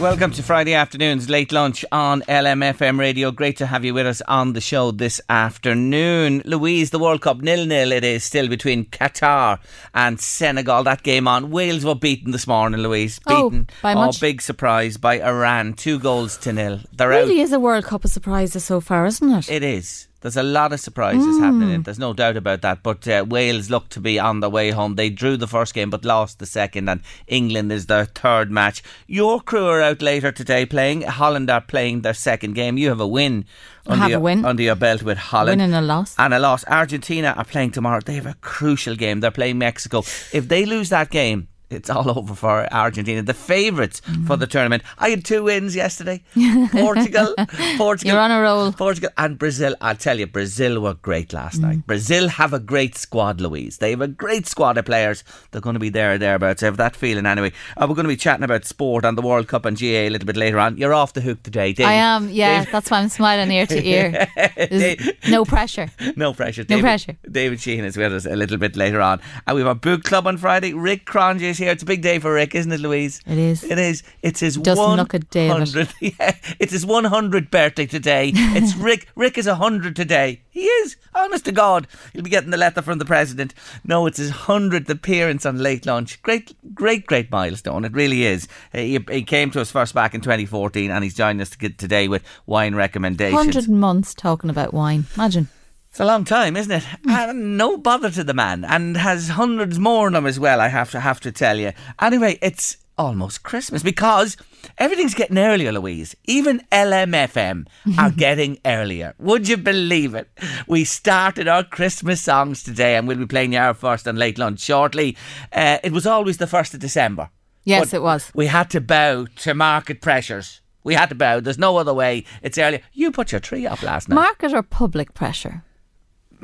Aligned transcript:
Welcome 0.00 0.32
to 0.32 0.42
Friday 0.42 0.74
afternoon's 0.74 1.30
late 1.30 1.52
lunch 1.52 1.84
on 1.92 2.22
LMFM 2.22 2.98
radio. 2.98 3.30
Great 3.30 3.58
to 3.58 3.66
have 3.66 3.84
you 3.84 3.94
with 3.94 4.08
us 4.08 4.20
on 4.22 4.52
the 4.52 4.60
show 4.60 4.90
this 4.90 5.20
afternoon. 5.28 6.42
Louise, 6.44 6.90
the 6.90 6.98
World 6.98 7.20
Cup 7.20 7.40
nil 7.40 7.64
nil 7.64 7.92
it 7.92 8.02
is 8.02 8.24
still 8.24 8.48
between 8.48 8.86
Qatar 8.86 9.60
and 9.94 10.20
Senegal. 10.20 10.82
That 10.82 11.04
game 11.04 11.28
on. 11.28 11.52
Wales 11.52 11.84
were 11.84 11.94
beaten 11.94 12.32
this 12.32 12.48
morning, 12.48 12.80
Louise. 12.80 13.20
Oh, 13.28 13.48
Beaten. 13.48 13.68
by 13.82 13.92
oh, 13.92 14.06
much? 14.06 14.20
big 14.20 14.42
surprise 14.42 14.96
by 14.96 15.20
Iran. 15.20 15.74
Two 15.74 16.00
goals 16.00 16.38
to 16.38 16.52
nil. 16.52 16.80
They're 16.92 17.10
really 17.10 17.40
out. 17.40 17.44
is 17.44 17.52
a 17.52 17.60
World 17.60 17.84
Cup 17.84 18.04
of 18.04 18.10
surprises 18.10 18.64
so 18.64 18.80
far, 18.80 19.06
isn't 19.06 19.30
it? 19.30 19.48
It 19.48 19.62
is. 19.62 20.08
There's 20.24 20.38
a 20.38 20.42
lot 20.42 20.72
of 20.72 20.80
surprises 20.80 21.38
happening. 21.38 21.68
In 21.68 21.80
it. 21.80 21.84
There's 21.84 21.98
no 21.98 22.14
doubt 22.14 22.38
about 22.38 22.62
that. 22.62 22.82
But 22.82 23.06
uh, 23.06 23.26
Wales 23.28 23.68
look 23.68 23.90
to 23.90 24.00
be 24.00 24.18
on 24.18 24.40
the 24.40 24.48
way 24.48 24.70
home. 24.70 24.94
They 24.94 25.10
drew 25.10 25.36
the 25.36 25.46
first 25.46 25.74
game 25.74 25.90
but 25.90 26.02
lost 26.02 26.38
the 26.38 26.46
second, 26.46 26.88
and 26.88 27.02
England 27.26 27.70
is 27.70 27.84
their 27.84 28.06
third 28.06 28.50
match. 28.50 28.82
Your 29.06 29.42
crew 29.42 29.66
are 29.66 29.82
out 29.82 30.00
later 30.00 30.32
today 30.32 30.64
playing. 30.64 31.02
Holland 31.02 31.50
are 31.50 31.60
playing 31.60 32.00
their 32.00 32.14
second 32.14 32.54
game. 32.54 32.78
You 32.78 32.88
have 32.88 33.00
a 33.00 33.06
win. 33.06 33.44
Under 33.86 34.08
your, 34.08 34.16
a 34.16 34.20
win. 34.22 34.46
under 34.46 34.62
your 34.62 34.76
belt 34.76 35.02
with 35.02 35.18
Holland. 35.18 35.60
Win 35.60 35.74
and 35.74 35.74
a 35.74 35.86
loss. 35.86 36.14
And 36.16 36.32
a 36.32 36.38
loss. 36.38 36.64
Argentina 36.68 37.34
are 37.36 37.44
playing 37.44 37.72
tomorrow. 37.72 38.00
They 38.00 38.14
have 38.14 38.24
a 38.24 38.36
crucial 38.40 38.96
game. 38.96 39.20
They're 39.20 39.30
playing 39.30 39.58
Mexico. 39.58 39.98
If 40.32 40.48
they 40.48 40.64
lose 40.64 40.88
that 40.88 41.10
game, 41.10 41.48
it's 41.70 41.90
all 41.90 42.08
over 42.18 42.34
for 42.34 42.72
Argentina. 42.72 43.22
The 43.22 43.34
favourites 43.34 44.00
Mm. 44.04 44.26
for 44.26 44.36
the 44.36 44.46
tournament. 44.46 44.82
I 44.98 45.10
had 45.10 45.24
two 45.24 45.44
wins 45.44 45.74
yesterday. 45.74 46.22
Portugal, 46.72 47.34
Portugal, 47.76 48.12
You're 48.14 48.20
on 48.20 48.30
a 48.30 48.40
roll. 48.40 48.72
Portugal 48.72 49.10
and 49.16 49.38
Brazil. 49.38 49.74
I'll 49.80 49.96
tell 49.96 50.18
you, 50.18 50.26
Brazil 50.26 50.80
were 50.80 50.94
great 50.94 51.32
last 51.32 51.58
Mm. 51.58 51.62
night. 51.62 51.86
Brazil 51.86 52.28
have 52.28 52.52
a 52.52 52.58
great 52.60 52.96
squad, 52.96 53.40
Louise. 53.40 53.78
They 53.78 53.90
have 53.90 54.00
a 54.00 54.08
great 54.08 54.46
squad 54.46 54.78
of 54.78 54.84
players. 54.84 55.24
They're 55.50 55.60
going 55.60 55.74
to 55.74 55.80
be 55.80 55.88
there 55.90 56.12
or 56.14 56.18
thereabouts. 56.18 56.62
I 56.62 56.66
have 56.66 56.76
that 56.76 56.96
feeling 56.96 57.26
anyway. 57.26 57.52
Uh, 57.76 57.86
we're 57.88 57.94
going 57.94 58.04
to 58.04 58.08
be 58.08 58.16
chatting 58.16 58.44
about 58.44 58.64
sport 58.64 59.04
and 59.04 59.16
the 59.18 59.22
World 59.22 59.48
Cup 59.48 59.64
and 59.64 59.76
GAA 59.78 60.06
a 60.06 60.10
little 60.10 60.26
bit 60.26 60.36
later 60.36 60.58
on. 60.58 60.76
You're 60.76 60.94
off 60.94 61.12
the 61.14 61.20
hook 61.20 61.42
today, 61.42 61.72
Dave. 61.72 61.86
I 61.86 61.94
am, 61.94 62.28
yeah. 62.30 62.64
That's 62.70 62.90
why 62.90 62.98
I'm 63.00 63.08
smiling 63.08 63.50
ear 63.50 63.66
to 63.66 63.84
ear. 63.86 64.26
No 65.28 65.44
pressure. 65.44 65.88
No 66.16 66.32
pressure. 66.34 66.62
No 66.62 66.76
David, 66.76 66.82
pressure. 66.82 67.16
David 67.30 67.60
Sheehan 67.60 67.84
is 67.84 67.96
with 67.96 68.12
us 68.12 68.26
a 68.26 68.36
little 68.36 68.58
bit 68.58 68.76
later 68.76 69.00
on. 69.00 69.20
And 69.46 69.54
we 69.56 69.62
have 69.62 69.70
a 69.70 69.74
book 69.74 70.04
club 70.04 70.26
on 70.26 70.36
Friday. 70.36 70.74
Rick 70.74 71.06
Cronje 71.06 71.53
here. 71.58 71.70
It's 71.70 71.82
a 71.82 71.86
big 71.86 72.02
day 72.02 72.18
for 72.18 72.32
Rick, 72.32 72.54
isn't 72.54 72.70
it, 72.72 72.80
Louise? 72.80 73.20
It 73.26 73.38
is. 73.38 73.64
It 73.64 73.78
is. 73.78 74.02
It's 74.22 74.40
his 74.40 74.58
one 74.58 74.98
look 74.98 75.14
a 75.14 75.18
day 75.18 75.48
of 75.50 75.62
it. 75.62 75.72
hundred. 75.72 75.94
Yeah, 76.00 76.36
it's 76.58 76.72
his 76.72 76.84
one 76.86 77.04
hundred 77.04 77.50
birthday 77.50 77.86
today. 77.86 78.32
It's 78.34 78.76
Rick. 78.76 79.08
Rick 79.16 79.38
is 79.38 79.46
hundred 79.46 79.96
today. 79.96 80.42
He 80.50 80.64
is. 80.64 80.96
Honest 81.14 81.44
to 81.44 81.52
God, 81.52 81.86
he'll 82.12 82.22
be 82.22 82.30
getting 82.30 82.50
the 82.50 82.56
letter 82.56 82.82
from 82.82 82.98
the 82.98 83.04
president. 83.04 83.54
No, 83.84 84.06
it's 84.06 84.18
his 84.18 84.30
hundredth 84.30 84.90
appearance 84.90 85.46
on 85.46 85.58
Late 85.58 85.86
Lunch. 85.86 86.20
Great, 86.22 86.56
great, 86.74 87.06
great 87.06 87.30
milestone. 87.30 87.84
It 87.84 87.92
really 87.92 88.24
is. 88.24 88.48
He, 88.72 88.98
he 89.10 89.22
came 89.22 89.50
to 89.52 89.60
us 89.60 89.70
first 89.70 89.94
back 89.94 90.14
in 90.14 90.20
2014, 90.20 90.90
and 90.90 91.04
he's 91.04 91.14
joining 91.14 91.40
us 91.40 91.50
today 91.50 92.08
with 92.08 92.24
wine 92.46 92.74
recommendations. 92.74 93.34
100 93.34 93.68
months 93.68 94.12
talking 94.14 94.50
about 94.50 94.74
wine. 94.74 95.06
Imagine. 95.14 95.48
It's 95.94 96.00
a 96.00 96.04
long 96.04 96.24
time, 96.24 96.56
isn't 96.56 96.72
it? 96.72 96.84
And 97.08 97.56
no 97.56 97.76
bother 97.78 98.10
to 98.10 98.24
the 98.24 98.34
man, 98.34 98.64
and 98.64 98.96
has 98.96 99.28
hundreds 99.28 99.78
more 99.78 100.08
on 100.08 100.16
him 100.16 100.26
as 100.26 100.40
well. 100.40 100.60
I 100.60 100.66
have 100.66 100.90
to 100.90 100.98
have 100.98 101.20
to 101.20 101.30
tell 101.30 101.56
you. 101.56 101.70
Anyway, 102.00 102.36
it's 102.42 102.78
almost 102.98 103.44
Christmas 103.44 103.84
because 103.84 104.36
everything's 104.76 105.14
getting 105.14 105.38
earlier, 105.38 105.70
Louise. 105.70 106.16
Even 106.24 106.62
LMFM 106.72 107.68
are 107.96 108.10
getting 108.16 108.58
earlier. 108.64 109.14
Would 109.20 109.46
you 109.46 109.56
believe 109.56 110.16
it? 110.16 110.28
We 110.66 110.82
started 110.82 111.46
our 111.46 111.62
Christmas 111.62 112.20
songs 112.20 112.64
today, 112.64 112.96
and 112.96 113.06
we'll 113.06 113.18
be 113.18 113.26
playing 113.26 113.54
our 113.54 113.72
first 113.72 114.08
and 114.08 114.18
late 114.18 114.36
lunch 114.36 114.58
shortly. 114.58 115.16
Uh, 115.52 115.78
it 115.84 115.92
was 115.92 116.08
always 116.08 116.38
the 116.38 116.48
first 116.48 116.74
of 116.74 116.80
December. 116.80 117.30
Yes, 117.62 117.94
it 117.94 118.02
was. 118.02 118.32
We 118.34 118.46
had 118.46 118.68
to 118.70 118.80
bow 118.80 119.26
to 119.26 119.54
market 119.54 120.00
pressures. 120.00 120.60
We 120.82 120.94
had 120.94 121.10
to 121.10 121.14
bow. 121.14 121.38
There's 121.38 121.56
no 121.56 121.76
other 121.76 121.94
way. 121.94 122.24
It's 122.42 122.58
earlier. 122.58 122.80
You 122.92 123.12
put 123.12 123.30
your 123.30 123.40
tree 123.40 123.64
up 123.64 123.80
last 123.80 124.08
night. 124.08 124.16
Market 124.16 124.52
or 124.52 124.64
public 124.64 125.14
pressure? 125.14 125.62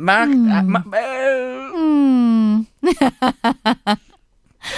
Mark, 0.00 0.30
uh, 0.30 0.62
ma- 0.62 0.82
uh, 0.96 2.62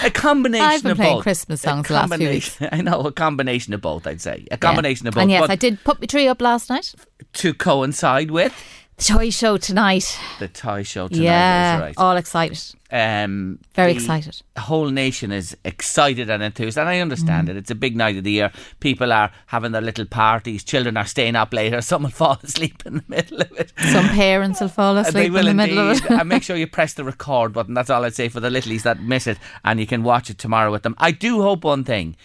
a 0.03 0.09
combination 0.11 0.65
I've 0.65 0.83
been 0.83 0.91
of 0.91 0.97
playing 0.97 1.15
both. 1.17 1.23
Christmas 1.23 1.61
songs 1.61 1.87
the 1.87 1.93
last 1.93 2.09
few 2.09 2.17
combination- 2.17 2.69
I 2.71 2.81
know 2.81 3.01
a 3.01 3.11
combination 3.11 3.73
of 3.73 3.81
both. 3.81 4.05
I'd 4.07 4.21
say 4.21 4.45
a 4.51 4.57
combination 4.57 5.05
Yeah. 5.05 5.09
of 5.09 5.13
both. 5.15 5.21
And 5.23 5.31
yes, 5.31 5.49
I 5.49 5.55
did 5.55 5.83
put 5.83 5.99
my 6.01 6.05
tree 6.07 6.27
up 6.27 6.41
last 6.41 6.69
night. 6.69 6.93
to 7.33 7.53
coincide 7.53 8.31
with 8.31 8.53
The 8.97 9.03
toy 9.05 9.29
show 9.29 9.57
tonight. 9.57 10.19
the 10.39 10.47
toy 10.47 10.83
show 10.83 11.07
tonight. 11.07 11.23
yeah, 11.23 11.75
is 11.77 11.81
right. 11.81 11.93
all 11.97 12.17
excited. 12.17 12.59
Um, 12.95 13.57
Very 13.73 13.93
excited. 13.93 14.39
the 14.53 14.61
whole 14.61 14.89
nation 14.91 15.31
is 15.31 15.57
excited 15.65 16.29
and 16.29 16.43
enthused, 16.43 16.77
and 16.77 16.87
I 16.87 16.99
understand 16.99 17.47
Mm. 17.47 17.51
it. 17.51 17.57
It's 17.57 17.71
a 17.71 17.75
big 17.75 17.95
night 17.95 18.17
of 18.17 18.23
the 18.23 18.31
year. 18.31 18.51
People 18.81 19.11
are 19.11 19.31
having 19.47 19.71
their 19.71 19.81
little 19.81 20.05
parties. 20.05 20.63
Children 20.63 20.95
are 20.97 21.05
staying 21.07 21.35
up 21.35 21.51
later. 21.53 21.81
Some 21.91 22.03
will 22.03 22.11
fall 22.11 22.37
asleep 22.43 22.83
in 22.85 22.93
the 22.97 23.03
middle 23.07 23.41
of 23.41 23.51
it. 23.53 23.73
Some 23.91 24.09
parents 24.09 24.61
will 24.61 24.67
fall 24.67 24.95
asleep 24.97 25.13
they 25.15 25.25
in 25.25 25.33
will 25.33 25.45
the 25.45 25.53
middle 25.55 25.79
of 25.79 25.97
indeed. 25.97 26.05
it. 26.11 26.19
and 26.19 26.29
make 26.29 26.43
sure 26.43 26.55
you 26.55 26.67
press 26.79 26.93
the 26.93 27.03
record 27.03 27.51
button. 27.51 27.73
That's 27.73 27.89
all 27.89 28.05
I'd 28.05 28.13
say 28.13 28.29
for 28.29 28.39
the 28.39 28.49
littlies 28.51 28.83
that 28.83 29.01
miss 29.01 29.25
it, 29.25 29.39
and 29.65 29.79
you 29.79 29.87
can 29.87 30.03
watch 30.03 30.29
it 30.29 30.37
tomorrow 30.37 30.71
with 30.71 30.83
them. 30.83 30.93
I 30.99 31.09
do 31.11 31.41
hope 31.41 31.63
one 31.63 31.83
thing 31.83 32.15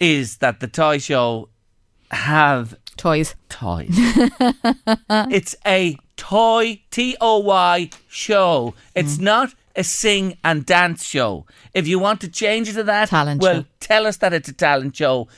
is 0.00 0.38
that 0.38 0.58
the 0.58 0.66
toy 0.66 0.98
show 0.98 1.48
have 2.10 2.74
Toys. 2.96 3.36
toys. 3.48 3.90
it's 5.30 5.54
a 5.64 5.96
toy 6.16 6.80
T 6.90 7.16
O 7.20 7.38
Y 7.38 7.90
show. 8.08 8.74
It's 8.96 9.18
not 9.18 9.54
a 9.78 9.84
sing 9.84 10.36
and 10.44 10.66
dance 10.66 11.04
show. 11.04 11.46
If 11.72 11.86
you 11.88 11.98
want 11.98 12.20
to 12.22 12.28
change 12.28 12.68
it 12.68 12.74
to 12.74 12.82
that, 12.84 13.08
Talent 13.08 13.40
well, 13.40 13.62
show. 13.62 13.66
tell 13.80 14.06
us 14.06 14.18
that 14.18 14.32
it's 14.34 14.48
a 14.48 14.52
talent 14.52 14.96
show. 14.96 15.28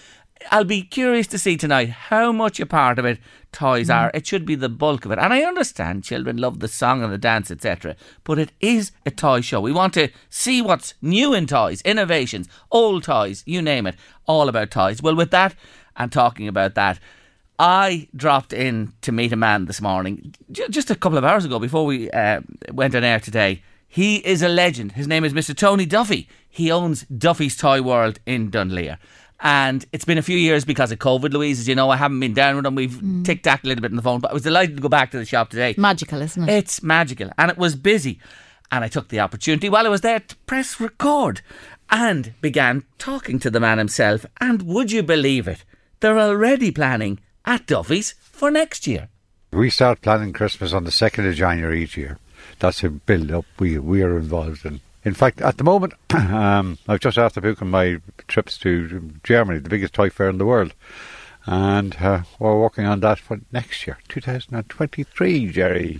I'll 0.51 0.65
be 0.65 0.83
curious 0.83 1.27
to 1.29 1.39
see 1.39 1.57
tonight 1.59 1.91
how 1.91 2.33
much 2.33 2.59
a 2.61 2.65
part 2.67 2.99
of 2.99 3.05
it 3.05 3.19
toys 3.53 3.89
Mm. 3.89 3.95
are. 3.97 4.11
It 4.15 4.27
should 4.27 4.47
be 4.47 4.55
the 4.55 4.71
bulk 4.71 5.05
of 5.05 5.11
it. 5.13 5.19
And 5.19 5.35
I 5.35 5.43
understand 5.43 6.03
children 6.05 6.39
love 6.39 6.61
the 6.61 6.69
song 6.69 7.03
and 7.03 7.13
the 7.13 7.19
dance, 7.19 7.51
etc. 7.51 7.95
But 8.25 8.39
it 8.39 8.51
is 8.61 8.93
a 9.05 9.11
toy 9.11 9.43
show. 9.43 9.61
We 9.61 9.73
want 9.73 9.93
to 9.95 10.09
see 10.31 10.63
what's 10.63 10.95
new 11.03 11.35
in 11.35 11.47
toys, 11.47 11.83
innovations, 11.83 12.49
old 12.71 13.03
toys, 13.05 13.43
you 13.47 13.61
name 13.61 13.87
it, 13.87 13.97
all 14.27 14.49
about 14.49 14.71
toys. 14.71 15.03
Well, 15.03 15.15
with 15.17 15.31
that 15.33 15.55
and 15.97 16.11
talking 16.11 16.49
about 16.49 16.75
that, 16.75 16.99
I 17.59 18.09
dropped 18.17 18.55
in 18.55 18.95
to 19.03 19.13
meet 19.13 19.33
a 19.33 19.37
man 19.37 19.67
this 19.67 19.83
morning, 19.83 20.35
j- 20.51 20.69
just 20.71 20.91
a 20.91 20.95
couple 20.95 21.19
of 21.19 21.25
hours 21.25 21.45
ago 21.45 21.59
before 21.59 21.85
we 21.85 22.11
uh, 22.11 22.41
went 22.73 22.95
on 22.95 23.05
air 23.05 23.21
today. 23.21 23.61
He 23.93 24.19
is 24.19 24.41
a 24.41 24.49
legend. 24.49 24.93
His 24.93 25.09
name 25.09 25.25
is 25.25 25.33
Mr. 25.33 25.55
Tony 25.55 25.85
Duffy. 25.85 26.29
He 26.49 26.71
owns 26.71 27.05
Duffy's 27.07 27.57
Toy 27.57 27.83
World 27.83 28.21
in 28.25 28.49
Dunleer. 28.49 29.01
And 29.41 29.85
it's 29.93 30.05
been 30.05 30.17
a 30.17 30.23
few 30.23 30.39
years 30.39 30.65
because 30.65 30.93
of 30.93 31.01
COVID, 31.01 31.33
Louise. 31.33 31.59
As 31.59 31.67
you 31.67 31.75
know, 31.75 31.91
I 31.91 31.97
haven't 31.97 32.21
been 32.21 32.33
down 32.33 32.55
with 32.55 32.63
them. 32.63 32.77
We've 32.77 32.93
mm. 32.93 33.25
tic 33.25 33.43
tacked 33.43 33.65
a 33.65 33.67
little 33.67 33.83
bit 33.83 33.91
on 33.91 33.97
the 33.97 34.03
phone, 34.03 34.21
but 34.21 34.31
I 34.31 34.35
was 34.35 34.45
delighted 34.45 34.77
to 34.77 34.83
go 34.83 34.89
back 34.89 35.11
to 35.11 35.19
the 35.19 35.25
shop 35.25 35.51
today. 35.51 35.75
Magical, 35.77 36.23
isn't 36.23 36.49
it? 36.49 36.53
It's 36.53 36.85
magical. 36.85 37.33
And 37.37 37.51
it 37.51 37.59
was 37.59 37.75
busy. 37.75 38.21
And 38.71 38.85
I 38.85 38.89
took 38.89 39.09
the 39.09 39.19
opportunity 39.19 39.69
while 39.69 39.87
I 39.87 39.91
was 39.91 40.03
there 40.03 40.21
to 40.21 40.37
press 40.47 40.79
record 40.79 41.41
and 41.91 42.33
began 42.41 42.85
talking 42.97 43.41
to 43.41 43.51
the 43.51 43.59
man 43.59 43.79
himself. 43.79 44.25
And 44.41 44.63
would 44.63 44.93
you 44.93 45.03
believe 45.03 45.49
it? 45.49 45.65
They're 45.99 46.21
already 46.21 46.71
planning 46.71 47.19
at 47.45 47.67
Duffy's 47.67 48.15
for 48.21 48.53
next 48.53 48.87
year. 48.87 49.09
We 49.53 49.69
start 49.69 50.01
planning 50.01 50.33
Christmas 50.33 50.73
on 50.73 50.85
the 50.85 50.91
2nd 50.91 51.29
of 51.29 51.35
January 51.35 51.83
each 51.83 51.97
year. 51.97 52.19
That's 52.59 52.83
a 52.83 52.91
build 52.91 53.31
up 53.31 53.47
we, 53.59 53.79
we 53.79 54.03
are 54.03 54.19
involved 54.19 54.65
in. 54.65 54.81
In 55.05 55.15
fact, 55.15 55.41
at 55.41 55.57
the 55.57 55.65
moment, 55.65 55.95
um, 56.15 56.79
I've 56.87 57.01
just 57.01 57.17
after 57.17 57.41
booking 57.41 57.71
my 57.71 57.99
trips 58.29 58.59
to 58.59 59.13
Germany, 59.25 59.61
the 59.61 59.71
biggest 59.71 59.95
toy 59.95 60.11
fair 60.11 60.29
in 60.29 60.39
the 60.39 60.47
world. 60.47 60.75
And 61.51 61.97
uh, 61.97 62.23
we're 62.39 62.61
working 62.61 62.87
on 62.87 63.01
that 63.01 63.19
for 63.19 63.41
next 63.51 63.85
year, 63.85 63.99
2023, 64.07 65.51
Jerry. 65.51 65.99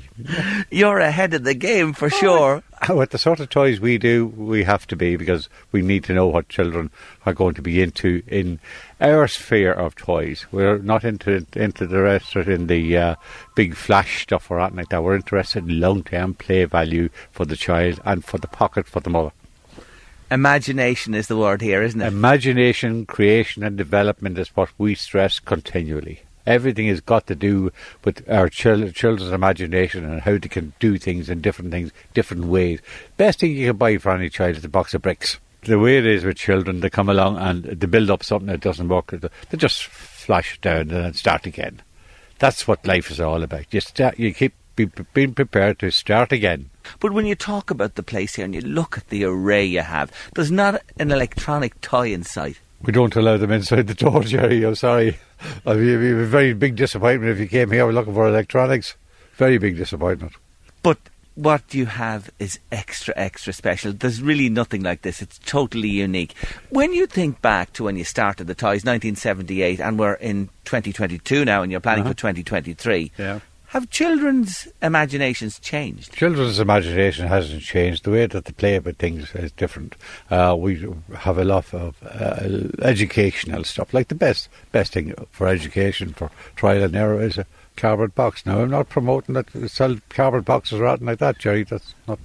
You're 0.71 1.01
ahead 1.01 1.35
of 1.35 1.43
the 1.43 1.55
game 1.55 1.93
for 1.93 2.09
sure. 2.09 2.63
With 2.89 3.11
the 3.11 3.19
sort 3.19 3.41
of 3.41 3.51
toys 3.51 3.81
we 3.81 3.99
do, 3.99 4.29
we 4.29 4.63
have 4.63 4.87
to 4.87 4.95
be 4.95 5.17
because 5.17 5.49
we 5.73 5.83
need 5.83 6.05
to 6.05 6.15
know 6.15 6.29
what 6.29 6.49
children 6.49 6.93
are 7.27 7.35
going 7.35 7.55
to 7.55 7.63
be 7.63 7.83
into 7.83 8.23
in 8.29 8.61
our 9.01 9.27
sphere 9.27 9.73
of 9.73 9.97
toys. 9.97 10.47
We're 10.53 10.79
not 10.79 11.03
into 11.03 11.45
into 11.55 11.85
the 11.85 12.01
rest 12.01 12.37
of 12.37 12.49
in 12.49 12.69
the 12.69 12.97
uh, 12.97 13.15
big 13.57 13.75
flash 13.75 14.23
stuff 14.23 14.53
or 14.53 14.61
anything 14.61 14.77
like 14.77 14.91
that. 14.91 15.03
We're 15.03 15.17
interested 15.17 15.65
in 15.65 15.81
long 15.81 16.05
term 16.05 16.35
play 16.35 16.65
value 16.65 17.09
for 17.33 17.45
the 17.45 17.57
child 17.57 17.99
and 18.05 18.25
for 18.25 18.39
the 18.39 18.47
pocket 18.47 18.87
for 18.87 19.01
the 19.01 19.11
mother. 19.11 19.33
Imagination 20.31 21.15
is 21.15 21.27
the 21.27 21.37
word 21.37 21.61
here, 21.61 21.83
isn't 21.83 22.01
it? 22.01 22.07
Imagination, 22.07 23.05
creation, 23.05 23.65
and 23.65 23.77
development 23.77 24.39
is 24.39 24.55
what 24.57 24.71
we 24.79 24.95
stress 24.95 25.41
continually. 25.41 26.23
Everything 26.47 26.87
has 26.87 27.01
got 27.01 27.27
to 27.27 27.35
do 27.35 27.73
with 28.05 28.29
our 28.31 28.49
chil- 28.49 28.93
children's 28.93 29.33
imagination 29.33 30.05
and 30.05 30.21
how 30.21 30.33
they 30.33 30.49
can 30.49 30.73
do 30.79 30.99
things 30.99 31.29
in 31.29 31.41
different 31.41 31.73
things, 31.73 31.91
different 32.15 32.45
ways. 32.45 32.81
Best 33.17 33.41
thing 33.41 33.53
you 33.53 33.69
can 33.69 33.77
buy 33.77 33.99
for 33.99 34.13
any 34.13 34.31
child 34.31 34.57
is 34.57 34.65
a 34.65 34.69
box 34.69 34.95
of 34.95 35.03
bricks. 35.03 35.39
The 35.63 35.79
way 35.79 35.99
it 35.99 36.07
is 36.07 36.25
with 36.25 36.37
children, 36.37 36.81
they 36.81 36.91
come 36.91 37.09
along 37.09 37.37
and 37.37 37.65
they 37.65 37.87
build 37.87 38.11
up 38.11 38.25
something 38.25 38.47
that 38.47 38.61
doesn't 38.61 38.89
work. 38.89 39.09
They 39.11 39.59
just 39.59 39.85
flash 39.85 40.55
it 40.55 40.61
down 40.61 40.81
and 40.81 40.91
then 40.91 41.15
start 41.15 41.45
again. 41.45 41.83
That's 42.39 42.67
what 42.67 42.87
life 42.87 43.11
is 43.11 43.21
all 43.21 43.43
about. 43.43 43.67
You 43.75 43.81
start, 43.81 44.19
you 44.19 44.33
keep 44.33 44.55
be, 44.87 45.05
being 45.15 45.35
prepared 45.35 45.79
to 45.81 45.91
start 45.91 46.33
again. 46.33 46.71
But 46.99 47.13
when 47.13 47.27
you 47.27 47.35
talk 47.35 47.71
about 47.71 47.95
the 47.95 48.03
place 48.03 48.35
here 48.37 48.45
and 48.45 48.55
you 48.55 48.61
look 48.63 48.97
at 48.99 49.09
the 49.09 49.25
array 49.25 49.65
you 49.65 49.81
have, 49.83 50.11
there's 50.35 50.51
not 50.51 50.83
an 50.99 51.11
electronic 51.13 51.81
toy 51.81 52.13
in 52.13 52.23
sight. 52.25 52.59
We 52.83 52.93
don't 52.93 53.15
allow 53.17 53.37
them 53.37 53.53
inside 53.53 53.87
the 53.87 53.95
door, 53.95 54.23
Jerry. 54.25 54.65
I'm 54.65 54.75
sorry. 54.75 55.19
It'd 55.67 55.79
be 55.79 55.89
it'd 55.93 56.01
be 56.01 56.11
a 56.23 56.27
very 56.27 56.53
big 56.55 56.77
disappointment 56.77 57.31
if 57.33 57.39
you 57.39 57.47
came 57.47 57.71
here 57.71 57.91
looking 57.93 58.15
for 58.15 58.27
electronics. 58.29 58.97
Very 59.35 59.59
big 59.59 59.77
disappointment. 59.77 60.33
But 60.83 60.99
what 61.35 61.73
you 61.73 61.87
have 61.87 62.31
is 62.39 62.59
extra, 62.73 63.15
extra 63.17 63.53
special. 63.53 63.93
There's 63.93 64.21
really 64.21 64.49
nothing 64.51 64.83
like 64.83 65.03
this. 65.03 65.23
It's 65.23 65.39
totally 65.47 65.89
unique. 65.89 66.35
When 66.71 66.93
you 66.93 67.07
think 67.07 67.41
back 67.41 67.73
to 67.75 67.85
when 67.85 67.97
you 67.97 68.05
started 68.05 68.47
the 68.47 68.55
toys, 68.55 68.85
1978, 68.85 69.81
and 69.81 69.99
we're 69.99 70.15
in 70.15 70.49
2022 70.65 71.45
now, 71.45 71.63
and 71.63 71.71
you're 71.71 71.81
planning 71.81 72.03
Uh-huh. 72.05 72.13
for 72.13 72.19
2023, 72.19 73.13
Yeah. 73.19 73.41
Have 73.71 73.89
children's 73.89 74.67
imaginations 74.83 75.61
changed? 75.61 76.13
Children's 76.13 76.59
imagination 76.59 77.29
hasn't 77.29 77.63
changed. 77.63 78.03
The 78.03 78.11
way 78.11 78.27
that 78.27 78.45
they 78.45 78.53
play 78.53 78.77
with 78.81 78.99
things 78.99 79.33
is 79.33 79.53
different. 79.53 79.95
Uh, 80.29 80.57
we 80.59 80.85
have 81.17 81.39
a 81.39 81.45
lot 81.45 81.73
of 81.73 81.95
uh, 82.03 82.85
educational 82.85 83.63
stuff. 83.63 83.95
Like 83.95 84.09
the 84.09 84.17
best 84.17 84.49
best 84.73 84.95
thing 84.95 85.15
for 85.31 85.47
education, 85.47 86.15
for 86.15 86.33
trial 86.57 86.83
and 86.83 86.97
error, 86.97 87.23
is 87.23 87.39
a 87.39 87.47
cardboard 87.77 88.17
box. 88.17 88.45
Now, 88.45 88.61
I'm 88.61 88.71
not 88.71 88.89
promoting 88.89 89.37
that 89.37 89.71
sell 89.71 89.99
cardboard 90.09 90.47
boxes 90.47 90.81
or 90.81 90.89
anything 90.89 91.07
like 91.07 91.21
that, 91.21 91.39
Jerry. 91.39 91.63
That's 91.63 91.95
not 92.09 92.19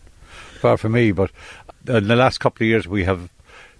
far 0.59 0.77
from 0.77 0.93
me. 0.93 1.11
But 1.11 1.29
in 1.87 2.07
the 2.07 2.15
last 2.15 2.39
couple 2.39 2.63
of 2.63 2.69
years, 2.69 2.87
we 2.87 3.03
have 3.03 3.29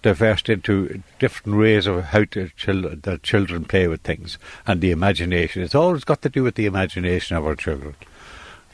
diversed 0.06 0.50
into 0.50 1.02
different 1.18 1.58
ways 1.58 1.88
of 1.88 2.04
how 2.06 2.24
to 2.26 2.50
chil- 2.56 2.96
the 2.96 3.18
children 3.24 3.66
play 3.66 3.88
with 3.88 4.02
things 4.02 4.38
and 4.68 4.80
the 4.80 4.92
imagination. 4.92 5.64
It's 5.64 5.74
always 5.74 6.04
got 6.04 6.22
to 6.22 6.30
do 6.30 6.44
with 6.44 6.54
the 6.54 6.68
imagination 6.68 7.36
of 7.36 7.44
our 7.44 7.56
children 7.56 7.96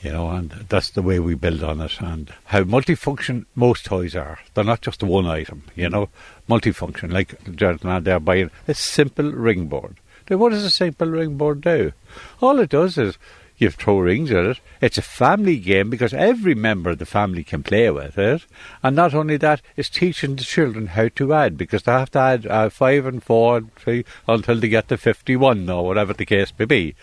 you 0.01 0.11
know, 0.11 0.31
and 0.31 0.49
that's 0.67 0.89
the 0.89 1.01
way 1.03 1.19
we 1.19 1.35
build 1.35 1.63
on 1.63 1.79
it. 1.79 2.01
And 2.01 2.33
how 2.45 2.63
multifunction 2.63 3.45
most 3.53 3.85
toys 3.85 4.15
are. 4.15 4.39
They're 4.53 4.63
not 4.63 4.81
just 4.81 5.03
one 5.03 5.27
item, 5.27 5.61
you 5.75 5.89
know, 5.89 6.09
multifunction. 6.49 7.13
Like 7.13 7.55
gentleman 7.55 8.03
there 8.03 8.19
buying 8.19 8.49
a 8.67 8.73
simple 8.73 9.31
ring 9.31 9.67
board. 9.67 9.97
Now, 10.27 10.37
what 10.37 10.53
does 10.53 10.63
a 10.63 10.71
simple 10.71 11.07
ring 11.07 11.37
board 11.37 11.61
do? 11.61 11.93
All 12.41 12.59
it 12.59 12.71
does 12.71 12.97
is 12.97 13.19
you 13.61 13.69
throw 13.69 13.99
rings 13.99 14.31
at 14.31 14.43
it. 14.43 14.59
It's 14.81 14.97
a 14.97 15.03
family 15.03 15.57
game 15.57 15.91
because 15.91 16.15
every 16.15 16.55
member 16.55 16.89
of 16.89 16.97
the 16.97 17.05
family 17.05 17.43
can 17.43 17.61
play 17.61 17.91
with 17.91 18.17
it. 18.17 18.47
And 18.81 18.95
not 18.95 19.13
only 19.13 19.37
that, 19.37 19.61
it's 19.77 19.87
teaching 19.87 20.35
the 20.35 20.43
children 20.43 20.87
how 20.87 21.09
to 21.09 21.33
add 21.33 21.57
because 21.57 21.83
they 21.83 21.91
have 21.91 22.09
to 22.11 22.19
add 22.19 22.47
uh, 22.47 22.69
five 22.69 23.05
and 23.05 23.23
four 23.23 23.57
and 23.57 23.75
three 23.75 24.03
until 24.27 24.59
they 24.59 24.67
get 24.67 24.87
to 24.87 24.97
51 24.97 25.69
or 25.69 25.85
whatever 25.85 26.11
the 26.11 26.25
case 26.25 26.51
may 26.57 26.65
be. 26.65 26.95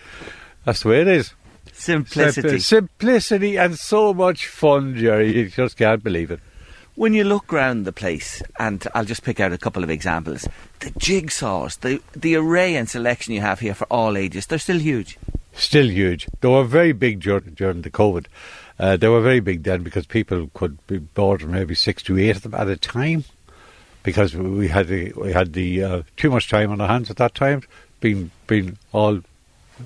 That's 0.65 0.83
the 0.83 0.89
way 0.89 1.01
it 1.01 1.07
is. 1.07 1.33
Simplicity. 1.71 2.59
Simp- 2.59 2.89
simplicity 2.89 3.57
and 3.57 3.79
so 3.79 4.13
much 4.13 4.45
fun, 4.47 4.97
Jerry. 4.97 5.33
You 5.33 5.49
just 5.49 5.77
can't 5.77 6.03
believe 6.03 6.29
it. 6.29 6.41
When 6.95 7.13
you 7.13 7.23
look 7.23 7.53
round 7.53 7.85
the 7.85 7.93
place, 7.93 8.43
and 8.59 8.85
I'll 8.93 9.05
just 9.05 9.23
pick 9.23 9.39
out 9.39 9.53
a 9.53 9.57
couple 9.57 9.85
of 9.85 9.89
examples, 9.89 10.45
the 10.81 10.91
jigsaws, 10.91 11.79
the 11.79 12.01
the 12.13 12.35
array 12.35 12.75
and 12.75 12.89
selection 12.89 13.33
you 13.33 13.39
have 13.39 13.61
here 13.61 13.73
for 13.73 13.85
all 13.85 14.17
ages, 14.17 14.47
they're 14.47 14.59
still 14.59 14.79
huge. 14.79 15.17
Still 15.59 15.89
huge. 15.89 16.27
They 16.39 16.47
were 16.47 16.63
very 16.63 16.93
big 16.93 17.19
dur- 17.19 17.41
during 17.41 17.81
the 17.81 17.89
COVID. 17.89 18.27
Uh, 18.79 18.95
they 18.95 19.09
were 19.09 19.19
very 19.21 19.41
big 19.41 19.63
then 19.63 19.83
because 19.83 20.05
people 20.05 20.49
could 20.53 20.77
be 20.87 20.99
bought 20.99 21.43
maybe 21.43 21.75
six 21.75 22.01
to 22.03 22.17
eight 22.17 22.37
of 22.37 22.43
them 22.43 22.53
at 22.55 22.69
a 22.69 22.77
time 22.77 23.25
because 24.03 24.33
we 24.33 24.69
had 24.69 24.87
the, 24.87 25.11
we 25.17 25.33
had 25.33 25.51
the 25.53 25.83
uh, 25.83 26.01
too 26.15 26.29
much 26.31 26.49
time 26.49 26.71
on 26.71 26.79
our 26.79 26.87
hands 26.87 27.11
at 27.11 27.17
that 27.17 27.35
time, 27.35 27.63
being 27.99 28.31
being 28.47 28.77
all 28.93 29.19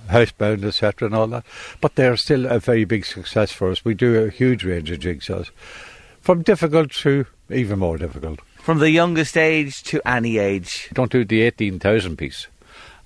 housebound, 0.09 0.63
etc., 0.63 1.07
and 1.07 1.15
all 1.15 1.27
that. 1.27 1.43
But 1.81 1.95
they're 1.95 2.17
still 2.17 2.45
a 2.45 2.59
very 2.59 2.85
big 2.85 3.03
success 3.05 3.51
for 3.51 3.71
us. 3.71 3.83
We 3.83 3.95
do 3.95 4.23
a 4.23 4.29
huge 4.29 4.63
range 4.63 4.91
of 4.91 4.99
jigsaws, 4.99 5.49
from 6.21 6.43
difficult 6.43 6.91
to 6.91 7.25
even 7.49 7.79
more 7.79 7.97
difficult. 7.97 8.41
From 8.57 8.79
the 8.79 8.91
youngest 8.91 9.37
age 9.37 9.83
to 9.83 10.07
any 10.07 10.37
age. 10.37 10.89
don't 10.93 11.11
do 11.11 11.25
the 11.25 11.41
18,000 11.41 12.15
piece, 12.15 12.47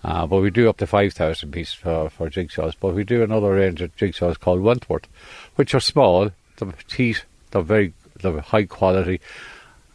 uh, 0.04 0.28
but 0.28 0.42
we 0.42 0.50
do 0.50 0.70
up 0.70 0.78
to 0.78 0.88
5,000 0.88 1.52
pieces 1.52 1.74
for, 1.74 2.10
for 2.10 2.30
jigsaws. 2.30 2.76
But 2.80 2.94
we 2.94 3.04
do 3.04 3.24
another 3.24 3.52
range 3.54 3.81
of 3.81 3.95
jigsaws 3.95 4.40
called 4.40 4.62
Wentworth, 4.62 5.07
which 5.56 5.74
are 5.74 5.80
small, 5.80 6.31
they're 6.57 6.74
teeth, 6.88 7.24
they're 7.52 7.62
very 7.62 7.94
they're 8.21 8.40
high 8.40 8.66
quality, 8.66 9.19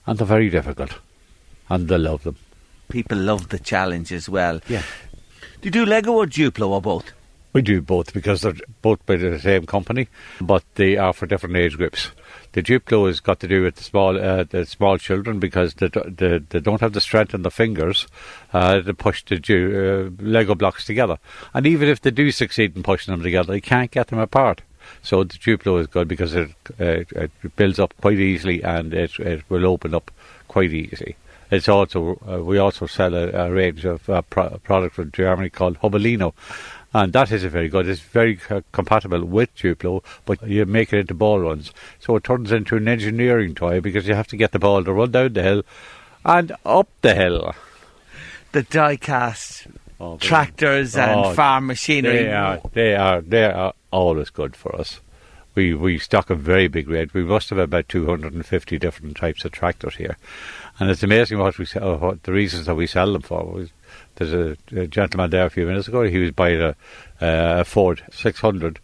and 0.07 0.19
they're 0.19 0.27
very 0.27 0.49
difficult, 0.49 0.99
and 1.69 1.89
they 1.89 1.99
love 1.99 2.23
them. 2.23 2.37
People 2.89 3.19
love 3.19 3.49
the 3.49 3.59
challenge 3.59 4.13
as 4.13 4.29
well. 4.29 4.61
Yeah. 4.69 4.83
Do 5.61 5.67
you 5.67 5.71
do 5.71 5.87
Lego 5.87 6.13
or 6.13 6.27
Duplo 6.27 6.69
or 6.69 6.83
both? 6.83 7.13
We 7.53 7.63
do 7.63 7.83
both 7.83 8.13
because 8.13 8.41
they're 8.43 8.55
both 8.81 9.05
by 9.07 9.17
the 9.17 9.39
same 9.39 9.67
company, 9.67 10.09
but 10.41 10.65
they 10.75 10.97
are 10.97 11.13
for 11.13 11.27
different 11.27 11.57
age 11.57 11.77
groups. 11.77 12.11
The 12.53 12.63
Duplo 12.63 13.07
has 13.07 13.21
got 13.21 13.41
to 13.41 13.49
do 13.49 13.63
with 13.63 13.77
the 13.77 13.85
small, 13.85 14.21
uh, 14.21 14.45
the 14.45 14.67
small 14.67 14.99
children 14.99 15.39
because 15.39 15.75
they, 15.75 15.89
they, 15.89 16.39
they 16.39 16.61
don't 16.61 16.81
have 16.81 16.93
the 16.93 17.01
strength 17.01 17.35
in 17.35 17.43
the 17.43 17.51
fingers 17.51 18.07
uh, 18.53 18.81
to 18.81 18.95
push 18.95 19.25
the 19.25 19.37
uh, 19.37 20.11
Lego 20.23 20.55
blocks 20.55 20.85
together. 20.85 21.19
And 21.55 21.67
even 21.67 21.89
if 21.89 22.03
they 22.03 22.11
do 22.11 22.31
succeed 22.31 22.77
in 22.77 22.83
pushing 22.83 23.13
them 23.13 23.23
together, 23.23 23.53
they 23.53 23.61
can't 23.61 23.91
get 23.91 24.09
them 24.09 24.19
apart. 24.19 24.63
So 25.03 25.25
the 25.25 25.35
Duplo 25.35 25.81
is 25.81 25.87
good 25.87 26.09
because 26.09 26.35
it, 26.35 26.51
it 26.79 27.31
builds 27.57 27.79
up 27.79 27.95
quite 28.01 28.19
easily 28.19 28.63
and 28.63 28.93
it, 28.93 29.19
it 29.19 29.45
will 29.49 29.65
open 29.67 29.95
up 29.95 30.11
quite 30.49 30.73
easily. 30.73 31.17
It's 31.53 31.69
also 31.69 32.19
uh, 32.27 32.43
we 32.43 32.57
also 32.57 32.87
sell 32.87 33.15
a, 33.15 33.29
a 33.29 33.53
range 33.53 33.85
of 33.85 34.09
uh, 34.09 34.23
pro- 34.23 34.59
product 34.65 34.95
from 34.95 35.13
Germany 35.13 35.51
called 35.51 35.79
Hubelino, 35.81 36.33
and 36.95 37.13
that 37.13 37.33
is 37.33 37.45
a 37.45 37.49
very 37.49 37.69
good. 37.69 37.89
It's 37.89 38.01
very 38.01 38.39
uh, 38.51 38.61
compatible 38.73 39.25
with 39.25 39.55
Duplo, 39.57 40.03
but 40.25 40.47
you 40.47 40.67
make 40.67 40.93
it 40.93 40.99
into 40.99 41.15
ball 41.15 41.41
runs, 41.41 41.73
so 42.01 42.17
it 42.17 42.25
turns 42.25 42.53
into 42.53 42.77
an 42.77 42.89
engineering 42.89 43.55
toy 43.55 43.81
because 43.81 44.07
you 44.07 44.15
have 44.15 44.29
to 44.29 44.37
get 44.37 44.53
the 44.53 44.59
ball 44.59 44.85
to 44.85 44.93
run 44.93 45.11
down 45.11 45.33
the 45.33 45.43
hill 45.43 45.63
and 46.25 46.53
up 46.65 46.89
the 47.01 47.15
hill. 47.15 47.55
The 48.53 48.63
die 48.63 48.97
cast 48.97 49.67
Oh, 49.99 50.17
tractors 50.19 50.97
and 50.97 51.27
Oh, 51.27 51.33
farm 51.33 51.69
machinery. 51.69 52.25
They 52.25 52.33
are, 52.33 52.61
they 52.73 52.97
are, 52.97 53.21
they 53.21 53.45
are 53.45 53.73
always 53.93 54.31
good 54.31 54.57
for 54.57 54.75
us. 54.75 55.01
We 55.55 55.75
we 55.75 55.99
stock 55.99 56.29
a 56.29 56.35
very 56.35 56.67
big 56.67 56.89
range. 56.89 57.15
We 57.15 57.23
must 57.23 57.51
have 57.51 57.59
about 57.59 57.89
250 57.89 58.79
different 58.79 59.17
types 59.17 59.45
of 59.45 59.53
tractors 59.53 59.97
here, 59.97 60.17
and 60.81 60.91
it's 60.91 61.03
amazing 61.03 61.39
what 61.39 61.59
we 61.59 61.67
sell, 61.67 61.99
what 61.99 62.23
the 62.25 62.33
reasons 62.33 62.67
that 62.67 62.75
we 62.75 62.87
sell 62.87 63.13
them 63.13 63.23
for. 63.23 63.67
There's 64.31 64.57
a, 64.73 64.81
a 64.81 64.87
gentleman 64.87 65.31
there 65.31 65.47
a 65.47 65.51
few 65.51 65.67
minutes 65.67 65.89
ago. 65.89 66.03
He 66.03 66.19
was 66.19 66.31
buying 66.31 66.61
a, 66.61 66.77
uh, 67.21 67.61
a 67.61 67.65
Ford 67.65 68.03
600 68.13 68.79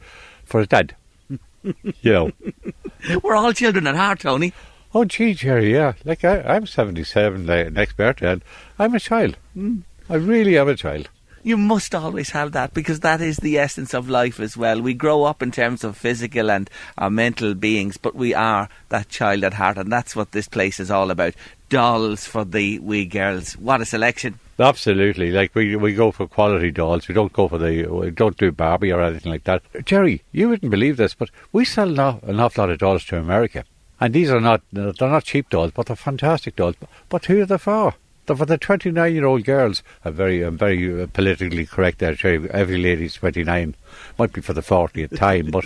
for 0.44 0.60
his 0.60 0.68
dad. 0.68 0.94
you 1.62 2.12
know, 2.12 2.32
We're 3.22 3.36
all 3.36 3.52
children 3.52 3.86
at 3.86 3.96
heart, 3.96 4.20
Tony. 4.20 4.52
Oh, 4.94 5.04
gee, 5.04 5.34
Jerry, 5.34 5.72
yeah. 5.72 5.92
Like, 6.04 6.24
I, 6.24 6.40
I'm 6.40 6.66
77 6.66 7.48
uh, 7.48 7.70
next 7.70 7.96
birthday, 7.96 8.32
and 8.32 8.42
I'm 8.78 8.94
a 8.94 9.00
child. 9.00 9.36
Mm, 9.56 9.82
I 10.08 10.14
really 10.14 10.58
am 10.58 10.68
a 10.68 10.76
child. 10.76 11.08
You 11.42 11.56
must 11.56 11.94
always 11.94 12.30
have 12.30 12.52
that 12.52 12.74
because 12.74 13.00
that 13.00 13.20
is 13.20 13.36
the 13.36 13.58
essence 13.58 13.94
of 13.94 14.08
life 14.08 14.40
as 14.40 14.56
well. 14.56 14.82
We 14.82 14.94
grow 14.94 15.24
up 15.24 15.42
in 15.42 15.50
terms 15.52 15.84
of 15.84 15.96
physical 15.96 16.50
and 16.50 16.68
our 16.96 17.10
mental 17.10 17.54
beings, 17.54 17.96
but 17.96 18.14
we 18.14 18.34
are 18.34 18.68
that 18.88 19.08
child 19.08 19.44
at 19.44 19.54
heart, 19.54 19.78
and 19.78 19.92
that's 19.92 20.16
what 20.16 20.32
this 20.32 20.48
place 20.48 20.80
is 20.80 20.90
all 20.90 21.10
about. 21.10 21.34
Dolls 21.68 22.26
for 22.26 22.44
the 22.44 22.78
wee 22.80 23.04
girls. 23.04 23.52
What 23.56 23.80
a 23.80 23.84
selection! 23.84 24.40
Absolutely. 24.60 25.30
Like 25.30 25.54
we 25.54 25.76
we 25.76 25.94
go 25.94 26.10
for 26.10 26.26
quality 26.26 26.72
dolls. 26.72 27.06
We 27.06 27.14
don't 27.14 27.32
go 27.32 27.46
for 27.46 27.58
the 27.58 27.86
we 27.86 28.10
don't 28.10 28.36
do 28.36 28.50
Barbie 28.50 28.92
or 28.92 29.00
anything 29.00 29.30
like 29.30 29.44
that. 29.44 29.62
Jerry, 29.84 30.22
you 30.32 30.48
wouldn't 30.48 30.70
believe 30.70 30.96
this, 30.96 31.14
but 31.14 31.30
we 31.52 31.64
sell 31.64 31.88
an, 31.88 32.40
awful 32.40 32.62
lot 32.62 32.70
of 32.70 32.78
dolls 32.78 33.04
to 33.06 33.18
America, 33.18 33.64
and 34.00 34.12
these 34.12 34.30
are 34.30 34.40
not 34.40 34.62
they're 34.72 34.92
not 34.98 35.24
cheap 35.24 35.48
dolls, 35.48 35.70
but 35.72 35.86
they're 35.86 35.96
fantastic 35.96 36.56
dolls. 36.56 36.74
But 37.08 37.26
who 37.26 37.42
are 37.42 37.46
they 37.46 37.58
for? 37.58 37.94
They're 38.28 38.36
for 38.36 38.44
the 38.44 38.58
29 38.58 39.14
year 39.14 39.24
old 39.24 39.44
girls. 39.44 39.82
I'm 40.04 40.12
very, 40.12 40.42
I'm 40.42 40.58
very 40.58 41.02
uh, 41.02 41.06
politically 41.06 41.64
correct 41.64 41.98
there. 41.98 42.12
Jerry. 42.14 42.48
Every 42.50 42.76
lady's 42.76 43.14
29. 43.14 43.74
Might 44.18 44.32
be 44.34 44.42
for 44.42 44.52
the 44.52 44.60
40th 44.60 45.16
time, 45.16 45.50
but 45.50 45.64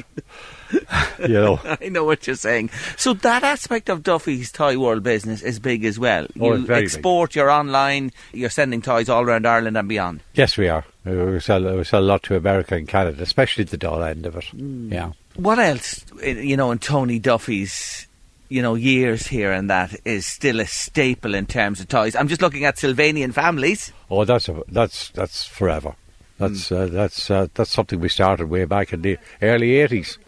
you 1.18 1.34
know. 1.34 1.60
I 1.80 1.88
know 1.88 2.04
what 2.04 2.24
you're 2.26 2.36
saying. 2.36 2.70
So 2.96 3.14
that 3.14 3.42
aspect 3.42 3.88
of 3.88 4.04
Duffy's 4.04 4.52
Toy 4.52 4.78
World 4.78 5.02
business 5.02 5.42
is 5.42 5.58
big 5.58 5.84
as 5.84 5.98
well. 5.98 6.28
Oh, 6.40 6.46
you 6.46 6.54
it's 6.54 6.64
very 6.64 6.84
export, 6.84 7.30
big. 7.30 7.36
you're 7.36 7.50
online, 7.50 8.12
you're 8.32 8.48
sending 8.48 8.80
toys 8.80 9.08
all 9.08 9.24
around 9.24 9.44
Ireland 9.44 9.76
and 9.76 9.88
beyond. 9.88 10.20
Yes, 10.34 10.56
we 10.56 10.68
are. 10.68 10.84
We 11.04 11.40
sell, 11.40 11.76
we 11.76 11.82
sell 11.82 12.00
a 12.00 12.06
lot 12.06 12.22
to 12.24 12.36
America 12.36 12.76
and 12.76 12.86
Canada, 12.86 13.24
especially 13.24 13.64
the 13.64 13.76
doll 13.76 14.04
end 14.04 14.24
of 14.24 14.36
it. 14.36 14.44
Mm. 14.54 14.92
Yeah. 14.92 15.12
What 15.34 15.58
else, 15.58 16.04
you 16.22 16.56
know, 16.56 16.70
in 16.70 16.78
Tony 16.78 17.18
Duffy's 17.18 18.06
you 18.52 18.62
know, 18.62 18.74
years 18.74 19.26
here 19.26 19.50
and 19.52 19.68
that 19.70 19.94
is 20.04 20.26
still 20.26 20.60
a 20.60 20.66
staple 20.66 21.34
in 21.34 21.46
terms 21.46 21.80
of 21.80 21.88
toys. 21.88 22.14
I'm 22.14 22.28
just 22.28 22.42
looking 22.42 22.64
at 22.64 22.76
Sylvanian 22.76 23.32
families. 23.32 23.92
Oh, 24.10 24.24
that's 24.24 24.48
a, 24.48 24.62
that's 24.68 25.10
that's 25.10 25.44
forever. 25.44 25.94
That's 26.38 26.68
Hmm. 26.68 26.74
uh, 26.74 26.86
that's 26.86 27.30
uh, 27.30 27.46
that's 27.54 27.70
something 27.70 28.00
we 28.00 28.08
started 28.08 28.48
way 28.50 28.64
back 28.66 28.92
in 28.92 29.02
the 29.02 29.18
early 29.40 29.70
'80s, 29.72 30.18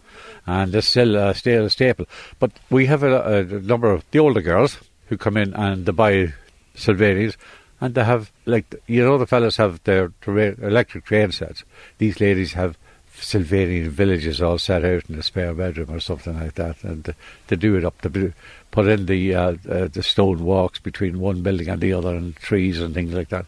and 0.47 0.73
it's 0.73 0.87
still 0.87 1.17
uh, 1.17 1.33
still 1.33 1.65
a 1.65 1.69
staple. 1.69 2.05
But 2.39 2.51
we 2.69 2.85
have 2.87 3.03
a, 3.03 3.39
a 3.39 3.43
number 3.43 3.91
of 3.91 4.03
the 4.11 4.19
older 4.19 4.41
girls 4.41 4.77
who 5.07 5.17
come 5.17 5.37
in 5.37 5.53
and 5.53 5.85
they 5.85 5.91
buy 5.91 6.33
Sylvanians, 6.75 7.37
and 7.81 7.95
they 7.95 8.03
have 8.03 8.31
like 8.45 8.65
you 8.87 9.03
know 9.03 9.17
the 9.17 9.27
fellas 9.27 9.57
have 9.57 9.83
their 9.83 10.11
electric 10.27 11.05
train 11.05 11.31
sets. 11.31 11.63
These 11.97 12.19
ladies 12.19 12.53
have 12.53 12.77
Sylvanian 13.19 13.89
villages 13.89 14.41
all 14.41 14.57
set 14.57 14.83
out 14.85 15.09
in 15.09 15.15
a 15.17 15.23
spare 15.23 15.53
bedroom 15.53 15.91
or 15.91 15.99
something 15.99 16.39
like 16.39 16.55
that, 16.55 16.83
and 16.83 17.13
to 17.47 17.57
do 17.57 17.75
it 17.75 17.85
up. 17.85 18.01
to 18.01 18.33
put 18.71 18.87
in 18.87 19.05
the 19.05 19.33
uh, 19.33 19.55
uh, 19.69 19.87
the 19.87 20.03
stone 20.03 20.43
walks 20.43 20.79
between 20.79 21.19
one 21.19 21.41
building 21.41 21.69
and 21.69 21.81
the 21.81 21.93
other, 21.93 22.15
and 22.15 22.35
trees 22.35 22.79
and 22.81 22.93
things 22.93 23.13
like 23.13 23.29
that. 23.29 23.45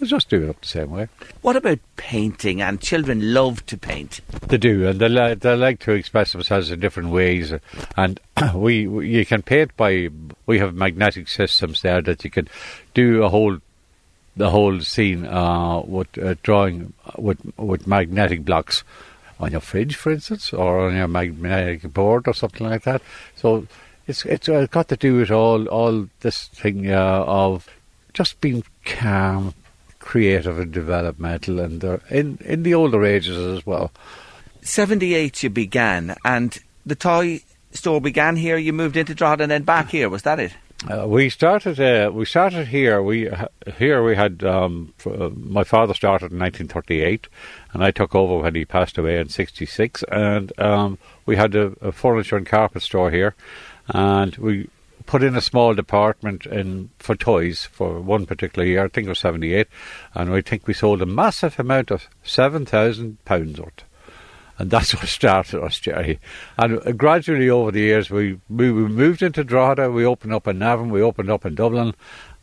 They 0.00 0.06
just 0.06 0.30
do 0.30 0.44
it 0.44 0.48
up 0.48 0.60
the 0.62 0.66
same 0.66 0.90
way. 0.90 1.08
What 1.42 1.56
about 1.56 1.78
painting? 1.96 2.62
And 2.62 2.80
children 2.80 3.34
love 3.34 3.66
to 3.66 3.76
paint. 3.76 4.20
They 4.46 4.56
do, 4.56 4.88
and 4.88 4.98
they, 4.98 5.10
li- 5.10 5.34
they 5.34 5.54
like 5.56 5.80
to 5.80 5.92
express 5.92 6.32
themselves 6.32 6.70
in 6.70 6.80
different 6.80 7.10
ways. 7.10 7.52
And 7.98 8.18
we, 8.54 8.86
we, 8.86 9.08
you 9.10 9.26
can 9.26 9.42
paint 9.42 9.76
by. 9.76 10.08
We 10.46 10.58
have 10.58 10.74
magnetic 10.74 11.28
systems 11.28 11.82
there 11.82 12.00
that 12.02 12.24
you 12.24 12.30
can 12.30 12.48
do 12.94 13.22
a 13.22 13.28
whole, 13.28 13.58
the 14.40 14.50
whole 14.50 14.80
scene 14.80 15.26
uh, 15.26 15.80
with 15.80 16.16
uh, 16.18 16.34
drawing 16.42 16.92
with 17.18 17.38
with 17.58 17.86
magnetic 17.86 18.44
blocks 18.44 18.82
on 19.38 19.52
your 19.52 19.60
fridge, 19.60 19.96
for 19.96 20.10
instance, 20.10 20.52
or 20.52 20.88
on 20.88 20.96
your 20.96 21.08
magnetic 21.08 21.92
board 21.92 22.26
or 22.26 22.34
something 22.34 22.66
like 22.66 22.82
that. 22.84 23.02
So 23.36 23.66
it's 24.06 24.24
it's 24.24 24.48
uh, 24.48 24.66
got 24.70 24.88
to 24.88 24.96
do 24.96 25.18
with 25.18 25.30
all 25.30 25.66
all 25.68 26.08
this 26.20 26.48
thing 26.48 26.90
uh, 26.90 27.24
of 27.26 27.68
just 28.14 28.40
being 28.40 28.64
calm, 28.86 29.52
creative, 29.98 30.58
and 30.58 30.72
developmental, 30.72 31.60
and 31.60 31.84
uh, 31.84 31.98
in 32.08 32.38
in 32.44 32.62
the 32.62 32.74
older 32.74 33.04
ages 33.04 33.36
as 33.36 33.66
well. 33.66 33.92
78 34.62 35.42
you 35.42 35.50
began, 35.50 36.16
and 36.24 36.58
the 36.84 36.94
toy 36.94 37.42
store 37.72 38.00
began 38.00 38.36
here. 38.36 38.56
You 38.56 38.72
moved 38.72 38.96
into 38.96 39.14
Drogheda 39.14 39.44
and 39.44 39.52
then 39.52 39.62
back 39.64 39.90
here. 39.90 40.08
Was 40.08 40.22
that 40.22 40.40
it? 40.40 40.52
Uh, 40.88 41.06
we 41.06 41.28
started. 41.28 41.78
Uh, 41.78 42.10
we 42.12 42.24
started 42.24 42.68
here. 42.68 43.02
We 43.02 43.30
here 43.76 44.02
we 44.02 44.16
had. 44.16 44.42
Um, 44.42 44.94
uh, 45.04 45.28
my 45.34 45.62
father 45.62 45.92
started 45.92 46.32
in 46.32 46.38
1938, 46.38 47.28
and 47.72 47.84
I 47.84 47.90
took 47.90 48.14
over 48.14 48.38
when 48.38 48.54
he 48.54 48.64
passed 48.64 48.96
away 48.96 49.18
in 49.18 49.28
'66. 49.28 50.02
And 50.10 50.58
um, 50.58 50.98
we 51.26 51.36
had 51.36 51.54
a, 51.54 51.74
a 51.82 51.92
furniture 51.92 52.38
and 52.38 52.46
carpet 52.46 52.82
store 52.82 53.10
here, 53.10 53.34
and 53.88 54.34
we 54.36 54.70
put 55.04 55.22
in 55.22 55.36
a 55.36 55.42
small 55.42 55.74
department 55.74 56.46
in 56.46 56.88
for 56.98 57.14
toys 57.14 57.66
for 57.70 58.00
one 58.00 58.24
particular 58.24 58.66
year. 58.66 58.84
I 58.84 58.88
think 58.88 59.06
it 59.06 59.10
was 59.10 59.18
'78, 59.18 59.66
and 60.14 60.32
I 60.32 60.40
think 60.40 60.66
we 60.66 60.72
sold 60.72 61.02
a 61.02 61.06
massive 61.06 61.58
amount 61.58 61.90
of 61.90 62.08
seven 62.22 62.64
thousand 62.64 63.22
pounds 63.26 63.60
worth 63.60 63.84
and 64.60 64.70
that's 64.70 64.94
what 64.94 65.08
started 65.08 65.62
us, 65.62 65.80
Jerry. 65.80 66.20
And 66.58 66.86
uh, 66.86 66.92
gradually 66.92 67.48
over 67.48 67.70
the 67.70 67.80
years, 67.80 68.10
we, 68.10 68.38
we 68.50 68.70
we 68.70 68.82
moved 68.82 69.22
into 69.22 69.42
Drogheda. 69.42 69.90
We 69.90 70.04
opened 70.04 70.34
up 70.34 70.46
in 70.46 70.58
Navan. 70.58 70.90
We 70.90 71.00
opened 71.00 71.30
up 71.30 71.46
in 71.46 71.54
Dublin, 71.54 71.94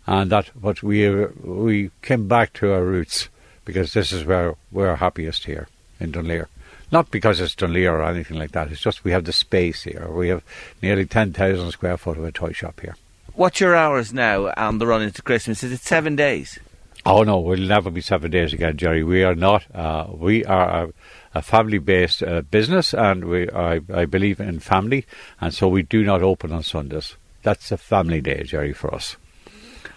and 0.07 0.31
that. 0.31 0.50
But 0.55 0.81
we 0.81 1.07
uh, 1.07 1.27
we 1.43 1.91
came 2.01 2.27
back 2.27 2.53
to 2.53 2.74
our 2.74 2.83
roots 2.83 3.29
because 3.65 3.93
this 3.93 4.12
is 4.12 4.25
where 4.25 4.55
we're 4.71 4.95
happiest 4.95 5.45
here 5.45 5.67
in 6.00 6.12
Dunleer. 6.12 6.50
Not 6.91 7.12
because 7.12 7.39
it's 7.39 7.53
Dunleer 7.53 7.93
or 7.93 8.03
anything 8.03 8.39
like 8.39 8.51
that. 8.53 8.71
It's 8.71 8.81
just 8.81 9.03
we 9.03 9.12
have 9.12 9.25
the 9.25 9.33
space 9.33 9.83
here. 9.83 10.09
We 10.09 10.29
have 10.29 10.43
nearly 10.81 11.05
ten 11.05 11.33
thousand 11.33 11.69
square 11.69 11.97
foot 11.97 12.17
of 12.17 12.25
a 12.25 12.31
toy 12.31 12.51
shop 12.51 12.81
here. 12.81 12.95
What's 13.36 13.59
your 13.59 13.75
hours 13.75 14.12
now 14.12 14.51
on 14.57 14.79
the 14.79 14.88
run 14.88 15.03
into 15.03 15.21
Christmas? 15.21 15.62
Is 15.62 15.71
it 15.71 15.81
seven 15.81 16.15
days? 16.15 16.57
Oh 17.05 17.24
no, 17.24 17.39
we'll 17.39 17.59
never 17.59 17.91
be 17.91 18.01
seven 18.01 18.31
days 18.31 18.53
again, 18.53 18.75
Jerry. 18.75 19.03
We 19.03 19.24
are 19.24 19.36
not. 19.36 19.63
Uh, 19.74 20.07
we 20.12 20.43
are 20.45 20.89
a, 21.38 21.39
a 21.39 21.41
family-based 21.41 22.24
uh, 22.24 22.41
business, 22.41 22.94
and 22.94 23.25
we 23.25 23.50
I, 23.50 23.82
I 23.94 24.06
believe 24.06 24.39
in 24.39 24.60
family, 24.60 25.06
and 25.41 25.53
so 25.53 25.67
we 25.67 25.84
do 25.84 26.03
not 26.03 26.22
open 26.22 26.51
on 26.51 26.63
Sundays. 26.63 27.15
That's 27.44 27.72
a 27.72 27.77
family 27.77 28.22
day, 28.22 28.44
Jerry, 28.44 28.74
for 28.74 28.94
us. 28.94 29.17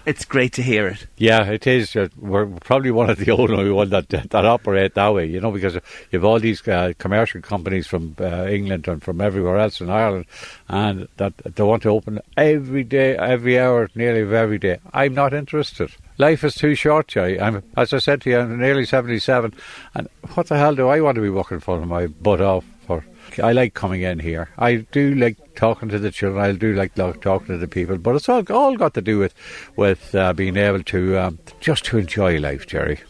It's 0.06 0.24
great 0.24 0.54
to 0.54 0.62
hear 0.62 0.86
it. 0.88 1.06
Yeah, 1.18 1.44
it 1.44 1.66
is. 1.66 1.94
Uh, 1.94 2.08
we're 2.18 2.46
probably 2.46 2.90
one 2.90 3.10
of 3.10 3.18
the 3.18 3.30
only 3.38 3.70
ones 3.70 3.90
that 3.90 4.08
that 4.08 4.46
operate 4.46 4.94
that 4.94 5.14
way, 5.14 5.26
you 5.26 5.40
know, 5.40 5.50
because 5.50 5.74
you 5.74 5.80
have 6.12 6.24
all 6.24 6.40
these 6.40 6.66
uh, 6.66 6.92
commercial 6.98 7.40
companies 7.42 7.86
from 7.86 8.16
uh, 8.20 8.46
England 8.46 8.88
and 8.88 9.02
from 9.02 9.20
everywhere 9.20 9.58
else 9.58 9.80
in 9.80 9.90
Ireland, 9.90 10.26
and 10.68 11.08
that 11.18 11.34
they 11.38 11.62
want 11.62 11.82
to 11.82 11.90
open 11.90 12.20
every 12.36 12.84
day, 12.84 13.16
every 13.16 13.58
hour, 13.58 13.90
nearly 13.94 14.22
every 14.34 14.58
day. 14.58 14.78
I'm 14.92 15.14
not 15.14 15.34
interested. 15.34 15.90
Life 16.20 16.44
is 16.44 16.54
too 16.54 16.74
short, 16.74 17.08
Jay. 17.08 17.40
I'm, 17.40 17.62
as 17.78 17.94
I 17.94 17.98
said 17.98 18.20
to 18.20 18.30
you, 18.30 18.38
I'm 18.38 18.58
nearly 18.58 18.84
77, 18.84 19.54
and 19.94 20.06
what 20.34 20.48
the 20.48 20.58
hell 20.58 20.74
do 20.74 20.86
I 20.88 21.00
want 21.00 21.14
to 21.14 21.22
be 21.22 21.30
working 21.30 21.60
for 21.60 21.80
my 21.86 22.08
butt 22.08 22.42
off 22.42 22.62
for? 22.86 23.02
I 23.42 23.52
like 23.52 23.72
coming 23.72 24.02
in 24.02 24.18
here. 24.18 24.50
I 24.58 24.86
do 24.92 25.14
like 25.14 25.38
talking 25.54 25.88
to 25.88 25.98
the 25.98 26.10
children. 26.10 26.44
I 26.44 26.52
do 26.52 26.74
like 26.74 26.94
talking 26.94 27.46
to 27.46 27.56
the 27.56 27.66
people, 27.66 27.96
but 27.96 28.16
it's 28.16 28.28
all 28.28 28.44
all 28.52 28.76
got 28.76 28.92
to 28.94 29.00
do 29.00 29.18
with 29.18 29.32
with 29.76 30.14
uh, 30.14 30.34
being 30.34 30.58
able 30.58 30.82
to 30.82 31.16
um, 31.16 31.38
just 31.58 31.86
to 31.86 31.96
enjoy 31.96 32.38
life, 32.38 32.66
Jerry. 32.66 33.00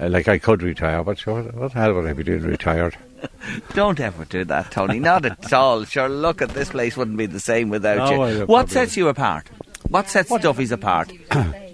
Uh, 0.00 0.08
like 0.08 0.26
I 0.26 0.38
could 0.38 0.60
retire, 0.64 1.04
but 1.04 1.20
sure, 1.20 1.42
what 1.42 1.72
the 1.72 1.78
hell 1.78 1.94
would 1.94 2.06
I 2.06 2.14
be 2.14 2.24
doing 2.24 2.42
retired? 2.42 2.96
Don't 3.74 4.00
ever 4.00 4.24
do 4.24 4.44
that, 4.44 4.72
Tony. 4.72 4.98
Not 4.98 5.24
at 5.24 5.52
all. 5.52 5.84
Sure, 5.84 6.08
look 6.08 6.42
at 6.42 6.48
this 6.48 6.70
place 6.70 6.96
wouldn't 6.96 7.16
be 7.16 7.26
the 7.26 7.38
same 7.38 7.68
without 7.68 8.10
No, 8.10 8.26
you. 8.26 8.46
What 8.46 8.70
sets 8.70 8.96
you 8.96 9.06
apart? 9.06 9.48
What 9.88 10.08
sets 10.08 10.36
Duffy's 10.38 10.72
apart? 10.72 11.12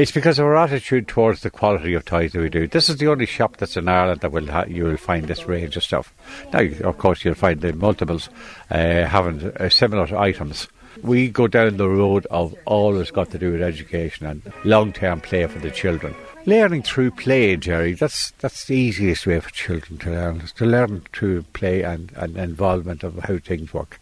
It's 0.00 0.12
because 0.12 0.38
of 0.38 0.46
our 0.46 0.56
attitude 0.56 1.08
towards 1.08 1.42
the 1.42 1.50
quality 1.50 1.92
of 1.92 2.06
toys 2.06 2.32
that 2.32 2.40
we 2.40 2.48
do. 2.48 2.66
This 2.66 2.88
is 2.88 2.96
the 2.96 3.08
only 3.08 3.26
shop 3.26 3.58
that's 3.58 3.76
in 3.76 3.86
Ireland 3.86 4.22
that 4.22 4.32
will 4.32 4.46
ha- 4.46 4.64
you 4.66 4.84
will 4.84 4.96
find 4.96 5.28
this 5.28 5.44
range 5.44 5.76
of 5.76 5.82
stuff. 5.82 6.14
Now, 6.54 6.60
of 6.88 6.96
course, 6.96 7.22
you'll 7.22 7.34
find 7.34 7.60
the 7.60 7.74
multiples 7.74 8.30
uh, 8.70 9.04
having 9.04 9.52
uh, 9.58 9.68
similar 9.68 10.16
items. 10.16 10.68
We 11.02 11.28
go 11.28 11.48
down 11.48 11.76
the 11.76 11.86
road 11.86 12.24
of 12.30 12.54
all 12.64 12.94
that's 12.94 13.10
got 13.10 13.30
to 13.32 13.38
do 13.38 13.52
with 13.52 13.60
education 13.60 14.24
and 14.24 14.40
long-term 14.64 15.20
play 15.20 15.46
for 15.46 15.58
the 15.58 15.70
children. 15.70 16.14
Learning 16.46 16.82
through 16.82 17.10
play, 17.10 17.56
Jerry, 17.56 17.92
that's 17.92 18.30
that's 18.38 18.64
the 18.64 18.76
easiest 18.76 19.26
way 19.26 19.38
for 19.38 19.50
children 19.50 19.98
to 19.98 20.10
learn, 20.12 20.40
is 20.40 20.52
to 20.52 20.64
learn 20.64 21.02
through 21.12 21.42
play 21.52 21.82
and, 21.82 22.10
and 22.16 22.38
involvement 22.38 23.04
of 23.04 23.18
how 23.18 23.36
things 23.36 23.74
work. 23.74 23.99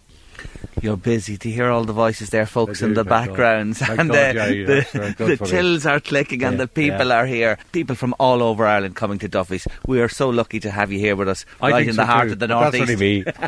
You're 0.81 0.97
busy 0.97 1.37
to 1.39 1.51
hear 1.51 1.71
all 1.71 1.85
the 1.85 1.93
voices 1.93 2.31
there, 2.31 2.47
folks, 2.47 2.83
in 2.83 2.95
the 2.95 3.03
God. 3.03 3.27
backgrounds, 3.27 3.83
and 3.83 4.11
God, 4.11 4.11
uh, 4.11 4.13
that's 4.13 4.93
very 4.93 5.13
the, 5.13 5.37
the 5.37 5.45
tills 5.45 5.87
are 5.87 5.99
clicking 6.01 6.45
and 6.45 6.61
the 6.61 6.69
people 6.69 7.09
yeah. 7.09 7.17
are 7.17 7.27
here. 7.27 7.59
People 7.73 7.97
from 7.97 8.15
all 8.21 8.43
over 8.43 8.65
Ireland 8.65 8.95
coming 8.95 9.19
to 9.19 9.29
Duffy's. 9.29 9.67
We 9.87 10.01
are 10.01 10.09
so 10.09 10.29
lucky 10.29 10.61
to 10.61 10.71
have 10.71 10.93
you 10.93 10.99
here 10.99 11.17
with 11.17 11.29
us, 11.29 11.45
I 11.61 11.71
right 11.71 11.89
in 11.89 11.95
so 11.95 12.03
the 12.03 12.07
heart 12.07 12.29
too, 12.29 12.33
of 12.35 12.39
the 12.39 12.47
That's 12.47 12.61
northeast. 12.77 12.83
only 12.83 12.97
me. 12.97 13.25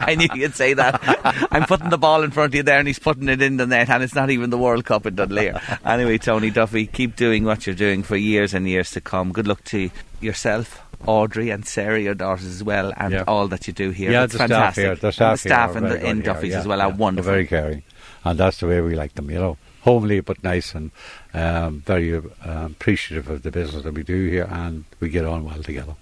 I 0.00 0.14
knew 0.16 0.28
you'd 0.34 0.54
say 0.54 0.72
that. 0.74 1.48
I'm 1.52 1.64
putting 1.64 1.90
the 1.90 1.98
ball 1.98 2.22
in 2.22 2.30
front 2.30 2.52
of 2.52 2.54
you 2.54 2.62
there, 2.62 2.78
and 2.78 2.88
he's 2.88 2.98
putting 2.98 3.28
it 3.28 3.42
in 3.42 3.58
the 3.58 3.66
net, 3.66 3.90
and 3.90 4.02
it's 4.02 4.14
not 4.14 4.30
even 4.30 4.50
the 4.50 4.58
World 4.58 4.86
Cup 4.86 5.04
in 5.04 5.16
Dunleer. 5.16 5.60
anyway, 5.84 6.16
Tony 6.16 6.50
Duffy, 6.50 6.86
keep 6.86 7.16
doing 7.16 7.44
what 7.44 7.66
you're 7.66 7.76
doing 7.76 8.02
for 8.02 8.16
years 8.16 8.54
and 8.54 8.66
years 8.66 8.90
to 8.92 9.00
come. 9.00 9.32
Good 9.32 9.46
luck 9.46 9.62
to 9.64 9.78
you 9.78 9.90
yourself, 10.20 10.82
Audrey, 11.06 11.50
and 11.50 11.66
Sarah, 11.66 12.00
your 12.00 12.14
daughters 12.14 12.46
as 12.46 12.62
well, 12.62 12.92
and 12.96 13.12
Yeah. 13.12 13.24
all 13.26 13.48
that 13.48 13.66
you 13.66 13.72
do 13.72 13.90
here. 13.90 14.10
Yeah, 14.10 14.24
it's 14.24 14.32
the 14.36 14.46
staff 14.46 14.76
here, 14.76 14.94
the 14.96 15.06
And 15.08 15.14
staff, 15.14 15.42
the 15.42 15.48
staff 15.48 15.70
here 15.74 15.78
in, 15.78 15.88
the, 15.88 16.06
in 16.10 16.20
Duffy's 16.22 16.52
yeah, 16.52 16.58
as 16.60 16.66
well 16.66 16.78
yeah. 16.78 16.86
are 16.86 16.90
wonderful. 16.90 17.30
They're 17.32 17.44
very 17.44 17.46
caring, 17.46 17.82
and 18.24 18.38
that's 18.38 18.58
the 18.58 18.66
way 18.66 18.80
we 18.80 18.94
like 18.94 19.14
them. 19.14 19.30
You 19.30 19.38
know, 19.38 19.56
homely 19.82 20.20
but 20.20 20.42
nice, 20.42 20.74
and 20.74 20.90
um, 21.34 21.82
very 21.86 22.16
um, 22.16 22.32
appreciative 22.44 23.28
of 23.30 23.42
the 23.42 23.50
business 23.50 23.84
that 23.84 23.94
we 23.94 24.02
do 24.02 24.28
here, 24.28 24.48
and 24.50 24.84
we 25.00 25.08
get 25.08 25.24
on 25.24 25.44
well 25.44 25.62
together. 25.62 25.94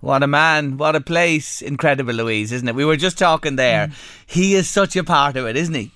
What 0.00 0.24
a 0.24 0.26
man, 0.26 0.78
what 0.78 0.96
a 0.96 1.00
place. 1.00 1.62
Incredible, 1.62 2.14
Louise, 2.14 2.50
isn't 2.50 2.66
it? 2.66 2.74
We 2.74 2.84
were 2.84 2.96
just 2.96 3.18
talking 3.18 3.54
there. 3.54 3.86
Mm. 3.86 3.94
He 4.26 4.54
is 4.54 4.68
such 4.68 4.96
a 4.96 5.04
part 5.04 5.36
of 5.36 5.46
it, 5.46 5.56
isn't 5.56 5.74
he? 5.74 5.92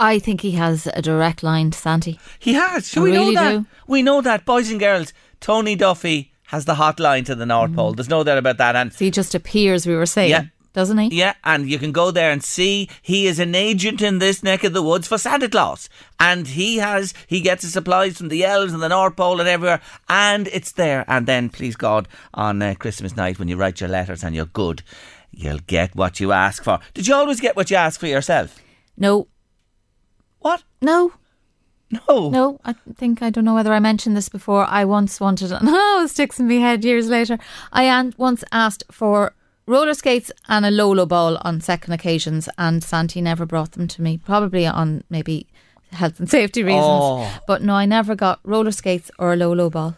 I 0.00 0.18
think 0.18 0.40
he 0.40 0.50
has 0.52 0.88
a 0.92 1.00
direct 1.00 1.44
line 1.44 1.70
to 1.70 1.78
Santi. 1.78 2.18
He 2.40 2.54
has. 2.54 2.86
So 2.88 3.02
we 3.02 3.12
really 3.12 3.34
know 3.36 3.40
that. 3.40 3.52
do. 3.60 3.66
We 3.86 4.02
know 4.02 4.20
that, 4.20 4.44
boys 4.44 4.70
and 4.70 4.80
girls. 4.80 5.12
Tony 5.40 5.76
Duffy 5.76 6.32
has 6.48 6.64
the 6.64 6.74
hotline 6.74 7.24
to 7.26 7.34
the 7.34 7.46
North 7.46 7.74
Pole. 7.74 7.92
There's 7.94 8.08
no 8.08 8.22
doubt 8.24 8.38
about 8.38 8.58
that. 8.58 8.76
And 8.76 8.92
So 8.92 9.04
he 9.04 9.10
just 9.10 9.34
appears, 9.34 9.86
we 9.86 9.94
were 9.94 10.06
saying, 10.06 10.30
Yeah. 10.30 10.44
doesn't 10.72 10.98
he? 10.98 11.08
Yeah, 11.18 11.34
and 11.42 11.68
you 11.70 11.78
can 11.78 11.90
go 11.92 12.10
there 12.10 12.30
and 12.30 12.42
see 12.44 12.88
he 13.02 13.26
is 13.26 13.38
an 13.38 13.54
agent 13.54 14.02
in 14.02 14.18
this 14.18 14.42
neck 14.42 14.62
of 14.64 14.72
the 14.74 14.82
woods 14.82 15.08
for 15.08 15.18
Santa 15.18 15.48
Claus. 15.48 15.88
And 16.20 16.46
he 16.48 16.76
has 16.76 17.14
he 17.26 17.40
gets 17.40 17.62
his 17.62 17.72
supplies 17.72 18.18
from 18.18 18.28
the 18.28 18.44
elves 18.44 18.72
and 18.72 18.82
the 18.82 18.88
North 18.88 19.16
Pole 19.16 19.40
and 19.40 19.48
everywhere, 19.48 19.80
and 20.08 20.48
it's 20.48 20.72
there. 20.72 21.04
And 21.08 21.26
then, 21.26 21.48
please 21.48 21.76
God, 21.76 22.08
on 22.34 22.60
uh, 22.62 22.74
Christmas 22.78 23.16
night 23.16 23.38
when 23.38 23.48
you 23.48 23.56
write 23.56 23.80
your 23.80 23.88
letters 23.90 24.22
and 24.22 24.34
you're 24.36 24.46
good, 24.46 24.82
you'll 25.32 25.60
get 25.66 25.94
what 25.96 26.20
you 26.20 26.32
ask 26.32 26.62
for. 26.62 26.78
Did 26.94 27.06
you 27.06 27.14
always 27.14 27.40
get 27.40 27.56
what 27.56 27.70
you 27.70 27.76
ask 27.76 27.98
for 28.00 28.06
yourself? 28.06 28.58
No, 28.98 29.28
What? 30.40 30.62
no, 30.80 31.12
No. 31.90 32.30
no. 32.30 32.60
I 32.64 32.74
think 32.96 33.22
I 33.22 33.30
don't 33.30 33.44
know 33.44 33.54
whether 33.54 33.72
I 33.72 33.78
mentioned 33.78 34.16
this 34.16 34.28
before. 34.28 34.66
I 34.68 34.84
once 34.84 35.20
wanted, 35.20 35.52
oh, 35.62 36.02
it 36.04 36.08
sticks 36.08 36.40
in 36.40 36.48
my 36.48 36.54
head 36.54 36.84
years 36.84 37.08
later. 37.08 37.38
I 37.72 38.12
once 38.16 38.42
asked 38.52 38.84
for 38.90 39.34
roller 39.66 39.94
skates 39.94 40.30
and 40.48 40.64
a 40.66 40.70
Lolo 40.70 41.06
ball 41.06 41.38
on 41.42 41.60
second 41.60 41.92
occasions, 41.92 42.48
and 42.58 42.82
Santi 42.82 43.20
never 43.20 43.46
brought 43.46 43.72
them 43.72 43.88
to 43.88 44.02
me. 44.02 44.18
Probably 44.18 44.66
on 44.66 45.04
maybe 45.10 45.46
health 45.92 46.18
and 46.18 46.28
safety 46.28 46.62
reasons. 46.62 46.84
Oh. 46.84 47.38
But 47.46 47.62
no, 47.62 47.74
I 47.74 47.86
never 47.86 48.14
got 48.14 48.40
roller 48.44 48.72
skates 48.72 49.10
or 49.18 49.32
a 49.32 49.36
Lolo 49.36 49.70
ball. 49.70 49.96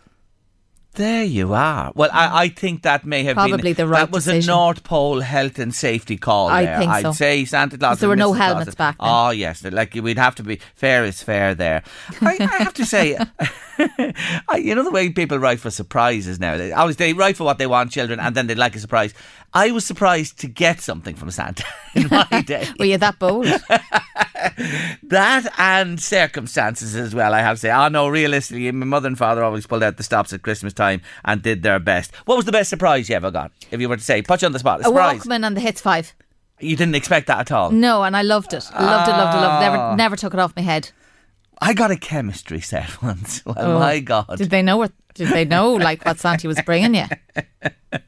There 0.99 1.23
you 1.23 1.55
are. 1.55 1.93
Well, 1.95 2.11
I, 2.13 2.43
I 2.45 2.49
think 2.49 2.83
that 2.83 3.07
may 3.07 3.23
have 3.23 3.37
been 3.37 3.49
Probably 3.51 3.73
the 3.73 3.87
right 3.87 4.01
That 4.01 4.11
was 4.11 4.25
decision. 4.25 4.51
a 4.51 4.55
North 4.57 4.83
Pole 4.83 5.21
health 5.21 5.61
and 5.61 5.73
safety 5.73 6.17
call. 6.17 6.49
I 6.49 6.65
there. 6.65 6.79
think 6.79 6.91
I'd 6.91 7.03
so. 7.03 7.13
say 7.13 7.45
Santa 7.45 7.79
Claus. 7.79 8.01
there 8.01 8.09
were 8.09 8.17
no 8.17 8.33
Mrs. 8.33 8.37
Claus. 8.37 8.47
helmets 8.49 8.75
back 8.75 8.99
then. 8.99 9.09
Oh 9.09 9.31
yes, 9.31 9.63
like 9.65 9.95
we'd 9.95 10.19
have 10.19 10.35
to 10.35 10.43
be 10.43 10.57
fair 10.75 11.05
is 11.05 11.23
fair 11.23 11.55
there. 11.55 11.85
I, 12.21 12.37
I 12.41 12.63
have 12.65 12.75
to 12.75 12.85
say, 12.85 13.17
I, 14.49 14.57
you 14.57 14.75
know 14.75 14.83
the 14.83 14.91
way 14.91 15.09
people 15.11 15.39
write 15.39 15.61
for 15.61 15.71
surprises 15.71 16.41
now. 16.41 16.57
They 16.57 16.73
always 16.73 16.97
they 16.97 17.13
write 17.13 17.37
for 17.37 17.45
what 17.45 17.59
they 17.59 17.69
want, 17.69 17.93
children, 17.93 18.19
and 18.19 18.35
then 18.35 18.49
they 18.49 18.57
like 18.57 18.75
a 18.75 18.81
surprise. 18.81 19.15
I 19.55 19.71
was 19.71 19.87
surprised 19.87 20.41
to 20.41 20.49
get 20.49 20.81
something 20.81 21.15
from 21.15 21.31
Santa 21.31 21.65
in 21.95 22.09
my 22.11 22.43
day. 22.47 22.67
Were 22.79 22.85
you 22.87 22.99
that 22.99 23.19
bold? 23.21 23.47
That 25.05 25.53
and 25.59 26.01
circumstances 26.01 26.95
as 26.95 27.15
well, 27.15 27.35
I 27.35 27.41
have 27.41 27.57
to 27.57 27.61
say. 27.61 27.71
Oh, 27.71 27.89
no, 27.89 28.09
realistically, 28.09 28.71
my 28.73 28.85
mother 28.87 29.09
and 29.09 29.19
father 29.19 29.43
always 29.43 29.67
pulled 29.67 29.83
out 29.83 29.97
the 29.97 30.03
stops 30.03 30.33
at 30.33 30.43
Christmas 30.43 30.73
time 30.73 31.01
and 31.25 31.43
did 31.43 31.63
their 31.63 31.79
best. 31.79 32.15
What 32.27 32.37
was 32.37 32.45
the 32.45 32.53
best 32.53 32.71
surprise 32.71 33.09
you 33.09 33.17
ever 33.17 33.31
got? 33.31 33.51
If 33.71 33.81
you 33.81 33.89
were 33.89 33.97
to 33.97 34.03
say, 34.03 34.23
put 34.23 34.43
you 34.43 34.47
on 34.47 34.53
the 34.53 34.59
spot, 34.59 34.81
a 34.85 34.89
a. 34.89 34.93
Walkman 34.93 35.47
and 35.47 35.57
the 35.57 35.61
Hits 35.61 35.81
5. 35.81 36.15
You 36.61 36.77
didn't 36.77 36.95
expect 36.97 37.27
that 37.29 37.39
at 37.39 37.53
all. 37.53 37.71
No, 37.71 38.03
and 38.03 38.17
I 38.17 38.23
loved 38.23 38.53
it. 38.53 38.65
I 38.73 38.85
loved 38.85 39.09
it, 39.09 39.13
loved 39.13 39.37
it, 39.37 39.41
loved 39.41 39.63
it. 39.65 39.69
Ah. 39.69 39.71
Never, 39.91 39.97
never 39.97 40.17
took 40.17 40.35
it 40.35 40.41
off 40.41 40.55
my 40.57 40.63
head. 40.63 40.91
I 41.61 41.73
got 41.75 41.91
a 41.91 41.97
chemistry 41.97 42.61
set 42.61 43.03
once. 43.03 43.45
Well, 43.47 43.55
Oh. 43.59 43.79
my 43.79 44.01
God. 44.01 44.37
Did 44.37 44.51
they 44.51 44.63
know 44.63 44.77
what? 44.77 44.93
Did 45.15 45.29
they 45.29 45.45
know 45.45 45.73
like 45.75 46.05
what 46.05 46.19
Santi 46.21 46.47
was 46.47 46.61
bringing 46.63 46.95
you? 46.95 47.07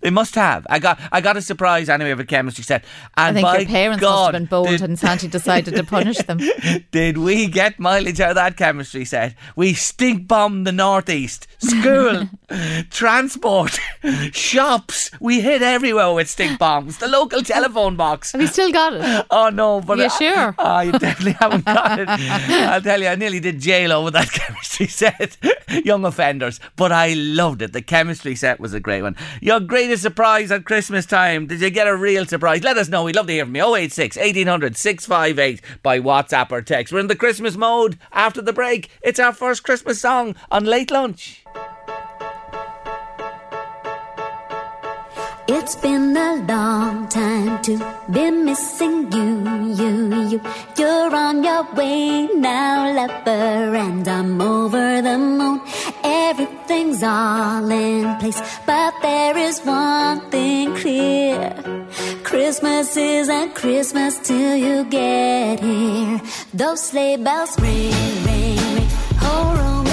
They 0.00 0.10
must 0.10 0.34
have. 0.34 0.66
I 0.68 0.78
got 0.78 0.98
I 1.12 1.20
got 1.20 1.36
a 1.36 1.42
surprise 1.42 1.88
anyway 1.88 2.10
of 2.10 2.20
a 2.20 2.24
chemistry 2.24 2.64
set. 2.64 2.84
I 3.16 3.28
And 3.28 3.36
think 3.36 3.46
your 3.46 3.66
parents 3.66 4.00
God, 4.00 4.10
must 4.10 4.24
have 4.24 4.32
been 4.34 4.44
bold 4.46 4.68
did, 4.68 4.82
and 4.82 4.98
Santi 4.98 5.28
decided 5.28 5.74
to 5.76 5.84
punish 5.84 6.18
them. 6.18 6.40
did 6.90 7.18
we 7.18 7.46
get 7.46 7.78
mileage 7.78 8.20
out 8.20 8.30
of 8.30 8.34
that 8.36 8.56
chemistry 8.56 9.04
set? 9.04 9.34
We 9.56 9.74
stink 9.74 10.26
bombed 10.26 10.66
the 10.66 10.72
northeast. 10.72 11.46
School, 11.58 12.28
transport, 12.90 13.78
shops. 14.32 15.10
We 15.20 15.40
hit 15.40 15.62
everywhere 15.62 16.12
with 16.12 16.28
stink 16.28 16.58
bombs. 16.58 16.98
The 16.98 17.08
local 17.08 17.42
telephone 17.42 17.96
box. 17.96 18.32
Have 18.32 18.40
you 18.40 18.46
still 18.48 18.72
got 18.72 18.94
it? 18.94 19.26
Oh 19.30 19.48
no, 19.50 19.80
but 19.80 19.98
You 19.98 20.04
I- 20.04 20.08
sure? 20.08 20.54
Oh, 20.58 20.80
you 20.80 20.92
definitely 20.92 21.32
haven't 21.32 21.64
got 21.64 21.98
it. 21.98 22.08
I'll 22.08 22.80
tell 22.82 23.00
you, 23.00 23.08
I 23.08 23.14
nearly 23.16 23.40
did 23.40 23.60
jail 23.60 23.92
over 23.92 24.10
that 24.10 24.30
chemistry 24.32 24.86
set. 24.86 25.36
Young 25.84 26.04
offenders, 26.04 26.60
but 26.76 26.92
I 26.92 27.14
loved 27.14 27.62
it. 27.62 27.72
The 27.72 27.82
chemistry 27.82 28.34
set 28.34 28.60
was 28.60 28.74
a 28.74 28.80
great 28.80 29.02
one. 29.02 29.16
Your 29.52 29.60
greatest 29.60 30.02
surprise 30.02 30.50
at 30.50 30.64
Christmas 30.64 31.04
time? 31.04 31.46
Did 31.46 31.60
you 31.60 31.68
get 31.68 31.86
a 31.86 31.94
real 31.94 32.24
surprise? 32.24 32.62
Let 32.62 32.78
us 32.78 32.88
know. 32.88 33.04
We'd 33.04 33.16
love 33.16 33.26
to 33.26 33.34
hear 33.34 33.44
from 33.44 33.54
you. 33.54 33.76
086 33.76 34.16
1800 34.16 34.78
658 34.78 35.60
by 35.82 36.00
WhatsApp 36.00 36.50
or 36.50 36.62
text. 36.62 36.90
We're 36.90 37.00
in 37.00 37.08
the 37.08 37.14
Christmas 37.14 37.54
mode. 37.54 37.98
After 38.12 38.40
the 38.40 38.54
break, 38.54 38.88
it's 39.02 39.20
our 39.20 39.34
first 39.34 39.62
Christmas 39.62 40.00
song 40.00 40.36
on 40.50 40.64
late 40.64 40.90
lunch. 40.90 41.44
It's 45.48 45.74
been 45.76 46.16
a 46.16 46.36
long 46.46 47.08
time 47.08 47.60
to 47.62 47.72
be 48.10 48.30
missing 48.30 49.10
you, 49.10 49.74
you, 49.74 50.28
you. 50.30 50.40
You're 50.78 51.14
on 51.14 51.42
your 51.42 51.64
way 51.74 52.28
now, 52.28 52.94
lover, 52.94 53.74
and 53.74 54.06
I'm 54.06 54.40
over 54.40 55.02
the 55.02 55.18
moon. 55.18 55.60
Everything's 56.04 57.02
all 57.02 57.68
in 57.70 58.16
place, 58.18 58.40
but 58.66 58.94
there 59.02 59.36
is 59.36 59.60
one 59.60 60.30
thing 60.30 60.76
clear. 60.76 61.54
Christmas 62.22 62.96
isn't 62.96 63.54
Christmas 63.54 64.18
till 64.18 64.56
you 64.56 64.84
get 64.84 65.58
here. 65.60 66.20
Those 66.54 66.82
sleigh 66.82 67.16
bells 67.16 67.58
ring, 67.58 67.92
ring, 68.24 68.56
ring. 68.76 68.88
Whole 69.18 69.91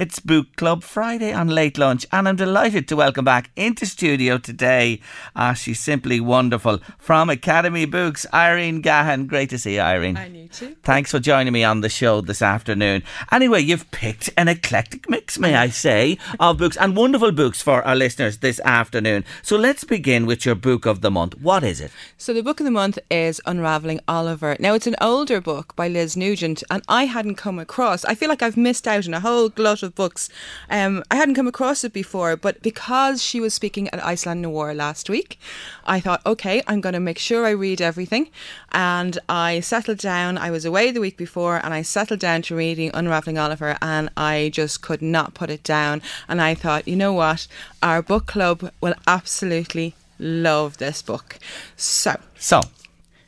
It's 0.00 0.18
Book 0.18 0.56
Club 0.56 0.82
Friday 0.82 1.30
on 1.30 1.48
Late 1.48 1.76
Lunch, 1.76 2.06
and 2.10 2.26
I'm 2.26 2.36
delighted 2.36 2.88
to 2.88 2.96
welcome 2.96 3.22
back 3.22 3.50
into 3.54 3.84
studio 3.84 4.38
today. 4.38 5.02
Ah, 5.36 5.52
she's 5.52 5.78
simply 5.78 6.20
wonderful. 6.20 6.78
From 6.96 7.28
Academy 7.28 7.84
Books, 7.84 8.24
Irene 8.32 8.80
Gahan. 8.80 9.26
Great 9.26 9.50
to 9.50 9.58
see 9.58 9.74
you, 9.74 9.82
Irene. 9.82 10.16
And 10.16 10.34
you 10.34 10.48
too. 10.48 10.74
Thanks 10.82 11.10
for 11.10 11.18
joining 11.18 11.52
me 11.52 11.64
on 11.64 11.82
the 11.82 11.90
show 11.90 12.22
this 12.22 12.40
afternoon. 12.40 13.02
Anyway, 13.30 13.60
you've 13.60 13.90
picked 13.90 14.30
an 14.38 14.48
eclectic 14.48 15.06
mix, 15.10 15.38
may 15.38 15.54
I 15.54 15.68
say, 15.68 16.16
of 16.38 16.56
books 16.56 16.78
and 16.78 16.96
wonderful 16.96 17.32
books 17.32 17.60
for 17.60 17.82
our 17.86 17.94
listeners 17.94 18.38
this 18.38 18.58
afternoon. 18.60 19.26
So 19.42 19.58
let's 19.58 19.84
begin 19.84 20.24
with 20.24 20.46
your 20.46 20.54
book 20.54 20.86
of 20.86 21.02
the 21.02 21.10
month. 21.10 21.38
What 21.42 21.62
is 21.62 21.78
it? 21.78 21.92
So 22.16 22.32
the 22.32 22.42
book 22.42 22.58
of 22.58 22.64
the 22.64 22.70
month 22.70 22.98
is 23.10 23.38
Unraveling 23.44 24.00
Oliver. 24.08 24.56
Now 24.58 24.72
it's 24.72 24.86
an 24.86 24.96
older 24.98 25.42
book 25.42 25.76
by 25.76 25.88
Liz 25.88 26.16
Nugent, 26.16 26.62
and 26.70 26.82
I 26.88 27.04
hadn't 27.04 27.34
come 27.34 27.58
across. 27.58 28.06
I 28.06 28.14
feel 28.14 28.30
like 28.30 28.42
I've 28.42 28.56
missed 28.56 28.88
out 28.88 29.06
on 29.06 29.12
a 29.12 29.20
whole 29.20 29.50
glut 29.50 29.82
of 29.82 29.89
books. 29.94 30.28
Um, 30.68 31.02
I 31.10 31.16
hadn't 31.16 31.34
come 31.34 31.46
across 31.48 31.84
it 31.84 31.92
before, 31.92 32.36
but 32.36 32.62
because 32.62 33.22
she 33.22 33.40
was 33.40 33.54
speaking 33.54 33.88
at 33.90 34.04
Iceland 34.04 34.42
Noir 34.42 34.74
last 34.74 35.08
week, 35.10 35.38
I 35.84 36.00
thought, 36.00 36.24
okay, 36.24 36.62
I'm 36.66 36.80
going 36.80 36.92
to 36.94 37.00
make 37.00 37.18
sure 37.18 37.46
I 37.46 37.50
read 37.50 37.80
everything, 37.80 38.30
and 38.72 39.18
I 39.28 39.60
settled 39.60 39.98
down. 39.98 40.38
I 40.38 40.50
was 40.50 40.64
away 40.64 40.90
the 40.90 41.00
week 41.00 41.16
before, 41.16 41.56
and 41.64 41.74
I 41.74 41.82
settled 41.82 42.20
down 42.20 42.42
to 42.42 42.56
reading 42.56 42.90
Unraveling 42.94 43.38
Oliver, 43.38 43.76
and 43.82 44.10
I 44.16 44.50
just 44.52 44.82
could 44.82 45.02
not 45.02 45.34
put 45.34 45.50
it 45.50 45.62
down. 45.62 46.02
And 46.28 46.40
I 46.40 46.54
thought, 46.54 46.88
you 46.88 46.96
know 46.96 47.12
what, 47.12 47.46
our 47.82 48.02
book 48.02 48.26
club 48.26 48.70
will 48.80 48.94
absolutely 49.06 49.94
love 50.18 50.76
this 50.78 51.02
book. 51.02 51.38
So, 51.76 52.16
So, 52.38 52.60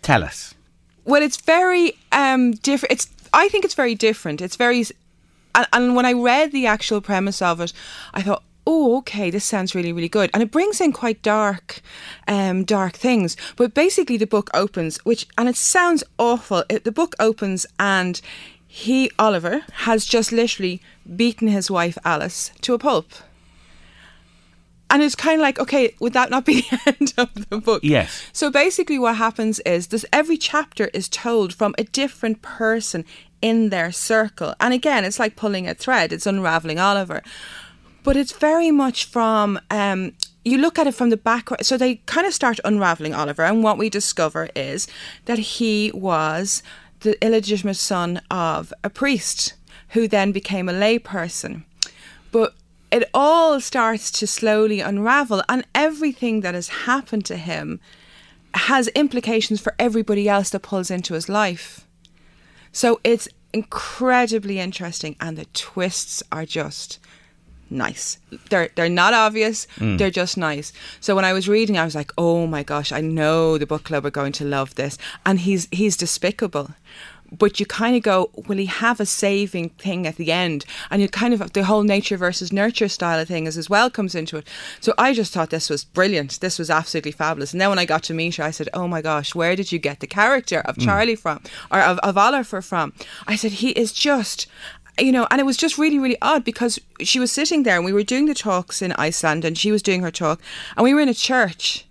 tell 0.03 0.22
us. 0.22 0.55
well, 1.05 1.22
it's 1.22 1.38
very 1.40 1.94
um 2.12 2.53
different. 2.53 2.92
It's 2.92 3.09
I 3.33 3.48
think 3.48 3.64
it's 3.64 3.75
very 3.75 3.94
different. 3.94 4.42
It's 4.42 4.57
very, 4.57 4.85
and, 5.54 5.66
and 5.72 5.96
when 5.96 6.06
I 6.06 6.12
read 6.12 6.52
the 6.52 6.66
actual 6.66 7.00
premise 7.00 7.42
of 7.42 7.60
it, 7.60 7.72
I 8.14 8.22
thought. 8.22 8.42
Oh, 8.64 8.98
okay. 8.98 9.28
This 9.28 9.44
sounds 9.44 9.74
really, 9.74 9.92
really 9.92 10.08
good, 10.08 10.30
and 10.32 10.40
it 10.40 10.52
brings 10.52 10.80
in 10.80 10.92
quite 10.92 11.20
dark, 11.20 11.80
um, 12.28 12.62
dark 12.62 12.94
things. 12.94 13.36
But 13.56 13.74
basically, 13.74 14.16
the 14.16 14.26
book 14.26 14.50
opens, 14.54 14.98
which 14.98 15.26
and 15.36 15.48
it 15.48 15.56
sounds 15.56 16.04
awful. 16.16 16.62
It, 16.68 16.84
the 16.84 16.92
book 16.92 17.16
opens, 17.18 17.66
and 17.80 18.20
he 18.74 19.10
Oliver 19.18 19.62
has 19.84 20.06
just 20.06 20.32
literally 20.32 20.80
beaten 21.16 21.48
his 21.48 21.70
wife 21.70 21.98
Alice 22.04 22.52
to 22.62 22.72
a 22.72 22.78
pulp. 22.78 23.12
And 24.88 25.02
it's 25.02 25.14
kind 25.14 25.40
of 25.40 25.42
like, 25.42 25.58
okay, 25.58 25.94
would 26.00 26.12
that 26.12 26.30
not 26.30 26.46
be 26.46 26.60
the 26.70 26.80
end 26.86 27.14
of 27.18 27.50
the 27.50 27.58
book? 27.58 27.82
Yes. 27.82 28.22
So 28.32 28.50
basically, 28.50 28.98
what 28.98 29.16
happens 29.16 29.58
is 29.60 29.88
this: 29.88 30.06
every 30.12 30.38
chapter 30.38 30.88
is 30.94 31.08
told 31.08 31.52
from 31.52 31.74
a 31.76 31.84
different 31.84 32.40
person 32.42 33.04
in 33.42 33.68
their 33.68 33.92
circle. 33.92 34.55
And 34.61 34.72
again, 34.72 35.05
it's 35.05 35.18
like 35.18 35.37
pulling 35.37 35.68
a 35.68 35.74
thread. 35.74 36.12
It's 36.12 36.26
unraveling 36.26 36.78
Oliver, 36.78 37.22
but 38.02 38.16
it's 38.16 38.33
very 38.33 38.70
much 38.70 39.05
from. 39.05 39.61
Um, 39.70 40.14
you 40.44 40.59
look 40.59 40.76
at 40.76 40.88
it 40.88 40.94
from 40.94 41.11
the 41.11 41.16
background. 41.16 41.64
So 41.64 41.76
they 41.76 41.96
kind 42.07 42.26
of 42.26 42.35
start 42.35 42.59
unraveling 42.64 43.14
Oliver, 43.14 43.44
and 43.44 43.62
what 43.62 43.78
we 43.78 43.88
discover 43.88 44.48
is 44.57 44.88
that 45.26 45.38
he 45.38 45.92
was 45.94 46.62
the 47.00 47.22
illegitimate 47.24 47.76
son 47.76 48.20
of 48.31 48.72
a 48.83 48.90
priest 48.90 49.55
who 49.90 50.09
then 50.09 50.33
became 50.33 50.68
a 50.68 50.72
layperson. 50.72 51.64
But 52.31 52.55
it 52.90 53.09
all 53.14 53.61
starts 53.61 54.11
to 54.12 54.26
slowly 54.26 54.81
unravel, 54.81 55.42
and 55.48 55.66
everything 55.74 56.40
that 56.40 56.55
has 56.55 56.68
happened 56.68 57.24
to 57.26 57.37
him 57.37 57.81
has 58.55 58.88
implications 58.88 59.61
for 59.61 59.74
everybody 59.78 60.28
else 60.28 60.50
that 60.50 60.61
pulls 60.61 60.90
into 60.90 61.14
his 61.14 61.28
life. 61.28 61.87
So 62.72 63.00
it's 63.04 63.28
incredibly 63.52 64.58
interesting, 64.58 65.16
and 65.20 65.37
the 65.37 65.46
twists 65.52 66.22
are 66.32 66.46
just 66.46 66.98
nice. 67.70 68.18
They're 68.50 68.70
they're 68.74 68.88
not 68.88 69.14
obvious. 69.14 69.66
Mm. 69.76 69.98
They're 69.98 70.11
just 70.11 70.37
nice. 70.37 70.72
So 71.00 71.14
when 71.14 71.24
I 71.24 71.32
was 71.32 71.48
reading, 71.48 71.78
I 71.78 71.85
was 71.85 71.94
like, 71.94 72.12
oh 72.16 72.46
my 72.46 72.62
gosh, 72.62 72.92
I 72.92 73.00
know 73.00 73.58
the 73.58 73.66
book 73.66 73.85
club 73.85 74.06
are 74.06 74.11
going 74.11 74.32
to 74.32 74.44
love 74.44 74.74
this, 74.74 74.98
and 75.24 75.40
he's 75.40 75.68
he's 75.70 75.96
despicable. 75.96 76.70
But 77.38 77.58
you 77.58 77.66
kind 77.66 77.96
of 77.96 78.02
go, 78.02 78.30
will 78.46 78.58
he 78.58 78.66
have 78.66 79.00
a 79.00 79.06
saving 79.06 79.70
thing 79.70 80.06
at 80.06 80.16
the 80.16 80.30
end? 80.30 80.64
And 80.90 81.00
you 81.00 81.08
kind 81.08 81.34
of 81.34 81.52
the 81.52 81.64
whole 81.64 81.82
nature 81.82 82.16
versus 82.16 82.52
nurture 82.52 82.88
style 82.88 83.18
of 83.18 83.28
thing 83.28 83.46
is 83.46 83.56
as 83.56 83.70
well 83.70 83.90
comes 83.90 84.14
into 84.14 84.36
it. 84.36 84.46
So 84.80 84.92
I 84.98 85.14
just 85.14 85.32
thought 85.32 85.50
this 85.50 85.70
was 85.70 85.84
brilliant. 85.84 86.40
This 86.40 86.58
was 86.58 86.70
absolutely 86.70 87.12
fabulous. 87.12 87.52
And 87.52 87.60
then 87.60 87.70
when 87.70 87.78
I 87.78 87.84
got 87.84 88.02
to 88.04 88.14
meet 88.14 88.36
her, 88.36 88.44
I 88.44 88.50
said, 88.50 88.68
oh 88.74 88.86
my 88.86 89.02
gosh, 89.02 89.34
where 89.34 89.56
did 89.56 89.72
you 89.72 89.78
get 89.78 90.00
the 90.00 90.06
character 90.06 90.60
of 90.60 90.76
mm. 90.76 90.84
Charlie 90.84 91.16
from, 91.16 91.40
or 91.70 91.80
of, 91.80 91.98
of 92.00 92.18
Oliver 92.18 92.62
from? 92.62 92.92
I 93.26 93.36
said 93.36 93.52
he 93.52 93.70
is 93.70 93.92
just 93.92 94.46
you 95.00 95.12
know, 95.12 95.26
and 95.30 95.40
it 95.40 95.44
was 95.44 95.56
just 95.56 95.78
really, 95.78 95.98
really 95.98 96.18
odd 96.20 96.44
because 96.44 96.78
she 97.00 97.18
was 97.18 97.32
sitting 97.32 97.62
there 97.62 97.76
and 97.76 97.84
we 97.84 97.94
were 97.94 98.02
doing 98.02 98.26
the 98.26 98.34
talks 98.34 98.82
in 98.82 98.92
Iceland 98.92 99.44
and 99.44 99.56
she 99.56 99.72
was 99.72 99.82
doing 99.82 100.02
her 100.02 100.10
talk 100.10 100.40
and 100.76 100.84
we 100.84 100.92
were 100.92 101.00
in 101.00 101.08
a 101.08 101.14
church. 101.14 101.86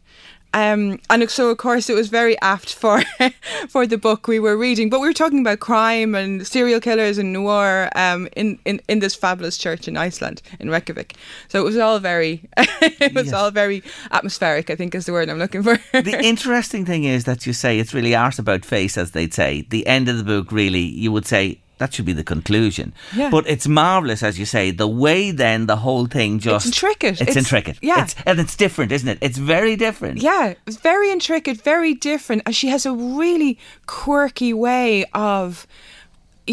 Um, 0.54 1.00
and 1.10 1.30
so, 1.30 1.50
of 1.50 1.58
course, 1.58 1.90
it 1.90 1.96
was 1.96 2.10
very 2.10 2.40
apt 2.42 2.74
for 2.74 3.02
for 3.70 3.88
the 3.88 3.98
book 3.98 4.28
we 4.28 4.40
were 4.40 4.58
reading. 4.58 4.90
But 4.90 5.00
we 5.00 5.08
were 5.08 5.14
talking 5.14 5.40
about 5.40 5.60
crime 5.60 6.14
and 6.16 6.46
serial 6.46 6.80
killers 6.80 7.18
and 7.18 7.32
noir 7.32 7.90
um, 7.96 8.28
in, 8.36 8.60
in, 8.66 8.82
in 8.88 9.00
this 9.00 9.16
fabulous 9.16 9.58
church 9.58 9.88
in 9.88 9.96
Iceland, 9.96 10.42
in 10.60 10.70
Reykjavik. 10.70 11.16
So 11.48 11.60
it 11.60 11.64
was 11.64 11.78
all 11.78 12.00
very, 12.00 12.50
it 12.58 13.14
was 13.14 13.32
all 13.32 13.52
very 13.52 13.84
atmospheric. 14.12 14.70
I 14.70 14.76
think 14.76 14.94
is 14.94 15.06
the 15.06 15.14
word 15.14 15.30
I'm 15.30 15.40
looking 15.40 15.64
for. 15.64 15.78
the 15.94 16.20
interesting 16.22 16.86
thing 16.86 17.06
is 17.06 17.24
that 17.26 17.46
you 17.46 17.54
say 17.54 17.80
it's 17.80 17.94
really 17.94 18.16
art 18.16 18.40
about 18.40 18.66
face, 18.66 18.98
as 18.98 19.12
they'd 19.12 19.34
say. 19.34 19.66
The 19.70 19.88
end 19.88 20.10
of 20.10 20.18
the 20.18 20.24
book, 20.24 20.52
really, 20.52 20.82
you 20.82 21.12
would 21.12 21.26
say 21.26 21.60
that 21.82 21.94
should 21.94 22.06
be 22.06 22.14
the 22.14 22.24
conclusion. 22.36 22.94
Yeah. 23.16 23.30
But 23.36 23.44
it's 23.54 23.68
marvelous, 23.68 24.22
as 24.24 24.38
you 24.40 24.46
say, 24.46 24.72
the 24.72 24.88
way 25.06 25.32
then 25.32 25.66
the 25.66 25.78
whole 25.86 26.06
thing 26.18 26.40
just 26.40 26.66
it's 26.68 26.76
intricate. 26.76 27.14
It's, 27.22 27.22
It's- 27.32 27.38
intricate. 27.38 27.78
yeah. 27.82 28.04
It's, 28.04 28.16
and 28.26 28.40
it's 28.40 28.56
different, 28.56 28.92
isn't 28.92 29.10
it? 29.14 29.18
It's 29.28 29.38
very 29.56 29.76
different. 29.76 30.22
Yeah, 30.22 30.54
it's 30.68 30.78
very 30.78 31.10
intricate, 31.12 31.58
very 31.74 31.94
different, 31.94 32.44
and 32.46 32.56
she 32.56 32.68
has 32.70 32.86
a 32.86 32.94
really 32.94 33.58
quirky 33.88 34.54
way 34.54 35.06
of 35.14 35.68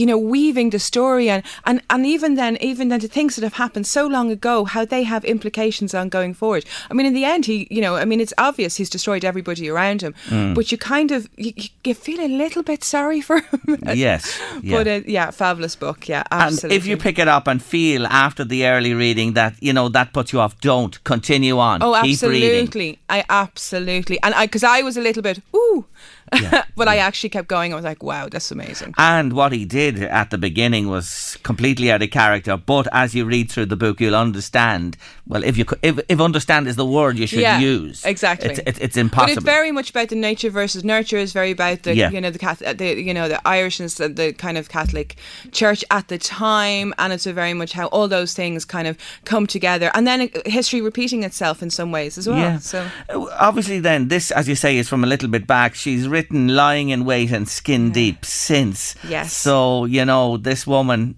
you 0.00 0.06
know 0.10 0.18
weaving 0.34 0.70
the 0.70 0.78
story 0.78 1.26
and, 1.34 1.42
and 1.68 1.78
and 1.92 2.06
even 2.14 2.30
then 2.40 2.56
even 2.70 2.88
then 2.90 3.00
the 3.00 3.08
things 3.16 3.32
that 3.36 3.44
have 3.48 3.58
happened 3.64 3.86
so 3.86 4.02
long 4.16 4.28
ago 4.38 4.54
how 4.74 4.84
they 4.94 5.02
have 5.12 5.24
implications 5.34 5.92
on 6.00 6.08
going 6.08 6.34
forward 6.40 6.64
i 6.90 6.94
mean 6.94 7.06
in 7.10 7.14
the 7.14 7.24
end 7.34 7.42
he 7.50 7.56
you 7.76 7.80
know 7.84 7.94
i 8.02 8.04
mean 8.10 8.20
it's 8.20 8.34
obvious 8.48 8.76
he's 8.78 8.90
destroyed 8.96 9.24
everybody 9.24 9.68
around 9.74 10.00
him 10.02 10.14
Mm. 10.28 10.54
but 10.54 10.64
you 10.72 10.78
kind 10.78 11.10
of 11.16 11.20
you, 11.36 11.52
you 11.84 11.94
feel 11.94 12.20
a 12.20 12.28
little 12.42 12.62
bit 12.62 12.80
sorry 12.84 13.20
for 13.28 13.36
him 13.40 13.60
Yes. 14.06 14.22
Yeah. 14.62 14.76
but 14.76 14.86
uh, 14.94 15.00
yeah 15.06 15.30
fabulous 15.30 15.76
book 15.84 16.08
yeah 16.08 16.22
and 16.30 16.56
if 16.78 16.86
you 16.86 16.96
pick 16.96 17.18
it 17.18 17.28
up 17.28 17.46
and 17.48 17.58
feel 17.62 18.06
after 18.06 18.44
the 18.44 18.66
early 18.66 18.94
reading 18.94 19.34
that, 19.34 19.54
you 19.60 19.72
know, 19.72 19.88
that 19.90 20.12
puts 20.12 20.32
you 20.32 20.40
off, 20.40 20.54
don't. 20.60 20.94
Continue 21.04 21.58
on. 21.58 21.82
Oh, 21.82 21.94
absolutely. 21.94 22.98
I 23.08 23.24
absolutely. 23.28 24.18
And 24.22 24.34
I, 24.34 24.46
because 24.46 24.64
I 24.64 24.82
was 24.82 24.96
a 24.96 25.00
little 25.00 25.22
bit, 25.22 25.40
ooh. 25.54 25.84
but 26.76 26.88
I 26.88 26.96
actually 26.98 27.30
kept 27.30 27.48
going. 27.48 27.72
I 27.72 27.76
was 27.76 27.84
like, 27.84 28.02
wow, 28.02 28.28
that's 28.28 28.50
amazing. 28.50 28.94
And 28.98 29.32
what 29.32 29.52
he 29.52 29.64
did 29.64 30.02
at 30.02 30.30
the 30.30 30.38
beginning 30.38 30.88
was 30.88 31.36
completely 31.42 31.90
out 31.90 32.02
of 32.02 32.10
character. 32.10 32.56
But 32.56 32.86
as 32.92 33.14
you 33.14 33.24
read 33.24 33.50
through 33.50 33.66
the 33.66 33.76
book, 33.76 34.00
you'll 34.00 34.16
understand. 34.16 34.96
Well, 35.26 35.44
if 35.44 35.56
you 35.58 35.64
if, 35.82 35.98
if 36.08 36.20
understand 36.20 36.68
is 36.68 36.76
the 36.76 36.86
word 36.86 37.18
you 37.18 37.26
should 37.26 37.40
yeah, 37.40 37.58
use, 37.58 38.04
Exactly. 38.04 38.50
It's, 38.50 38.58
it's, 38.60 38.78
it's 38.78 38.94
But 38.94 39.00
impossible. 39.00 39.32
it's 39.38 39.44
very 39.44 39.72
much 39.72 39.90
about 39.90 40.08
the 40.08 40.16
nature 40.16 40.50
versus 40.50 40.84
nurture. 40.84 41.18
Is 41.18 41.32
very 41.32 41.50
about 41.50 41.82
the 41.82 41.94
Yeah. 41.94 42.10
you 42.10 42.20
know 42.20 42.30
the 42.30 42.38
Cath- 42.38 42.78
the 42.78 43.00
you 43.00 43.12
know 43.12 43.28
the 43.28 43.40
Irishness, 43.44 43.96
the, 43.96 44.08
the 44.08 44.32
kind 44.32 44.56
of 44.56 44.68
Catholic 44.68 45.16
Church 45.52 45.84
at 45.90 46.08
the 46.08 46.18
time, 46.18 46.94
and 46.98 47.12
it's 47.12 47.26
a 47.26 47.32
very 47.32 47.52
much 47.54 47.72
how 47.72 47.86
all 47.88 48.08
those 48.08 48.32
things 48.34 48.64
kind 48.64 48.86
of 48.88 48.96
come 49.24 49.46
together, 49.46 49.90
and 49.94 50.06
then 50.06 50.22
uh, 50.22 50.28
history 50.46 50.80
repeating 50.80 51.22
itself 51.24 51.62
in 51.62 51.70
some 51.70 51.92
ways 51.92 52.16
as 52.18 52.26
well. 52.28 52.38
Yeah. 52.38 52.58
So 52.58 52.86
Uh, 53.08 53.26
Obviously, 53.38 53.80
then 53.80 54.08
this, 54.08 54.30
as 54.30 54.48
you 54.48 54.54
say, 54.54 54.76
is 54.78 54.88
from 54.88 55.04
a 55.04 55.06
little 55.06 55.28
bit 55.28 55.46
back. 55.46 55.74
She's 55.74 56.08
written 56.18 56.48
"Lying 56.48 56.88
in 56.90 57.04
Wait" 57.04 57.30
and 57.30 57.48
"Skin 57.48 57.92
Deep" 57.92 58.24
since. 58.24 58.96
Yes. 59.08 59.32
So 59.32 59.84
you 59.84 60.04
know 60.04 60.36
this 60.36 60.66
woman 60.66 61.14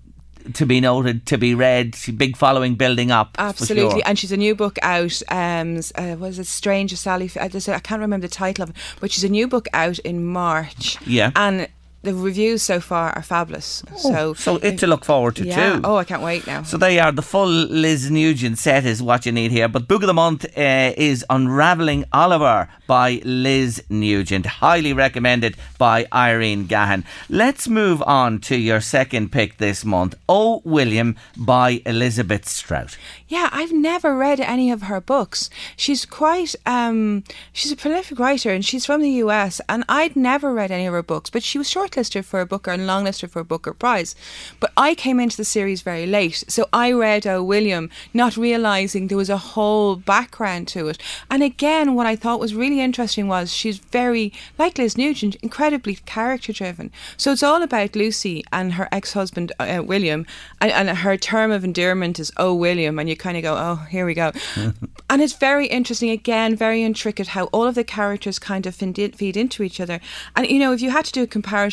to 0.54 0.66
be 0.66 0.80
noted, 0.80 1.26
to 1.26 1.38
be 1.38 1.54
read. 1.54 1.96
Big 2.16 2.36
following 2.36 2.74
building 2.74 3.10
up. 3.10 3.36
Absolutely, 3.38 4.00
sure. 4.00 4.02
and 4.06 4.18
she's 4.18 4.32
a 4.32 4.36
new 4.36 4.54
book 4.54 4.78
out. 4.82 5.22
Um, 5.28 5.80
uh, 5.94 6.16
was 6.18 6.38
it 6.38 6.46
Strange 6.46 6.94
Sally? 6.96 7.30
I, 7.40 7.48
just, 7.48 7.68
I 7.68 7.78
can't 7.78 8.00
remember 8.00 8.26
the 8.26 8.34
title 8.34 8.64
of 8.64 8.70
it, 8.70 8.76
but 9.00 9.10
she's 9.10 9.24
a 9.24 9.28
new 9.28 9.48
book 9.48 9.66
out 9.72 9.98
in 10.00 10.24
March. 10.24 10.98
Yeah. 11.06 11.30
and 11.36 11.68
the 12.02 12.14
reviews 12.14 12.62
so 12.62 12.80
far 12.80 13.10
are 13.10 13.22
fabulous. 13.22 13.82
so, 13.96 14.32
so 14.32 14.56
it 14.56 14.78
to 14.78 14.86
look 14.86 15.04
forward 15.04 15.36
to 15.36 15.44
yeah. 15.44 15.74
too. 15.74 15.80
Oh, 15.84 15.96
I 15.96 16.04
can't 16.04 16.22
wait 16.22 16.46
now. 16.46 16.62
So 16.62 16.78
they 16.78 16.98
are 16.98 17.12
the 17.12 17.22
full 17.22 17.46
Liz 17.46 18.10
Nugent 18.10 18.58
set 18.58 18.86
is 18.86 19.02
what 19.02 19.26
you 19.26 19.32
need 19.32 19.50
here. 19.50 19.68
But 19.68 19.86
book 19.86 20.02
of 20.02 20.06
the 20.06 20.14
month 20.14 20.44
uh, 20.56 20.92
is 20.96 21.24
Unraveling 21.28 22.04
Oliver 22.12 22.68
by 22.86 23.20
Liz 23.24 23.82
Nugent, 23.90 24.46
highly 24.46 24.92
recommended 24.92 25.56
by 25.78 26.06
Irene 26.12 26.66
Gahan. 26.66 27.04
Let's 27.28 27.68
move 27.68 28.02
on 28.02 28.40
to 28.40 28.56
your 28.56 28.80
second 28.80 29.30
pick 29.30 29.58
this 29.58 29.84
month, 29.84 30.14
Oh 30.28 30.62
William 30.64 31.16
by 31.36 31.82
Elizabeth 31.84 32.48
Strout. 32.48 32.96
Yeah, 33.28 33.50
I've 33.52 33.72
never 33.72 34.16
read 34.16 34.40
any 34.40 34.70
of 34.70 34.82
her 34.82 35.00
books. 35.00 35.50
She's 35.76 36.06
quite 36.06 36.54
um 36.66 37.24
she's 37.52 37.72
a 37.72 37.76
prolific 37.76 38.18
writer 38.18 38.50
and 38.50 38.64
she's 38.64 38.86
from 38.86 39.02
the 39.02 39.10
US 39.24 39.60
and 39.68 39.84
I'd 39.88 40.16
never 40.16 40.52
read 40.52 40.70
any 40.70 40.86
of 40.86 40.94
her 40.94 41.02
books, 41.02 41.30
but 41.30 41.42
she 41.42 41.58
was 41.58 41.68
shortlisted 41.90 42.24
for 42.24 42.40
a 42.40 42.46
Booker 42.46 42.70
and 42.70 42.82
longlisted 42.82 43.30
for 43.30 43.40
a 43.40 43.44
Booker 43.44 43.72
Prize. 43.72 44.14
But 44.58 44.72
I 44.76 44.94
came 44.94 45.20
into 45.20 45.36
the 45.36 45.44
series 45.44 45.82
very 45.82 46.06
late, 46.06 46.44
so 46.48 46.68
I 46.72 46.92
read 46.92 47.26
O 47.26 47.42
William 47.42 47.90
not 48.14 48.36
realizing 48.36 49.06
there 49.06 49.18
was 49.18 49.30
a 49.30 49.36
whole 49.36 49.96
background 49.96 50.68
to 50.68 50.88
it. 50.88 50.98
And 51.30 51.42
again, 51.42 51.94
what 51.94 52.06
I 52.06 52.16
thought 52.16 52.40
was 52.40 52.54
really 52.54 52.80
interesting 52.80 53.28
was 53.28 53.52
she's 53.52 53.78
very 53.78 54.32
like 54.58 54.78
Liz 54.78 54.96
Nugent, 54.96 55.36
incredibly 55.36 55.96
character 55.96 56.52
driven. 56.52 56.90
So 57.16 57.32
it's 57.32 57.42
all 57.42 57.62
about 57.62 57.96
Lucy 57.96 58.44
and 58.52 58.74
her 58.74 58.88
ex-husband 58.92 59.52
uh, 59.58 59.82
William 59.84 60.26
and, 60.60 60.72
and 60.72 60.98
her 60.98 61.16
term 61.16 61.50
of 61.50 61.64
endearment 61.64 62.18
is 62.18 62.32
oh 62.36 62.54
William 62.54 62.98
and 62.98 63.08
you 63.08 63.16
kind 63.16 63.36
of 63.36 63.42
go 63.42 63.54
oh 63.56 63.86
here 63.90 64.06
we 64.06 64.14
go 64.14 64.32
and 65.10 65.22
it's 65.22 65.32
very 65.32 65.66
interesting 65.66 66.10
again 66.10 66.56
very 66.56 66.82
intricate 66.82 67.28
how 67.28 67.44
all 67.46 67.66
of 67.66 67.74
the 67.74 67.84
characters 67.84 68.38
kind 68.38 68.66
of 68.66 68.74
feed, 68.74 69.36
into 69.36 69.62
each 69.62 69.80
other 69.80 70.00
and 70.36 70.46
you 70.48 70.58
know 70.58 70.72
if 70.72 70.80
you 70.80 70.90
had 70.90 71.04
to 71.04 71.12
do 71.12 71.22
a 71.22 71.26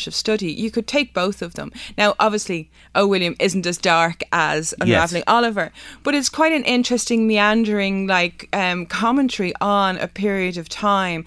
comparative 0.08 0.14
study 0.14 0.52
you 0.52 0.70
could 0.70 0.86
take 0.86 1.12
both 1.14 1.42
of 1.42 1.54
them. 1.54 1.70
Now 1.96 2.14
obviously 2.18 2.70
oh 2.94 3.06
William 3.06 3.34
isn't 3.38 3.66
as 3.66 3.78
dark 3.78 4.22
as 4.32 4.74
unraveling 4.80 5.22
Oliver 5.26 5.70
but 6.02 6.14
it's 6.14 6.28
quite 6.28 6.52
an 6.52 6.64
interesting 6.64 7.26
meandering 7.26 8.06
like 8.06 8.48
um, 8.52 8.86
commentary 8.86 9.52
on 9.60 9.98
a 9.98 10.08
period 10.08 10.56
of 10.56 10.68
time 10.68 11.24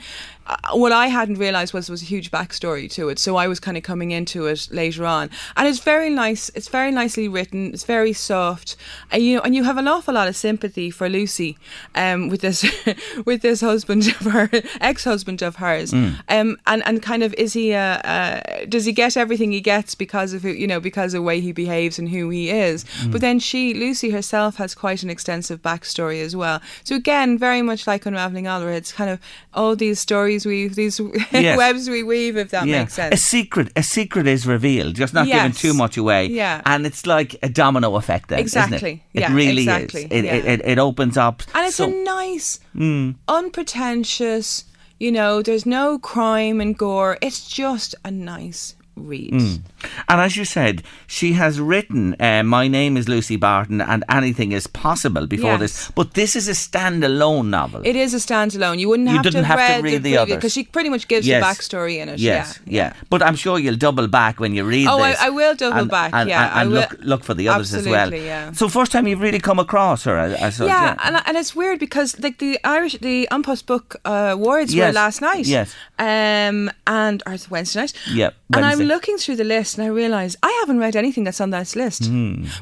what 0.73 0.91
I 0.91 1.07
hadn't 1.07 1.37
realised 1.37 1.73
was 1.73 1.87
there 1.87 1.93
was 1.93 2.01
a 2.01 2.05
huge 2.05 2.31
backstory 2.31 2.89
to 2.91 3.09
it. 3.09 3.19
So 3.19 3.35
I 3.35 3.47
was 3.47 3.59
kind 3.59 3.77
of 3.77 3.83
coming 3.83 4.11
into 4.11 4.47
it 4.47 4.67
later 4.71 5.05
on, 5.05 5.29
and 5.55 5.67
it's 5.67 5.79
very 5.79 6.09
nice. 6.09 6.49
It's 6.55 6.67
very 6.67 6.91
nicely 6.91 7.27
written. 7.27 7.73
It's 7.73 7.83
very 7.83 8.13
soft, 8.13 8.75
and 9.11 9.23
you 9.23 9.35
know, 9.35 9.41
and 9.41 9.55
you 9.55 9.63
have 9.63 9.77
an 9.77 9.87
awful 9.87 10.13
lot 10.13 10.27
of 10.27 10.35
sympathy 10.35 10.91
for 10.91 11.09
Lucy, 11.09 11.57
um, 11.95 12.29
with 12.29 12.41
this 12.41 12.65
with 13.25 13.41
this 13.41 13.61
husband 13.61 14.07
of 14.07 14.31
her 14.31 14.49
ex 14.81 15.03
husband 15.03 15.41
of 15.41 15.57
hers, 15.57 15.93
um, 15.93 16.57
and 16.67 16.83
and 16.85 17.01
kind 17.01 17.23
of 17.23 17.33
is 17.35 17.53
he 17.53 17.73
uh, 17.73 17.97
uh, 17.99 18.65
does 18.67 18.85
he 18.85 18.91
get 18.91 19.17
everything 19.17 19.51
he 19.51 19.61
gets 19.61 19.95
because 19.95 20.33
of 20.33 20.41
who 20.41 20.49
you 20.49 20.67
know 20.67 20.79
because 20.79 21.13
of 21.13 21.19
the 21.19 21.23
way 21.23 21.39
he 21.39 21.51
behaves 21.51 21.97
and 21.99 22.09
who 22.09 22.29
he 22.29 22.49
is? 22.49 22.85
But 23.07 23.21
then 23.21 23.39
she 23.39 23.73
Lucy 23.73 24.11
herself 24.11 24.57
has 24.57 24.75
quite 24.75 25.03
an 25.03 25.09
extensive 25.09 25.61
backstory 25.61 26.21
as 26.21 26.35
well. 26.35 26.61
So 26.83 26.95
again, 26.95 27.37
very 27.37 27.61
much 27.61 27.87
like 27.87 28.05
unraveling 28.05 28.47
Oliver, 28.47 28.71
it's 28.71 28.91
kind 28.91 29.09
of 29.09 29.19
all 29.53 29.75
these 29.75 29.99
stories 29.99 30.40
we 30.45 30.67
these 30.67 30.99
Yes. 31.31 31.57
webs 31.57 31.89
we 31.89 32.03
weave 32.03 32.37
if 32.37 32.49
that 32.51 32.65
makes 32.67 32.93
sense. 32.93 33.13
A 33.13 33.17
secret, 33.17 33.71
a 33.75 33.83
secret 33.83 34.27
is 34.27 34.45
revealed, 34.47 34.95
just 34.95 35.13
not 35.13 35.27
giving 35.27 35.51
too 35.51 35.73
much 35.73 35.97
away. 35.97 36.25
Yeah. 36.27 36.61
and 36.65 36.85
it's 36.85 37.05
like 37.05 37.35
a 37.43 37.49
domino 37.49 37.95
effect. 37.95 38.29
Then, 38.29 38.39
isn't 38.39 38.61
it? 38.61 38.65
Exactly. 38.75 39.03
It 39.13 39.19
Yeah, 39.21 39.33
really 39.33 39.63
exactly. 39.63 40.03
is. 40.03 40.07
It, 40.11 40.25
Yeah. 40.25 40.33
it, 40.35 40.45
it, 40.45 40.61
it 40.65 40.79
opens 40.79 41.17
up, 41.17 41.43
And 41.55 41.65
it's 41.67 41.75
so- 41.77 41.89
a 41.89 42.03
nice, 42.03 42.59
Mm. 42.75 43.15
unpretentious. 43.27 44.65
You 44.99 45.11
know, 45.11 45.41
there's 45.41 45.65
no 45.65 45.97
crime 45.97 46.61
and 46.61 46.77
gore. 46.77 47.17
It's 47.21 47.47
just 47.47 47.95
a 48.05 48.11
nice, 48.11 48.75
read. 48.95 49.33
Mm. 49.33 49.61
And 50.09 50.21
as 50.21 50.35
you 50.37 50.45
said, 50.45 50.83
she 51.07 51.33
has 51.33 51.59
written 51.59 52.15
uh, 52.19 52.43
My 52.43 52.67
Name 52.67 52.97
is 52.97 53.07
Lucy 53.07 53.35
Barton 53.35 53.81
and 53.81 54.03
Anything 54.09 54.51
is 54.51 54.67
Possible 54.67 55.27
before 55.27 55.51
Yes. 55.51 55.59
this, 55.59 55.91
but 55.91 56.13
this 56.13 56.35
is 56.35 56.47
a 56.47 56.51
standalone 56.51 57.47
novel. 57.47 57.81
It 57.85 57.95
is 57.95 58.13
a 58.13 58.17
standalone. 58.17 58.79
You 58.79 58.89
wouldn't 58.89 59.09
You 59.09 59.15
have 59.15 59.23
didn't 59.23 59.41
to 59.41 59.47
have 59.47 59.59
to 59.77 59.81
read, 59.81 59.93
read 59.93 60.03
the 60.03 60.17
others. 60.17 60.35
because 60.35 60.53
she 60.53 60.63
pretty 60.63 60.89
much 60.89 61.07
gives 61.07 61.25
Yes. 61.25 61.41
the 61.41 61.47
backstory 61.47 61.97
in 62.01 62.09
it. 62.09 62.19
Yes, 62.19 62.59
yeah. 62.65 62.73
yeah. 62.89 62.93
But 63.09 63.23
I'm 63.23 63.35
sure 63.35 63.57
you'll 63.59 63.75
double 63.77 64.07
back 64.07 64.39
when 64.39 64.53
you 64.53 64.63
read 64.65 64.87
Oh, 64.87 64.99
I- 64.99 65.11
this. 65.11 65.21
I 65.21 65.29
will 65.29 65.55
double 65.55 65.79
and- 65.79 65.89
back, 65.89 66.11
And, 66.13 66.29
yeah, 66.29 66.43
and, 66.47 66.51
I 66.57 66.61
and 66.61 66.71
will- 66.71 66.79
look 66.81 66.97
look 67.01 67.23
for 67.23 67.33
the 67.33 67.47
others 67.47 67.73
as 67.73 67.85
well. 67.87 67.95
Absolutely, 67.95 68.27
yeah. 68.27 68.51
So 68.51 68.67
first 68.69 68.91
time 68.91 69.07
you've 69.07 69.21
really 69.21 69.39
come 69.39 69.59
across 69.59 70.03
her, 70.03 70.17
I, 70.17 70.25
I 70.47 70.49
suppose, 70.49 70.69
yeah, 70.69 70.95
and, 71.03 71.21
and 71.25 71.37
it's 71.37 71.55
weird 71.55 71.79
because 71.79 72.19
like 72.19 72.37
the 72.39 72.59
Irish, 72.63 72.97
the 72.99 73.27
An 73.31 73.43
Post 73.43 73.65
Book 73.65 73.95
uh, 74.05 74.29
Awards 74.33 74.75
were 74.75 74.91
last 74.91 75.21
night. 75.21 75.45
yes. 75.47 75.73
um, 75.99 76.69
and 76.87 77.23
or 77.25 77.33
it's 77.33 77.49
Wednesday 77.49 77.81
night. 77.81 77.93
Yeah, 78.11 78.31
and 78.53 78.65
I'm 78.81 78.87
looking 78.87 79.17
through 79.17 79.35
the 79.37 79.43
list 79.43 79.77
and 79.77 79.83
I 79.85 79.89
realise 79.89 80.35
I 80.43 80.51
haven't 80.61 80.79
read 80.79 80.95
anything 80.95 81.23
that's 81.23 81.41
on 81.41 81.49
this 81.51 81.75
list. 81.75 82.09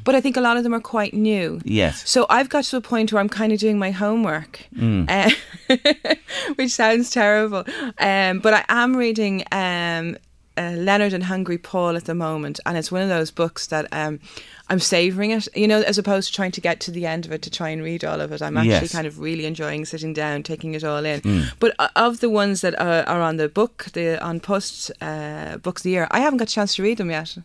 But 0.03 0.15
I 0.15 0.21
think 0.21 0.37
a 0.37 0.41
lot 0.41 0.57
of 0.57 0.63
them 0.63 0.73
are 0.73 0.79
quite 0.81 1.13
new. 1.13 1.59
Yes. 1.63 2.07
So 2.09 2.25
I've 2.29 2.49
got 2.49 2.63
to 2.65 2.77
a 2.77 2.81
point 2.81 3.11
where 3.11 3.19
I'm 3.19 3.29
kind 3.29 3.51
of 3.53 3.59
doing 3.59 3.77
my 3.79 3.91
homework, 3.91 4.59
Hmm. 4.75 5.05
uh, 5.07 5.31
which 6.55 6.71
sounds 6.71 7.09
terrible. 7.11 7.63
Um, 7.97 8.39
but 8.39 8.53
I 8.53 8.65
am 8.69 8.95
reading 8.95 9.43
um, 9.51 10.17
uh, 10.59 10.71
Leonard 10.75 11.13
and 11.13 11.23
Hungry 11.23 11.57
Paul 11.57 11.95
at 11.95 12.05
the 12.05 12.13
moment, 12.13 12.59
and 12.65 12.77
it's 12.77 12.91
one 12.91 13.01
of 13.01 13.09
those 13.09 13.31
books 13.31 13.67
that 13.67 13.87
um, 13.91 14.19
I'm 14.67 14.79
savouring 14.79 15.31
it. 15.31 15.47
You 15.55 15.67
know, 15.67 15.81
as 15.81 15.97
opposed 15.97 16.29
to 16.29 16.35
trying 16.35 16.51
to 16.51 16.61
get 16.61 16.79
to 16.81 16.91
the 16.91 17.05
end 17.05 17.25
of 17.25 17.31
it 17.31 17.41
to 17.43 17.49
try 17.49 17.69
and 17.69 17.81
read 17.81 18.03
all 18.03 18.19
of 18.21 18.31
it. 18.33 18.41
I'm 18.41 18.57
actually 18.57 18.71
Yes. 18.71 18.91
kind 18.91 19.07
of 19.07 19.19
really 19.19 19.45
enjoying 19.45 19.85
sitting 19.85 20.13
down, 20.13 20.43
taking 20.43 20.75
it 20.75 20.83
all 20.83 21.05
in. 21.05 21.21
Hmm. 21.21 21.41
But 21.59 21.73
uh, 21.79 21.87
of 21.95 22.19
the 22.19 22.29
ones 22.29 22.61
that 22.61 22.79
are, 22.79 23.03
are 23.07 23.21
on 23.21 23.37
the 23.37 23.47
book, 23.49 23.85
the 23.93 24.23
An 24.25 24.39
Post 24.41 24.91
uh, 25.01 25.57
books 25.57 25.81
of 25.81 25.83
the 25.83 25.91
year, 25.91 26.07
I 26.11 26.19
haven't 26.19 26.37
got 26.37 26.49
a 26.49 26.53
chance 26.53 26.75
to 26.75 26.83
read 26.83 26.97
them 26.97 27.09
yet. 27.09 27.37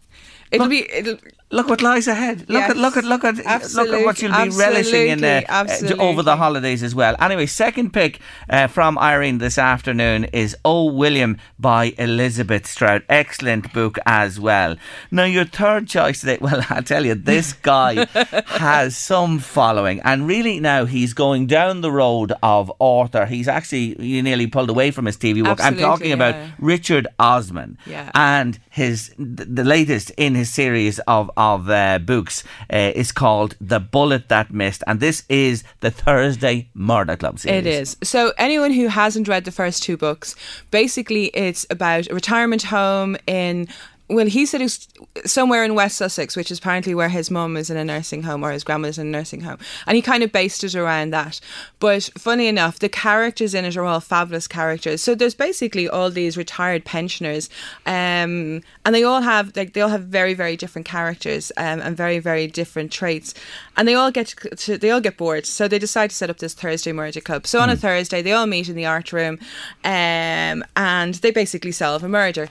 It'll 0.51 0.69
be 0.69 0.91
it'll, 0.93 1.19
Look 1.55 1.69
what 1.69 1.83
lies 1.83 2.09
ahead. 2.09 2.49
Look 2.49 2.63
at 2.71 2.77
look 2.77 2.97
at 2.97 3.05
look 3.05 3.25
at 3.25 3.37
look 3.37 3.89
at 3.89 4.05
what 4.05 4.21
you'll 4.21 4.33
be 4.33 4.49
relishing 4.51 5.09
in 5.09 5.21
there 5.21 5.45
uh, 5.49 5.67
over 5.99 6.23
the 6.23 6.37
holidays 6.37 6.83
as 6.83 6.95
well. 6.95 7.15
Anyway, 7.21 7.47
second 7.47 7.93
pick 7.93 8.19
uh, 8.51 8.67
from 8.67 8.99
Irene 8.99 9.39
this 9.39 9.57
afternoon 9.57 10.25
is 10.33 10.57
Oh 10.65 10.93
William 10.93 11.39
by 11.59 11.95
Elizabeth 11.97 12.67
Strout. 12.67 13.03
Excellent 13.09 13.73
book 13.73 13.99
as 14.05 14.41
well. 14.41 14.77
Now 15.13 15.25
your 15.25 15.45
third 15.45 15.87
choice 15.89 16.21
today. 16.21 16.39
Well, 16.45 16.63
I 16.69 16.81
tell 16.83 17.07
you, 17.07 17.15
this 17.15 17.53
guy 17.55 18.05
has 18.47 18.97
some 18.97 19.39
following, 19.39 20.01
and 20.01 20.27
really 20.27 20.59
now 20.61 20.85
he's 20.85 21.15
going 21.15 21.47
down 21.47 21.81
the 21.81 21.91
road 21.93 22.33
of 22.43 22.71
author. 22.81 23.25
He's 23.27 23.49
actually 23.49 24.03
you 24.03 24.23
nearly 24.23 24.47
pulled 24.49 24.69
away 24.71 24.91
from 24.91 25.07
his 25.07 25.17
TV 25.17 25.37
work. 25.37 25.61
I'm 25.61 25.75
Absolutely, 25.75 25.83
talking 25.85 26.13
about. 26.13 26.35
Richard 26.59 27.07
Osman 27.19 27.79
Yeah. 27.87 28.11
and 28.15 28.59
his 28.71 29.13
th- 29.17 29.49
the 29.49 29.65
latest 29.65 30.11
in 30.17 30.35
his 30.35 30.53
series 30.53 30.99
of 31.07 31.31
of 31.45 31.69
uh, 31.69 31.99
books 31.99 32.45
uh, 32.73 32.93
is 32.95 33.13
called 33.13 33.57
The 33.61 33.81
Bullet 33.81 34.29
That 34.29 34.53
Missed, 34.53 34.83
and 34.87 35.01
this 35.01 35.25
is 35.29 35.65
the 35.81 35.91
Thursday 35.91 36.69
Murder 36.75 37.17
Club 37.17 37.39
series. 37.39 37.67
It 37.67 37.67
is. 37.67 37.97
So, 38.03 38.33
anyone 38.39 38.73
who 38.73 38.89
hasn't 38.89 39.29
read 39.29 39.45
the 39.45 39.53
first 39.53 39.83
two 39.83 39.97
books, 39.97 40.35
basically 40.71 41.27
it's 41.27 41.67
about 41.71 42.11
a 42.11 42.15
retirement 42.15 42.63
home 42.65 43.17
in. 43.27 43.69
Well, 44.07 44.27
he 44.27 44.45
said 44.45 44.61
it's 44.61 44.87
somewhere 45.25 45.65
in 45.65 45.75
West 45.75 45.97
Sussex, 45.97 46.37
which 46.37 46.51
is 46.51 46.59
apparently 46.59 46.95
where 46.95 47.09
his 47.09 47.31
mum 47.31 47.57
is 47.57 47.71
in 47.71 47.79
a 47.79 47.85
nursing 47.85 48.25
home 48.25 48.45
or 48.45 48.53
his 48.53 48.63
grandmother's 48.63 48.99
in 48.99 49.07
a 49.07 49.11
nursing 49.11 49.41
home. 49.41 49.57
And 49.87 49.97
he 49.97 50.03
kind 50.03 50.23
of 50.23 50.31
based 50.31 50.63
it 50.63 50.75
around 50.75 51.11
that. 51.11 51.41
But 51.81 52.11
funny 52.19 52.47
enough, 52.47 52.79
the 52.79 52.91
characters 52.91 53.55
in 53.55 53.65
it 53.65 53.79
are 53.79 53.85
all 53.85 54.01
fabulous 54.01 54.47
characters. 54.47 55.03
So 55.03 55.15
there's 55.15 55.35
basically 55.35 55.89
all 55.89 56.11
these 56.11 56.37
retired 56.37 56.85
pensioners, 56.85 57.49
um, 57.87 58.61
and 58.85 58.95
they 58.95 59.05
all 59.05 59.23
have 59.23 59.57
like 59.57 59.73
they 59.73 59.81
all 59.81 59.89
have 59.89 60.05
very 60.05 60.35
very 60.35 60.57
different 60.57 60.87
characters 60.87 61.51
um, 61.57 61.81
and 61.81 61.97
very 61.97 62.19
very 62.19 62.47
different 62.47 62.93
traits, 62.93 63.33
and 63.75 63.89
they 63.89 63.95
all 63.95 64.11
get 64.11 64.35
to, 64.59 64.77
they 64.77 64.91
all 64.91 65.01
get 65.01 65.17
bored. 65.17 65.47
So 65.47 65.67
they 65.67 65.79
decide 65.79 66.11
to 66.11 66.17
set 66.17 66.29
up 66.29 66.39
this 66.39 66.53
Thursday 66.53 66.93
murder 66.93 67.23
club. 67.23 67.47
So 67.47 67.61
on 67.61 67.71
a 67.71 67.77
Thursday, 67.77 68.21
they 68.21 68.33
all 68.33 68.47
meet 68.47 68.69
in 68.69 68.77
the 68.77 68.85
art 68.85 69.15
room, 69.15 69.39
um, 69.83 70.63
and 70.77 71.15
they 71.23 71.31
basically 71.31 71.73
solve 71.73 72.05
a 72.05 72.09
murder. 72.09 72.51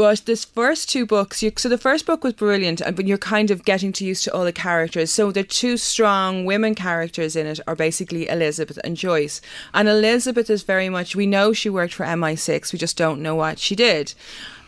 But 0.00 0.24
this 0.24 0.46
first 0.46 0.88
two 0.88 1.04
books, 1.04 1.42
you, 1.42 1.52
so 1.58 1.68
the 1.68 1.76
first 1.76 2.06
book 2.06 2.24
was 2.24 2.32
brilliant, 2.32 2.80
and 2.80 2.96
but 2.96 3.06
you're 3.06 3.18
kind 3.18 3.50
of 3.50 3.66
getting 3.66 3.92
to 3.92 4.02
used 4.02 4.24
to 4.24 4.32
all 4.32 4.46
the 4.46 4.50
characters. 4.50 5.10
So 5.10 5.30
the 5.30 5.44
two 5.44 5.76
strong 5.76 6.46
women 6.46 6.74
characters 6.74 7.36
in 7.36 7.46
it 7.46 7.60
are 7.66 7.76
basically 7.76 8.26
Elizabeth 8.26 8.78
and 8.82 8.96
Joyce. 8.96 9.42
And 9.74 9.90
Elizabeth 9.90 10.48
is 10.48 10.62
very 10.62 10.88
much 10.88 11.14
we 11.14 11.26
know 11.26 11.52
she 11.52 11.68
worked 11.68 11.92
for 11.92 12.06
MI6, 12.06 12.72
we 12.72 12.78
just 12.78 12.96
don't 12.96 13.20
know 13.20 13.34
what 13.34 13.58
she 13.58 13.76
did. 13.76 14.14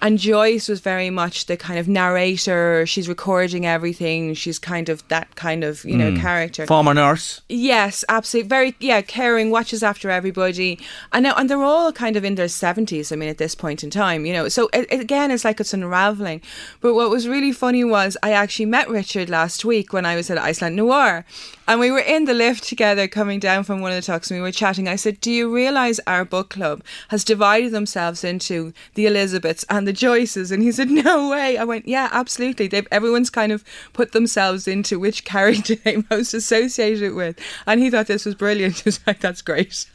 And 0.03 0.19
Joyce 0.19 0.69
was 0.69 0.81
very 0.81 1.11
much 1.11 1.47
the 1.47 1.57
kind 1.57 1.79
of 1.79 1.87
narrator. 1.87 2.85
She's 2.87 3.09
recording 3.09 3.65
everything. 3.65 4.35
She's 4.35 4.59
kind 4.59 4.89
of 4.89 5.07
that 5.09 5.37
kind 5.37 5.63
of 5.63 5.85
you 5.85 5.97
know 5.97 6.11
mm. 6.11 6.21
character. 6.21 6.67
Former 6.67 6.93
nurse. 6.93 7.41
Yes, 7.49 8.05
absolutely. 8.09 8.49
Very, 8.49 8.77
yeah, 8.81 9.01
caring, 9.01 9.51
watches 9.51 9.85
after 9.85 10.11
everybody, 10.11 10.81
and 11.13 11.23
now, 11.23 11.35
and 11.37 11.49
they're 11.49 11.63
all 11.63 11.93
kind 11.93 12.17
of 12.17 12.25
in 12.25 12.35
their 12.35 12.49
seventies. 12.49 13.13
I 13.13 13.17
mean, 13.17 13.29
at 13.29 13.39
this 13.39 13.55
point 13.55 13.85
in 13.85 13.91
time, 13.91 14.27
you 14.27 14.33
know. 14.33 14.49
So 14.49 14.69
it, 14.73 14.89
it- 14.91 15.01
again, 15.01 15.31
it's 15.31 15.45
like 15.45 15.61
it's 15.61 15.73
unraveling. 15.73 16.43
But 16.81 16.95
what 16.95 17.09
was 17.09 17.29
really 17.29 17.53
funny 17.53 17.85
was 17.85 18.17
I 18.25 18.33
actually 18.33 18.67
met 18.67 18.91
Richard 18.91 19.31
last 19.31 19.65
week 19.65 19.93
when 19.93 20.05
I 20.05 20.17
was 20.17 20.29
at 20.31 20.39
Iceland 20.39 20.75
Noir, 20.75 21.25
and 21.69 21.79
we 21.79 21.93
were 21.93 22.01
in 22.01 22.25
the 22.25 22.35
lift 22.35 22.65
together 22.65 23.07
coming 23.07 23.39
down 23.39 23.63
from 23.63 23.81
one 23.81 23.93
of 23.93 23.97
the 23.97 24.03
talks, 24.03 24.33
and 24.33 24.41
we 24.41 24.43
were 24.43 24.51
chatting. 24.51 24.89
I 24.89 24.97
said, 24.97 25.21
"Do 25.21 25.31
you 25.31 25.55
realise 25.55 26.01
our 26.09 26.25
book 26.25 26.51
club 26.51 26.83
has 27.11 27.23
divided 27.23 27.71
themselves 27.71 28.25
into 28.25 28.73
the 28.95 29.07
Elizabeths 29.07 29.65
and 29.71 29.87
the 29.87 29.92
Joyces?" 29.93 30.51
And 30.51 30.63
he 30.63 30.73
said, 30.73 30.91
"No 31.05 31.29
way." 31.31 31.57
I 31.57 31.65
went, 31.65 31.87
"Yeah, 31.87 32.09
absolutely. 32.13 32.67
They've 32.67 32.89
everyone's 32.91 33.31
kind 33.31 33.53
of 33.53 33.65
put 33.93 34.13
themselves 34.13 34.67
into 34.67 34.99
which 34.99 35.25
character 35.35 35.75
they 35.77 36.03
most 36.11 36.35
associate 36.35 37.03
it 37.03 37.13
with." 37.13 37.39
And 37.67 37.81
he 37.81 37.91
thought 37.91 38.07
this 38.07 38.25
was 38.25 38.35
brilliant. 38.35 38.77
He 38.83 38.89
was 38.89 39.01
like, 39.07 39.21
"That's 39.21 39.43
great." 39.43 39.87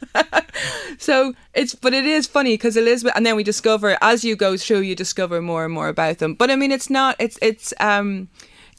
so 0.98 1.34
it's, 1.54 1.74
but 1.74 1.92
it 1.92 2.06
is 2.06 2.26
funny 2.26 2.54
because 2.54 2.76
Elizabeth, 2.76 3.12
and 3.16 3.26
then 3.26 3.36
we 3.36 3.42
discover 3.44 3.98
as 4.00 4.24
you 4.24 4.36
go 4.36 4.56
through, 4.56 4.80
you 4.80 4.94
discover 4.94 5.42
more 5.42 5.64
and 5.64 5.74
more 5.74 5.88
about 5.88 6.18
them. 6.18 6.34
But 6.34 6.50
I 6.50 6.56
mean, 6.56 6.72
it's 6.72 6.90
not. 6.90 7.16
It's 7.18 7.38
it's 7.42 7.74
um. 7.80 8.28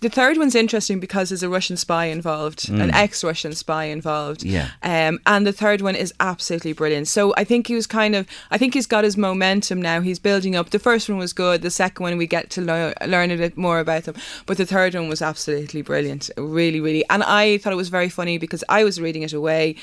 The 0.01 0.09
third 0.09 0.37
one's 0.37 0.55
interesting 0.55 0.99
because 0.99 1.29
there's 1.29 1.43
a 1.43 1.49
Russian 1.49 1.75
spy 1.75 2.05
involved, 2.05 2.69
an 2.69 2.91
ex-Russian 2.91 3.53
spy 3.53 3.85
involved. 3.85 4.43
Yeah. 4.43 4.69
Um, 4.81 5.19
and 5.25 5.45
the 5.45 5.51
third 5.51 5.81
one 5.81 5.95
is 5.95 6.13
absolutely 6.19 6.71
brilliant. 6.71 7.07
So 7.09 7.33
I 7.35 7.43
think 7.43 7.67
he 7.67 7.75
was 7.75 7.85
kind 7.85 8.15
of, 8.15 8.25
I 8.49 8.57
think 8.57 8.73
he's 8.73 8.87
got 8.87 9.03
his 9.03 9.17
momentum 9.17 9.81
now. 9.81 9.99
He's 9.99 10.19
building 10.19 10.55
up. 10.55 10.69
The 10.69 10.79
first 10.79 11.09
one 11.09 11.17
was 11.17 11.33
good. 11.33 11.61
The 11.61 11.69
second 11.71 12.03
one 12.03 12.17
we 12.17 12.27
get 12.27 12.49
to 12.51 12.61
learn 12.61 12.93
learn 13.05 13.31
a 13.31 13.37
bit 13.37 13.57
more 13.57 13.79
about 13.79 14.05
them. 14.05 14.15
But 14.45 14.57
the 14.57 14.65
third 14.65 14.95
one 14.95 15.09
was 15.09 15.21
absolutely 15.21 15.81
brilliant. 15.81 16.29
Really, 16.37 16.79
really. 16.79 17.03
And 17.09 17.23
I 17.23 17.57
thought 17.57 17.73
it 17.73 17.77
was 17.77 17.89
very 17.89 18.09
funny 18.09 18.37
because 18.37 18.63
I 18.69 18.83
was 18.83 19.01
reading 19.01 19.23
it 19.23 19.33
away. 19.33 19.75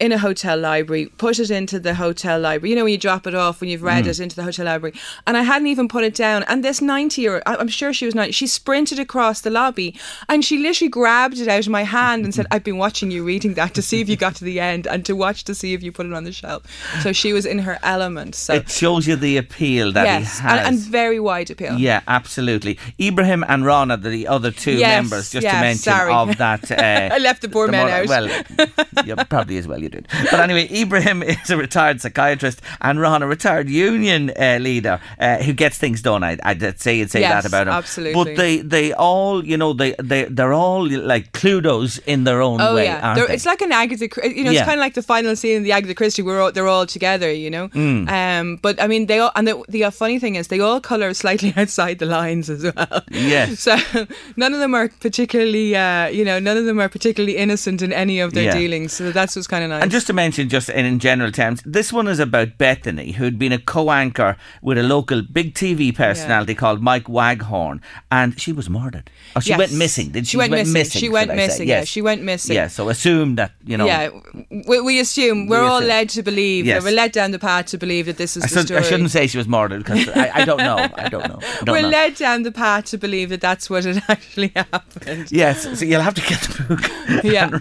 In 0.00 0.12
a 0.12 0.18
hotel 0.18 0.58
library, 0.58 1.12
put 1.18 1.38
it 1.38 1.50
into 1.50 1.78
the 1.78 1.92
hotel 1.94 2.40
library. 2.40 2.70
You 2.70 2.76
know, 2.76 2.84
when 2.84 2.92
you 2.92 2.98
drop 2.98 3.26
it 3.26 3.34
off 3.34 3.60
when 3.60 3.68
you've 3.68 3.82
read 3.82 4.06
it 4.06 4.18
into 4.18 4.34
the 4.34 4.42
hotel 4.42 4.64
library. 4.64 4.94
And 5.26 5.36
I 5.36 5.42
hadn't 5.42 5.66
even 5.68 5.88
put 5.88 6.04
it 6.04 6.14
down. 6.14 6.42
And 6.44 6.64
this 6.64 6.80
90 6.80 7.20
year 7.20 7.34
old, 7.34 7.42
I'm 7.58 7.68
sure 7.68 7.92
she 7.92 8.06
was 8.06 8.14
90, 8.14 8.32
she 8.32 8.46
sprinted 8.46 8.98
across 8.98 9.42
the 9.42 9.50
lobby 9.50 9.94
and 10.26 10.42
she 10.42 10.56
literally 10.56 10.88
grabbed 10.88 11.38
it 11.38 11.48
out 11.48 11.66
of 11.66 11.68
my 11.68 11.82
hand 11.82 12.24
and 12.24 12.34
said, 12.34 12.46
I've 12.50 12.64
been 12.64 12.78
watching 12.78 13.10
you 13.10 13.22
reading 13.22 13.52
that 13.54 13.74
to 13.74 13.82
see 13.82 14.00
if 14.00 14.08
you 14.08 14.16
got 14.16 14.36
to 14.36 14.44
the 14.44 14.58
end 14.58 14.86
and 14.86 15.04
to 15.04 15.14
watch 15.14 15.44
to 15.44 15.54
see 15.54 15.74
if 15.74 15.82
you 15.82 15.92
put 15.92 16.06
it 16.06 16.14
on 16.14 16.24
the 16.24 16.32
shelf. 16.32 16.62
So 17.02 17.12
she 17.12 17.34
was 17.34 17.44
in 17.44 17.58
her 17.58 17.78
element. 17.82 18.34
So, 18.36 18.54
It 18.54 18.70
shows 18.70 19.06
you 19.06 19.16
the 19.16 19.36
appeal 19.36 19.92
that 19.92 20.04
yes, 20.04 20.38
he 20.38 20.42
has. 20.44 20.58
and, 20.66 20.76
and 20.76 20.78
very 20.78 21.20
wide 21.20 21.50
appeal. 21.50 21.74
yeah, 21.78 22.00
absolutely. 22.08 22.78
Ibrahim 22.98 23.44
and 23.46 23.66
Ron, 23.66 23.88
the 24.00 24.26
other 24.28 24.50
two 24.50 24.76
Yes, 24.78 25.02
members, 25.02 25.30
just 25.30 25.46
to 25.46 25.52
mention 25.52 25.92
sorry. 25.92 26.10
of 26.14 26.38
that. 26.38 26.70
Uh, 26.70 26.74
I 27.14 27.18
left 27.18 27.42
the 27.42 27.50
poor 27.50 27.68
men 27.68 27.86
mother- 27.86 28.02
out. 28.02 28.08
Well, 28.08 29.04
yeah, 29.04 29.22
probably 29.24 29.58
as 29.58 29.68
well 29.68 29.82
you 29.82 29.89
did. 29.90 30.08
But 30.30 30.40
anyway, 30.40 30.68
Ibrahim 30.72 31.22
is 31.22 31.50
a 31.50 31.56
retired 31.56 32.00
psychiatrist, 32.00 32.62
and 32.80 33.00
Ron, 33.00 33.22
a 33.22 33.26
retired 33.26 33.68
union 33.68 34.30
uh, 34.38 34.58
leader 34.60 35.00
uh, 35.18 35.38
who 35.38 35.52
gets 35.52 35.78
things 35.78 36.02
done. 36.02 36.22
I'd, 36.24 36.40
I'd 36.42 36.80
say 36.80 36.98
you'd 36.98 37.10
say 37.10 37.20
Yes, 37.20 37.42
that 37.42 37.48
about 37.48 37.66
him. 37.68 37.74
absolutely. 37.74 38.24
But 38.24 38.36
they, 38.36 38.58
they 38.58 38.92
all, 38.92 39.44
you 39.44 39.56
know, 39.56 39.72
they 39.72 39.94
they 40.02 40.24
they're 40.24 40.52
all 40.54 40.88
like 40.88 41.32
Cluedos 41.32 42.00
in 42.06 42.24
their 42.24 42.40
own 42.42 42.60
Oh 42.60 42.74
way. 42.76 42.84
yeah, 42.84 43.14
it's 43.28 43.46
like 43.46 43.60
an 43.62 43.72
Agatha. 43.72 44.08
You 44.24 44.44
know, 44.44 44.50
Yeah. 44.50 44.60
it's 44.60 44.66
kind 44.68 44.78
of 44.80 44.84
like 44.84 44.94
the 44.94 45.02
final 45.02 45.36
scene 45.36 45.56
in 45.58 45.62
the 45.62 45.72
Agatha 45.72 45.94
Christie. 45.94 46.22
We're 46.22 46.40
all, 46.40 46.52
they're 46.52 46.68
all 46.68 46.86
together. 46.86 47.30
You 47.32 47.50
know. 47.50 47.68
Mm. 47.68 48.08
Um, 48.10 48.56
but 48.62 48.80
I 48.82 48.86
mean, 48.86 49.06
they 49.06 49.18
all 49.18 49.32
and 49.36 49.46
the, 49.48 49.62
the 49.68 49.90
funny 49.90 50.18
thing 50.18 50.36
is 50.36 50.48
they 50.48 50.60
all 50.60 50.80
color 50.80 51.12
slightly 51.14 51.52
outside 51.56 51.98
the 51.98 52.06
lines 52.06 52.48
as 52.50 52.62
well. 52.64 53.02
Yes. 53.10 53.60
So 53.70 53.76
none 54.36 54.54
of 54.54 54.60
them 54.60 54.74
are 54.74 54.88
particularly, 55.00 55.76
uh, 55.76 56.06
you 56.08 56.24
know, 56.24 56.38
none 56.38 56.56
of 56.56 56.64
them 56.64 56.80
are 56.80 56.88
particularly 56.88 57.36
innocent 57.36 57.82
in 57.82 57.92
any 57.92 58.20
of 58.20 58.32
their 58.32 58.44
Yeah. 58.44 58.54
dealings. 58.54 58.92
So 58.92 59.12
that's 59.12 59.36
what's 59.36 59.46
kind 59.48 59.64
of 59.64 59.70
nice. 59.70 59.79
And 59.80 59.90
just 59.90 60.06
to 60.08 60.12
mention, 60.12 60.48
just 60.48 60.68
in, 60.68 60.84
in 60.86 60.98
general 60.98 61.30
terms, 61.32 61.62
this 61.64 61.92
one 61.92 62.06
is 62.08 62.18
about 62.18 62.58
Bethany, 62.58 63.12
who'd 63.12 63.38
been 63.38 63.52
a 63.52 63.58
co-anchor 63.58 64.36
with 64.62 64.78
a 64.78 64.82
local 64.82 65.22
big 65.22 65.54
TV 65.54 65.94
personality 65.94 66.54
called 66.54 66.82
Mike 66.82 67.08
Waghorn, 67.08 67.80
and 68.10 68.38
she 68.40 68.52
was 68.52 68.68
murdered. 68.70 69.10
Oh, 69.36 69.40
she 69.40 69.50
Yes. 69.50 69.58
went 69.58 69.72
missing. 69.74 70.10
Did 70.10 70.26
she? 70.26 70.32
She 70.32 70.36
went 70.36 70.50
missing. 70.52 71.00
She 71.00 71.08
went 71.08 71.34
missing, 71.34 71.68
yeah, 71.68 71.78
Yes. 71.80 71.88
she 71.88 72.02
went 72.02 72.22
missing. 72.22 72.54
Yeah. 72.56 72.68
So 72.68 72.88
assume 72.88 73.36
that 73.36 73.52
you 73.64 73.76
know. 73.76 73.86
yeah, 73.86 74.10
we, 74.68 74.80
we 74.80 75.00
assume 75.00 75.46
we're 75.46 75.60
We 75.62 75.66
all 75.66 75.78
assume. 75.78 75.88
led 75.88 76.08
to 76.10 76.22
believe. 76.22 76.66
Yes. 76.66 76.82
We're 76.84 76.92
led 76.92 77.12
down 77.12 77.30
the 77.30 77.38
path 77.38 77.66
to 77.66 77.78
believe 77.78 78.06
that 78.06 78.16
this 78.18 78.36
is 78.36 78.44
I, 78.44 78.46
the 78.46 78.54
should, 78.54 78.66
story. 78.66 78.80
I 78.80 78.82
shouldn't 78.82 79.10
say 79.10 79.26
she 79.26 79.38
was 79.38 79.48
murdered 79.48 79.78
because 79.84 80.08
I, 80.10 80.30
I 80.40 80.44
don't 80.44 80.58
know. 80.58 80.76
I 80.94 81.08
don't 81.08 81.26
know. 81.28 81.38
I 81.42 81.64
don't 81.64 81.74
We're 81.74 81.82
know. 81.82 81.88
led 81.88 82.14
down 82.16 82.42
the 82.42 82.52
path 82.52 82.86
to 82.86 82.98
believe 82.98 83.28
that 83.30 83.40
that's 83.40 83.68
what 83.70 83.84
had 83.84 84.02
actually 84.08 84.52
happened. 84.54 85.30
Yes, 85.32 85.78
so 85.78 85.84
you'll 85.84 86.00
have 86.02 86.14
to 86.14 86.20
get 86.22 86.40
the 86.42 86.62
book 86.64 87.24
Yeah. 87.24 87.50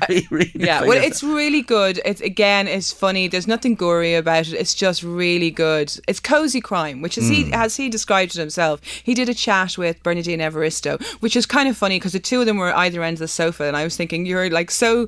Yeah, 0.56 0.82
well, 0.82 0.88
yourself. 0.96 1.06
it's 1.06 1.24
really 1.24 1.62
good. 1.62 2.02
It's 2.10 2.22
again, 2.22 2.68
it's 2.68 2.92
funny. 2.92 3.28
There's 3.28 3.48
nothing 3.48 3.76
gory 3.76 4.16
about 4.16 4.48
it. 4.48 4.54
It's 4.54 4.74
just 4.74 5.04
really 5.04 5.52
good. 5.52 5.88
It's 6.08 6.20
cozy 6.20 6.62
crime, 6.62 7.02
which 7.04 7.18
is 7.18 7.28
Hmm. 7.28 7.34
he 7.34 7.54
as 7.54 7.76
he 7.78 7.88
described 7.90 8.36
it 8.36 8.40
himself. 8.40 8.82
He 9.04 9.14
did 9.14 9.30
a 9.30 9.34
chat 9.34 9.78
with 9.78 10.02
Bernardine 10.04 10.40
Evaristo, 10.42 11.00
which 11.20 11.36
is 11.36 11.46
kind 11.46 11.70
of 11.70 11.78
funny 11.78 11.98
because 11.98 12.14
the 12.14 12.20
two 12.30 12.40
of 12.42 12.46
them 12.48 12.58
were 12.58 12.76
either 12.76 13.04
ends 13.04 13.22
of 13.22 13.26
the 13.26 13.28
sofa, 13.42 13.66
and 13.66 13.78
I 13.78 13.84
was 13.84 13.96
thinking 13.96 14.26
you're 14.26 14.50
like 14.50 14.72
so 14.72 15.08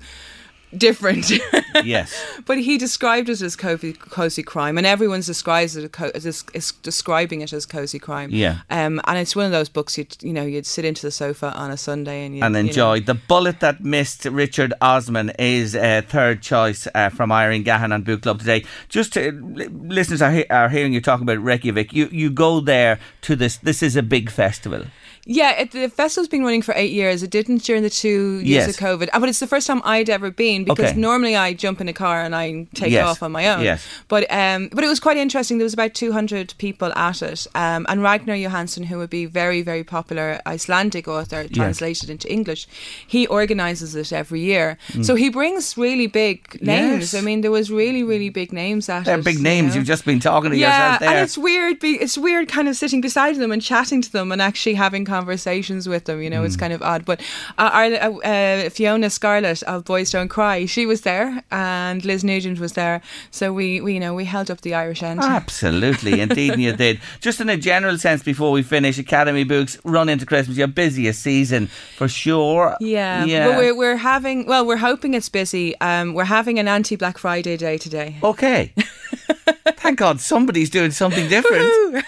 different. 0.77 1.29
yes. 1.83 2.13
But 2.45 2.57
he 2.57 2.77
described 2.77 3.29
it 3.29 3.41
as 3.41 3.55
cozy, 3.55 3.93
cozy 3.93 4.41
crime, 4.43 4.77
and 4.77 4.87
everyone's 4.87 5.27
describes 5.27 5.75
it 5.77 5.83
as, 5.83 5.89
co- 5.91 6.11
as 6.15 6.25
is 6.25 6.71
describing 6.81 7.41
it 7.41 7.53
as 7.53 7.65
cozy 7.65 7.99
crime. 7.99 8.29
Yeah. 8.31 8.59
Um, 8.69 8.99
and 9.05 9.19
it's 9.19 9.35
one 9.35 9.45
of 9.45 9.51
those 9.51 9.69
books 9.69 9.97
you 9.97 10.05
you 10.21 10.33
know 10.33 10.43
you'd 10.43 10.65
sit 10.65 10.83
into 10.85 11.03
the 11.03 11.11
sofa 11.11 11.53
on 11.53 11.69
a 11.71 11.77
Sunday 11.77 12.25
and 12.25 12.35
you 12.35 12.43
and 12.43 12.57
enjoy. 12.57 12.99
The 13.01 13.13
Bullet 13.13 13.59
That 13.59 13.83
Missed 13.83 14.25
Richard 14.25 14.73
Osman 14.81 15.31
is 15.37 15.75
uh, 15.75 16.01
third 16.07 16.41
choice 16.41 16.87
uh, 16.95 17.09
from 17.09 17.31
Irene 17.31 17.63
Gahan 17.63 17.93
on 17.93 18.01
Book 18.01 18.23
Club 18.23 18.39
today. 18.39 18.65
Just 18.89 19.13
to, 19.13 19.31
li- 19.31 19.67
listeners 19.67 20.21
are, 20.21 20.31
he- 20.31 20.47
are 20.47 20.69
hearing 20.69 20.93
you 20.93 21.01
talking 21.01 21.23
about 21.23 21.43
Reykjavik. 21.43 21.93
You 21.93 22.07
you 22.11 22.29
go 22.31 22.59
there 22.59 22.99
to 23.21 23.35
this. 23.35 23.57
This 23.57 23.83
is 23.83 23.95
a 23.95 24.03
big 24.03 24.29
festival. 24.31 24.85
Yeah, 25.25 25.51
it, 25.61 25.71
the 25.71 25.87
festival's 25.89 26.27
been 26.27 26.43
running 26.43 26.61
for 26.63 26.73
eight 26.75 26.91
years. 26.91 27.21
It 27.21 27.29
didn't 27.29 27.63
during 27.63 27.83
the 27.83 27.89
two 27.89 28.37
years 28.39 28.67
Yes. 28.67 28.69
of 28.69 28.77
COVID, 28.77 29.09
Uh, 29.13 29.19
but 29.19 29.29
it's 29.29 29.39
the 29.39 29.47
first 29.47 29.67
time 29.67 29.81
I'd 29.85 30.09
ever 30.09 30.31
been 30.31 30.63
because 30.63 30.91
Okay. 30.91 30.99
normally 30.99 31.35
I 31.35 31.53
jump 31.53 31.79
in 31.79 31.87
a 31.87 31.93
car 31.93 32.21
and 32.21 32.35
I 32.35 32.65
take 32.73 32.91
Yes. 32.91 33.05
off 33.07 33.21
on 33.23 33.31
my 33.31 33.47
own. 33.47 33.61
Yes. 33.63 33.83
But 34.07 34.25
um, 34.31 34.69
but 34.73 34.83
it 34.83 34.87
was 34.87 34.99
quite 34.99 35.17
interesting. 35.17 35.57
There 35.59 35.65
was 35.65 35.73
about 35.73 35.93
two 35.93 36.11
hundred 36.11 36.53
people 36.57 36.91
at 36.95 37.21
it, 37.21 37.45
um, 37.53 37.85
and 37.87 38.01
Ragnar 38.01 38.35
Jónasson, 38.35 38.85
who 38.85 38.97
would 38.97 39.09
be 39.11 39.25
very 39.25 39.61
very 39.61 39.83
popular 39.83 40.41
Icelandic 40.47 41.07
author, 41.07 41.47
translated 41.47 42.09
into 42.09 42.31
English, 42.31 42.67
he 43.05 43.27
organises 43.27 43.95
it 43.95 44.11
every 44.11 44.41
year. 44.41 44.77
So 45.03 45.15
he 45.15 45.29
brings 45.29 45.77
really 45.77 46.07
big 46.07 46.59
names. 46.61 47.09
Mm. 47.09 47.13
Yes. 47.13 47.13
I 47.13 47.21
mean, 47.21 47.41
there 47.41 47.51
was 47.51 47.69
really 47.69 48.03
really 48.03 48.29
big 48.29 48.51
names 48.51 48.89
at 48.89 49.05
They're 49.05 49.19
it. 49.19 49.23
big 49.25 49.37
you 49.37 49.43
names. 49.43 49.69
know? 49.69 49.75
You've 49.79 49.87
just 49.87 50.03
been 50.05 50.19
talking 50.19 50.49
to 50.51 50.57
yeah, 50.57 50.67
yourself 50.67 50.99
there. 51.01 51.09
and 51.09 51.19
it's 51.19 51.37
weird. 51.37 51.79
Be, 51.79 51.91
it's 51.91 52.17
weird, 52.17 52.47
kind 52.47 52.67
of 52.67 52.75
sitting 52.75 53.01
beside 53.01 53.35
them 53.35 53.51
and 53.51 53.61
chatting 53.61 54.01
to 54.01 54.11
them 54.11 54.31
and 54.31 54.41
actually 54.41 54.73
having 54.75 55.05
conversations 55.15 55.83
with 55.93 56.03
them. 56.07 56.17
You 56.25 56.29
know, 56.33 56.41
Hmm. 56.41 56.47
it's 56.47 56.57
kind 56.63 56.73
of 56.77 56.81
odd. 56.91 57.01
But 57.05 57.17
uh, 57.57 57.69
our, 57.79 57.85
uh, 57.85 58.11
uh, 58.33 58.69
Fiona 58.75 59.09
Scarlett 59.09 59.61
of 59.63 59.83
Boys 59.91 60.09
Don't 60.15 60.31
Cry, 60.37 60.65
she 60.75 60.83
was 60.91 61.01
there, 61.01 61.27
and 61.51 62.03
Liz 62.09 62.23
Nugent 62.23 62.59
was 62.59 62.73
there. 62.73 62.97
So 63.31 63.45
we, 63.59 63.67
we 63.85 63.91
you 63.95 63.99
know, 64.05 64.13
we 64.21 64.25
held 64.25 64.49
up 64.51 64.61
the 64.61 64.73
Irish 64.83 65.01
end. 65.03 65.19
Absolutely, 65.21 66.19
indeed, 66.25 66.57
you 66.65 66.73
did. 66.85 66.99
Just 67.27 67.41
in 67.41 67.49
a 67.49 67.57
general 67.57 67.97
sense, 67.97 68.23
before 68.23 68.51
we 68.57 68.63
finish, 68.63 68.97
Academy 68.99 69.43
Books 69.45 69.77
run 69.83 70.07
into 70.09 70.25
Christmas. 70.25 70.57
Your 70.57 70.67
busiest 70.83 71.21
season 71.21 71.67
for 71.97 72.07
sure. 72.07 72.75
Yeah, 72.79 73.25
yeah. 73.25 73.47
But 73.47 73.57
we're 73.57 73.75
we're 73.81 73.97
having 74.13 74.45
well, 74.51 74.63
we're 74.65 74.77
hoping 74.91 75.13
it's 75.13 75.29
busy. 75.29 75.75
Um, 75.81 76.13
we're 76.17 76.31
having 76.39 76.59
an 76.59 76.67
anti 76.67 76.95
Black 76.95 77.17
Friday 77.17 77.57
day 77.57 77.77
today. 77.77 78.09
okay. 78.23 78.73
Thank 79.77 79.99
God 79.99 80.19
somebody's 80.19 80.69
doing 80.69 80.91
something 80.91 81.27
different. 81.27 82.05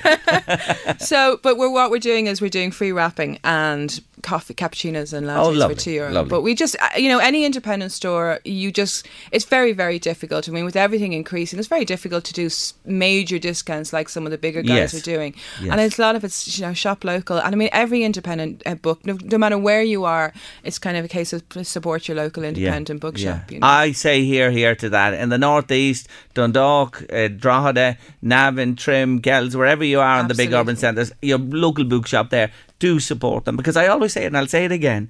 so, 1.01 1.39
but 1.41 1.57
we're 1.57 1.71
what 1.71 1.91
we're 1.91 1.99
doing 1.99 2.27
is 2.27 2.41
we're 2.41 2.49
doing 2.49 2.71
free 2.71 2.91
wrapping 2.91 3.39
and 3.43 4.01
coffee 4.23 4.53
cappuccinos 4.55 5.13
and 5.13 5.27
lattes 5.27 5.45
Oh, 5.45 5.49
lovely, 5.49 5.75
for 5.75 5.81
two 5.81 5.91
euro. 5.91 6.23
But 6.25 6.41
we 6.41 6.55
just, 6.55 6.75
uh, 6.81 6.89
you 6.97 7.09
know, 7.09 7.19
any 7.19 7.45
independent 7.45 7.91
store, 7.91 8.39
you 8.43 8.71
just, 8.71 9.07
it's 9.31 9.45
very, 9.45 9.73
very 9.73 9.99
difficult. 9.99 10.49
I 10.49 10.51
mean, 10.51 10.65
with 10.65 10.75
everything 10.75 11.13
increasing, 11.13 11.59
it's 11.59 11.67
very 11.67 11.86
difficult 11.86 12.23
to 12.25 12.33
do 12.33 12.49
major 12.86 13.38
discounts 13.38 13.93
like 13.93 14.09
some 14.09 14.25
of 14.25 14.31
the 14.31 14.38
bigger 14.38 14.62
guys 14.62 14.93
Yes. 14.93 14.93
are 14.95 15.01
doing. 15.03 15.36
Yes. 15.62 15.71
And 15.71 15.81
it's 15.81 15.99
a 15.99 16.01
lot 16.01 16.15
of 16.15 16.23
it's, 16.23 16.57
you 16.57 16.65
know, 16.65 16.73
shop 16.73 17.03
local. 17.03 17.38
And 17.38 17.53
I 17.53 17.57
mean, 17.57 17.69
every 17.71 18.03
independent 18.03 18.63
uh, 18.65 18.75
book, 18.75 19.05
no, 19.05 19.17
no 19.23 19.38
matter 19.38 19.57
where 19.57 19.83
you 19.83 20.05
are, 20.05 20.33
it's 20.63 20.79
kind 20.79 20.97
of 20.97 21.05
a 21.05 21.07
case 21.07 21.33
of 21.33 21.43
support 21.63 22.07
your 22.07 22.17
local 22.17 22.43
independent 22.43 22.99
bookshop. 23.01 23.51
You 23.51 23.59
know? 23.59 23.67
I 23.67 23.91
say 23.91 24.23
here, 24.23 24.49
here 24.51 24.75
to 24.75 24.89
that. 24.89 25.13
In 25.13 25.29
the 25.29 25.38
northeast, 25.38 26.07
Dundalk, 26.33 27.03
uh, 27.12 27.27
Drogheda, 27.27 27.97
Navan, 28.21 28.75
Trim, 28.75 29.19
Kells, 29.21 29.55
wherever 29.55 29.83
you 29.83 29.99
are 29.99 30.19
in 30.21 30.27
the 30.27 30.33
big 30.36 30.53
urban 30.53 30.75
centres, 30.77 31.12
your 31.21 31.38
local 31.38 31.83
bookshop 31.83 32.29
there, 32.29 32.51
do 32.88 33.00
support 33.00 33.46
them 33.46 33.56
because 33.60 33.78
I 33.84 33.88
always 33.88 34.13
say 34.13 34.24
it 34.24 34.28
and 34.32 34.38
I'll 34.38 34.54
say 34.56 34.65
it 34.65 34.72
again. 34.82 35.04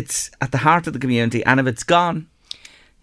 It's 0.00 0.30
at 0.40 0.50
the 0.52 0.58
heart 0.66 0.86
of 0.86 0.92
the 0.94 0.98
community, 1.04 1.40
and 1.44 1.60
if 1.60 1.66
it's 1.72 1.82
gone, 1.96 2.18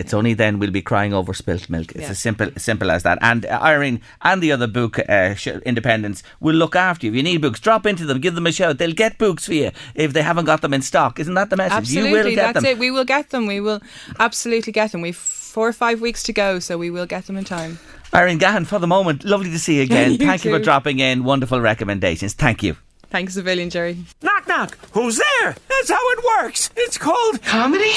it's 0.02 0.13
only 0.19 0.34
then 0.34 0.60
we'll 0.60 0.72
be 0.72 0.82
crying 0.91 1.13
over 1.13 1.34
spilt 1.41 1.69
milk. 1.69 1.89
It's 1.91 2.06
Yeah. 2.06 2.12
as 2.15 2.19
simple 2.28 2.50
simple 2.58 2.89
as 2.95 3.04
that. 3.04 3.17
And 3.22 3.45
uh, 3.45 3.60
Irene 3.72 4.00
and 4.30 4.41
the 4.41 4.52
other 4.56 4.67
book 4.80 4.93
uh, 4.98 5.36
sh- 5.41 5.62
independents 5.72 6.24
will 6.39 6.56
look 6.63 6.76
after 6.76 7.06
you. 7.06 7.12
If 7.12 7.17
you 7.17 7.24
need 7.30 7.41
books, 7.41 7.60
drop 7.67 7.86
into 7.86 8.06
them, 8.06 8.19
give 8.26 8.34
them 8.36 8.48
a 8.48 8.52
shout. 8.60 8.78
They'll 8.80 9.02
get 9.06 9.17
books 9.26 9.45
for 9.45 9.54
you 9.62 9.69
if 10.06 10.13
they 10.13 10.24
haven't 10.30 10.45
got 10.45 10.62
them 10.62 10.74
in 10.74 10.82
stock. 10.82 11.19
Isn't 11.19 11.36
that 11.39 11.50
the 11.50 11.58
message? 11.58 11.78
Absolutely, 11.80 12.10
you 12.10 12.15
will 12.26 12.36
get 12.36 12.54
that's 12.54 12.63
them. 12.63 12.65
it. 12.72 12.78
We 12.86 12.91
will 12.95 13.06
get 13.15 13.30
them. 13.30 13.45
We 13.54 13.60
will 13.67 13.82
absolutely 14.28 14.74
get 14.74 14.91
them. 14.93 15.02
We've 15.02 15.24
four 15.56 15.67
or 15.67 15.74
five 15.86 15.98
weeks 16.02 16.24
to 16.24 16.34
go, 16.34 16.60
so 16.60 16.72
we 16.86 16.89
will 16.95 17.06
get 17.15 17.24
them 17.28 17.38
in 17.38 17.43
time. 17.43 17.78
Irene 18.13 18.39
Gahan, 18.39 18.65
for 18.65 18.80
the 18.80 18.88
moment, 18.88 19.24
lovely 19.26 19.52
to 19.52 19.60
see 19.60 19.76
you 19.78 19.84
again. 19.89 20.12
You 20.13 20.17
Thank 20.17 20.45
you 20.45 20.52
for 20.58 20.63
dropping 20.63 20.98
in. 21.00 21.24
Wonderful 21.24 21.60
recommendations. 21.62 22.34
Thank 22.36 22.63
you. 22.63 22.76
Thanks 23.10 23.36
a 23.38 23.43
billion, 23.43 23.69
Jerry. 23.72 23.98
Knock, 24.22 24.48
knock. 24.48 24.78
Who's 24.91 25.17
there? 25.17 25.56
That's 25.67 25.89
how 25.89 26.10
it 26.12 26.19
works. 26.43 26.69
It's 26.76 26.98
called 26.98 27.41
comedy. 27.41 27.89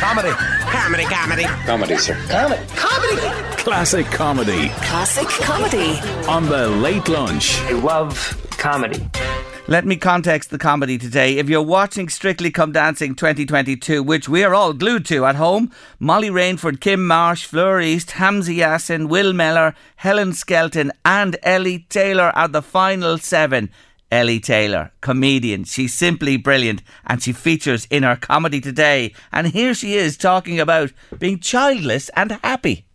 Comedy. 0.00 0.30
Comedy, 0.70 1.04
comedy. 1.04 1.44
Comedy, 1.64 1.96
sir. 1.96 2.14
Comedy. 2.28 2.62
Comedy. 2.76 3.56
Classic 3.62 4.06
comedy 4.06 4.68
Classic 4.68 5.26
comedy. 5.44 5.98
on 6.28 6.46
the 6.46 6.68
late 6.68 7.08
lunch. 7.08 7.58
I 7.62 7.72
love 7.72 8.36
comedy. 8.50 9.08
Let 9.66 9.84
me 9.86 9.96
context 9.96 10.50
the 10.50 10.58
comedy 10.58 10.96
today. 10.96 11.36
If 11.36 11.48
you're 11.50 11.60
watching 11.62 12.08
Strictly 12.08 12.50
Come 12.50 12.72
Dancing 12.72 13.14
2022, 13.14 14.02
which 14.02 14.26
we 14.28 14.42
are 14.42 14.54
all 14.54 14.72
glued 14.72 15.04
to 15.06 15.26
at 15.26 15.36
home, 15.36 15.70
Molly 15.98 16.30
Rainford, 16.30 16.80
Kim 16.80 17.06
Marsh, 17.06 17.44
Fleur 17.44 17.80
East, 17.80 18.12
Hamza 18.12 18.52
Yassin, 18.52 19.08
Will 19.08 19.32
Mellor, 19.34 19.74
Helen 19.96 20.32
Skelton, 20.32 20.90
and 21.04 21.36
Ellie 21.42 21.86
Taylor 21.90 22.30
are 22.34 22.48
the 22.48 22.62
final 22.62 23.18
seven. 23.18 23.70
Ellie 24.10 24.40
Taylor, 24.40 24.90
comedian. 25.00 25.64
She's 25.64 25.94
simply 25.94 26.36
brilliant 26.36 26.82
and 27.06 27.22
she 27.22 27.32
features 27.32 27.86
in 27.90 28.04
our 28.04 28.16
comedy 28.16 28.60
today. 28.60 29.14
And 29.32 29.48
here 29.48 29.74
she 29.74 29.94
is 29.94 30.16
talking 30.16 30.58
about 30.58 30.92
being 31.18 31.38
childless 31.38 32.08
and 32.10 32.32
happy. 32.42 32.86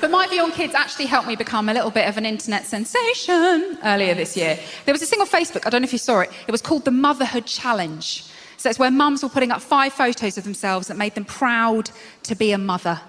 But 0.00 0.10
my 0.10 0.26
view 0.28 0.42
on 0.42 0.52
kids 0.52 0.74
actually 0.74 1.06
helped 1.06 1.26
me 1.26 1.36
become 1.36 1.68
a 1.68 1.74
little 1.74 1.90
bit 1.90 2.06
of 2.08 2.18
an 2.18 2.26
internet 2.26 2.66
sensation 2.66 3.78
earlier 3.82 4.14
this 4.14 4.36
year. 4.36 4.58
There 4.84 4.92
was 4.92 5.02
a 5.02 5.20
on 5.20 5.26
Facebook, 5.26 5.66
I 5.66 5.70
don't 5.70 5.82
know 5.82 5.86
if 5.86 5.92
you 5.92 5.98
saw 5.98 6.20
it, 6.20 6.30
it 6.46 6.52
was 6.52 6.60
called 6.60 6.84
the 6.84 6.90
Motherhood 6.90 7.46
Challenge. 7.46 8.24
So 8.58 8.70
it's 8.70 8.78
where 8.78 8.90
mums 8.90 9.22
were 9.22 9.28
putting 9.28 9.50
up 9.50 9.62
five 9.62 9.92
photos 9.92 10.36
of 10.36 10.44
themselves 10.44 10.88
that 10.88 10.96
made 10.96 11.14
them 11.14 11.24
proud 11.24 11.90
to 12.24 12.34
be 12.34 12.52
a 12.52 12.58
mother. 12.58 13.00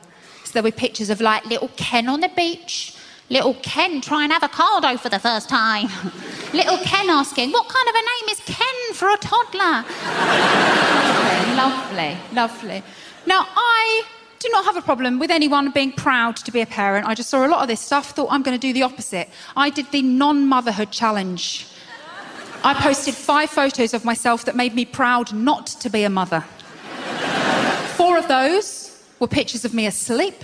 So 0.43 0.53
there 0.53 0.63
were 0.63 0.71
pictures 0.71 1.09
of 1.09 1.19
like 1.19 1.45
little 1.45 1.69
Ken 1.75 2.07
on 2.07 2.21
the 2.21 2.29
beach, 2.29 2.95
little 3.29 3.55
Ken 3.55 4.01
trying 4.01 4.31
avocado 4.31 4.97
for 4.97 5.09
the 5.09 5.19
first 5.19 5.49
time, 5.49 5.87
little 6.53 6.77
Ken 6.79 7.09
asking, 7.09 7.51
What 7.51 7.67
kind 7.67 7.87
of 7.87 7.95
a 7.95 7.99
name 7.99 8.29
is 8.29 8.39
Ken 8.45 8.93
for 8.93 9.09
a 9.09 9.17
toddler? 9.17 9.85
lovely, 11.57 12.17
lovely. 12.33 12.83
Now, 13.25 13.47
I 13.55 14.03
do 14.39 14.49
not 14.51 14.65
have 14.65 14.77
a 14.77 14.81
problem 14.81 15.19
with 15.19 15.31
anyone 15.31 15.71
being 15.71 15.91
proud 15.91 16.37
to 16.37 16.51
be 16.51 16.61
a 16.61 16.65
parent. 16.65 17.07
I 17.07 17.15
just 17.15 17.29
saw 17.29 17.45
a 17.45 17.49
lot 17.49 17.61
of 17.61 17.67
this 17.67 17.81
stuff, 17.81 18.11
thought 18.11 18.27
I'm 18.29 18.43
going 18.43 18.57
to 18.57 18.61
do 18.67 18.71
the 18.71 18.83
opposite. 18.83 19.29
I 19.55 19.69
did 19.69 19.91
the 19.91 20.01
non 20.01 20.47
motherhood 20.47 20.91
challenge. 20.91 21.67
I 22.63 22.73
posted 22.73 23.13
five 23.13 23.49
photos 23.49 23.93
of 23.93 24.03
myself 24.03 24.45
that 24.45 24.55
made 24.55 24.73
me 24.73 24.85
proud 24.85 25.33
not 25.33 25.67
to 25.67 25.89
be 25.89 26.03
a 26.03 26.09
mother. 26.09 26.41
Four 27.95 28.17
of 28.17 28.27
those 28.27 29.03
were 29.19 29.27
pictures 29.27 29.65
of 29.65 29.73
me 29.73 29.85
asleep. 29.85 30.43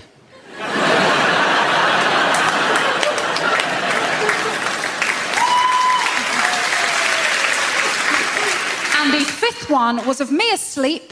And 8.96 9.13
the 9.13 9.33
fifth 9.43 9.69
one 9.69 10.06
was 10.06 10.21
of 10.21 10.32
me 10.32 10.49
asleep 10.53 11.12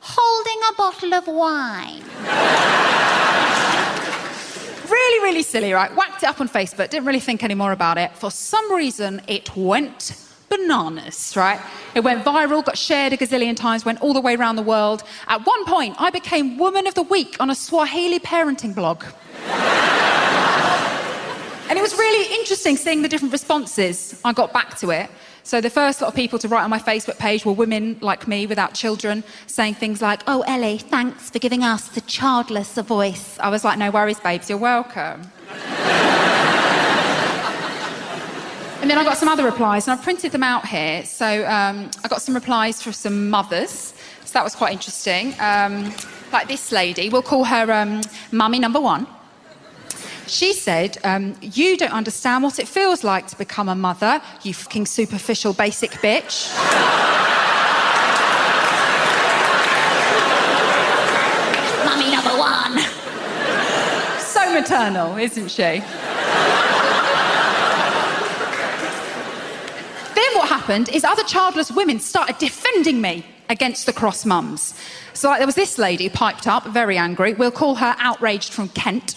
holding 0.00 0.60
a 0.70 0.74
bottle 0.74 1.12
of 1.12 1.26
wine. 1.26 2.04
really, 4.88 5.24
really 5.24 5.42
silly, 5.42 5.72
right? 5.72 5.92
Whacked 5.96 6.22
it 6.22 6.28
up 6.28 6.40
on 6.40 6.48
Facebook, 6.48 6.90
didn't 6.90 7.04
really 7.04 7.18
think 7.18 7.42
any 7.42 7.54
more 7.54 7.72
about 7.72 7.98
it. 7.98 8.12
For 8.12 8.30
some 8.30 8.72
reason, 8.72 9.22
it 9.26 9.56
went 9.56 10.16
bananas, 10.48 11.36
right? 11.36 11.60
It 11.96 12.04
went 12.04 12.24
viral, 12.24 12.64
got 12.64 12.78
shared 12.78 13.12
a 13.12 13.16
gazillion 13.16 13.56
times, 13.56 13.84
went 13.84 14.00
all 14.02 14.14
the 14.14 14.20
way 14.20 14.36
around 14.36 14.54
the 14.54 14.62
world. 14.62 15.02
At 15.26 15.44
one 15.44 15.64
point, 15.64 15.96
I 15.98 16.10
became 16.10 16.56
Woman 16.56 16.86
of 16.86 16.94
the 16.94 17.02
Week 17.02 17.34
on 17.40 17.50
a 17.50 17.56
Swahili 17.56 18.20
parenting 18.20 18.72
blog. 18.72 19.02
and 21.68 21.76
it 21.76 21.82
was 21.82 21.94
really 21.98 22.38
interesting 22.38 22.76
seeing 22.76 23.02
the 23.02 23.08
different 23.08 23.32
responses. 23.32 24.20
I 24.24 24.32
got 24.32 24.52
back 24.52 24.78
to 24.78 24.92
it. 24.92 25.10
So 25.46 25.60
the 25.60 25.68
first 25.68 26.00
lot 26.00 26.08
of 26.08 26.14
people 26.14 26.38
to 26.38 26.48
write 26.48 26.64
on 26.64 26.70
my 26.70 26.78
Facebook 26.78 27.18
page 27.18 27.44
were 27.44 27.52
women 27.52 27.98
like 28.00 28.26
me 28.26 28.46
without 28.46 28.72
children, 28.72 29.22
saying 29.46 29.74
things 29.74 30.00
like, 30.00 30.22
"Oh, 30.26 30.40
Ellie, 30.46 30.78
thanks 30.78 31.28
for 31.28 31.38
giving 31.38 31.62
us 31.62 31.86
the 31.88 32.00
childless 32.00 32.78
a 32.78 32.82
voice." 32.82 33.38
I 33.38 33.50
was 33.50 33.62
like, 33.62 33.76
"No 33.76 33.90
worries, 33.90 34.18
babes, 34.18 34.48
you're 34.48 34.56
welcome." 34.58 35.20
and 38.80 38.90
then 38.90 38.96
I 38.96 39.04
got 39.04 39.18
some 39.18 39.28
other 39.28 39.44
replies, 39.44 39.86
and 39.86 39.98
I've 39.98 40.02
printed 40.02 40.32
them 40.32 40.42
out 40.42 40.66
here. 40.66 41.04
So 41.04 41.26
um, 41.46 41.90
I 42.02 42.08
got 42.08 42.22
some 42.22 42.34
replies 42.34 42.80
from 42.80 42.94
some 42.94 43.28
mothers. 43.28 43.92
So 44.24 44.32
that 44.32 44.44
was 44.44 44.54
quite 44.54 44.72
interesting. 44.72 45.34
Um, 45.40 45.92
like 46.32 46.48
this 46.48 46.72
lady, 46.72 47.10
we'll 47.10 47.20
call 47.20 47.44
her 47.44 47.70
um, 47.70 48.00
Mummy 48.32 48.58
Number 48.58 48.80
One. 48.80 49.06
She 50.26 50.52
said, 50.52 50.98
um, 51.04 51.34
You 51.40 51.76
don't 51.76 51.92
understand 51.92 52.42
what 52.42 52.58
it 52.58 52.66
feels 52.68 53.04
like 53.04 53.26
to 53.28 53.36
become 53.36 53.68
a 53.68 53.74
mother, 53.74 54.22
you 54.42 54.54
fucking 54.54 54.86
superficial 54.86 55.52
basic 55.52 55.90
bitch. 55.92 56.54
Mummy 61.84 62.10
number 62.10 62.36
one. 62.38 62.78
so 64.18 64.52
maternal, 64.54 65.16
isn't 65.16 65.50
she? 65.50 65.62
then 70.14 70.30
what 70.34 70.48
happened 70.48 70.88
is 70.88 71.04
other 71.04 71.24
childless 71.24 71.70
women 71.70 72.00
started 72.00 72.38
defending 72.38 73.00
me 73.00 73.24
against 73.50 73.84
the 73.86 73.92
cross 73.92 74.24
mums. 74.24 74.74
So 75.12 75.28
like, 75.28 75.38
there 75.38 75.46
was 75.46 75.54
this 75.54 75.78
lady 75.78 76.04
who 76.04 76.10
piped 76.10 76.46
up, 76.46 76.66
very 76.68 76.96
angry. 76.96 77.34
We'll 77.34 77.50
call 77.50 77.74
her 77.76 77.94
outraged 77.98 78.52
from 78.52 78.68
Kent. 78.70 79.16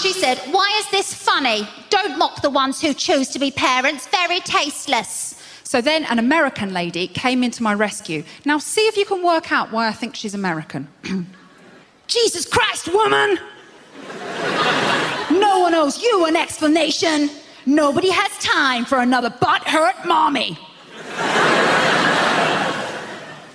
She 0.00 0.12
said, 0.12 0.38
Why 0.50 0.74
is 0.78 0.90
this 0.90 1.14
funny? 1.14 1.66
Don't 1.90 2.18
mock 2.18 2.42
the 2.42 2.50
ones 2.50 2.80
who 2.80 2.92
choose 2.92 3.28
to 3.28 3.38
be 3.38 3.50
parents. 3.50 4.06
Very 4.08 4.40
tasteless. 4.40 5.40
So 5.64 5.80
then 5.80 6.04
an 6.04 6.18
American 6.18 6.72
lady 6.72 7.08
came 7.08 7.42
into 7.42 7.62
my 7.62 7.74
rescue. 7.74 8.22
Now, 8.44 8.58
see 8.58 8.82
if 8.82 8.96
you 8.96 9.04
can 9.04 9.22
work 9.24 9.50
out 9.50 9.72
why 9.72 9.88
I 9.88 9.92
think 9.92 10.14
she's 10.14 10.34
American. 10.34 10.86
Jesus 12.06 12.46
Christ, 12.46 12.92
woman! 12.92 13.38
no 15.32 15.58
one 15.60 15.74
owes 15.74 16.00
you 16.00 16.26
an 16.26 16.36
explanation. 16.36 17.30
Nobody 17.64 18.10
has 18.10 18.30
time 18.38 18.84
for 18.84 18.98
another 18.98 19.30
butt-hurt 19.30 20.06
mommy. 20.06 20.56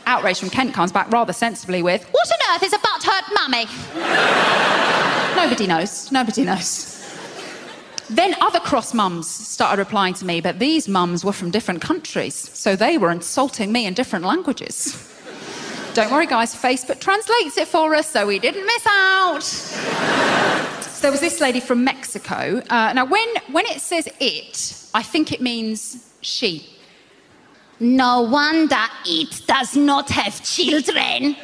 Outrage 0.05 0.39
from 0.39 0.49
Kent 0.49 0.73
comes 0.73 0.91
back 0.91 1.09
rather 1.11 1.31
sensibly 1.31 1.81
with, 1.81 2.03
What 2.11 2.29
on 2.29 2.55
earth 2.55 2.63
is 2.63 2.73
a 2.73 2.79
butt-hurt 2.79 3.23
mummy? 3.33 5.10
Nobody 5.51 5.67
knows. 5.67 6.09
Nobody 6.13 6.43
knows. 6.45 6.97
Then 8.09 8.35
other 8.39 8.61
cross 8.61 8.93
mums 8.93 9.27
started 9.27 9.79
replying 9.79 10.13
to 10.13 10.25
me, 10.25 10.39
but 10.39 10.59
these 10.59 10.87
mums 10.87 11.25
were 11.25 11.33
from 11.33 11.51
different 11.51 11.81
countries, 11.81 12.35
so 12.57 12.77
they 12.77 12.97
were 12.97 13.11
insulting 13.11 13.69
me 13.69 13.85
in 13.85 13.93
different 13.93 14.23
languages. 14.23 14.95
Don't 15.93 16.09
worry, 16.09 16.25
guys, 16.25 16.55
Facebook 16.55 17.01
translates 17.01 17.57
it 17.57 17.67
for 17.67 17.93
us, 17.93 18.07
so 18.07 18.25
we 18.25 18.39
didn't 18.39 18.65
miss 18.65 18.87
out. 18.87 19.43
So 19.43 21.01
there 21.01 21.11
was 21.11 21.19
this 21.19 21.41
lady 21.41 21.59
from 21.59 21.83
Mexico. 21.83 22.61
Uh, 22.69 22.93
now, 22.93 23.03
when, 23.03 23.27
when 23.51 23.65
it 23.65 23.81
says 23.81 24.07
it, 24.21 24.89
I 24.93 25.03
think 25.03 25.33
it 25.33 25.41
means 25.41 26.13
she. 26.21 26.65
No 27.81 28.21
wonder 28.21 28.85
it 29.05 29.41
does 29.47 29.75
not 29.75 30.09
have 30.11 30.41
children. 30.45 31.35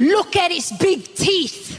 Look 0.00 0.34
at 0.36 0.50
his 0.50 0.72
big 0.72 1.14
teeth. 1.14 1.76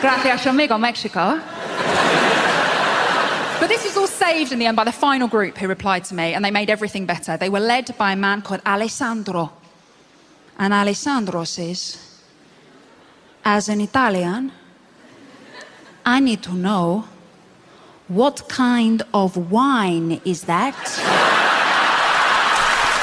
Gracias, 0.00 0.46
amigo, 0.46 0.78
Mexico. 0.78 1.38
But 3.60 3.68
this 3.68 3.84
was 3.84 3.98
all 3.98 4.06
saved 4.06 4.52
in 4.52 4.60
the 4.60 4.64
end 4.64 4.76
by 4.76 4.84
the 4.84 4.92
final 4.92 5.28
group 5.28 5.58
who 5.58 5.68
replied 5.68 6.04
to 6.04 6.14
me, 6.14 6.32
and 6.32 6.42
they 6.42 6.50
made 6.50 6.70
everything 6.70 7.04
better. 7.04 7.36
They 7.36 7.50
were 7.50 7.60
led 7.60 7.94
by 7.98 8.12
a 8.12 8.16
man 8.16 8.40
called 8.40 8.62
Alessandro. 8.64 9.52
And 10.58 10.72
Alessandro 10.72 11.44
says, 11.44 12.22
As 13.44 13.68
an 13.68 13.82
Italian, 13.82 14.52
I 16.06 16.20
need 16.20 16.42
to 16.44 16.54
know 16.54 17.04
what 18.08 18.48
kind 18.48 19.02
of 19.12 19.50
wine 19.50 20.22
is 20.24 20.44
that? 20.44 21.37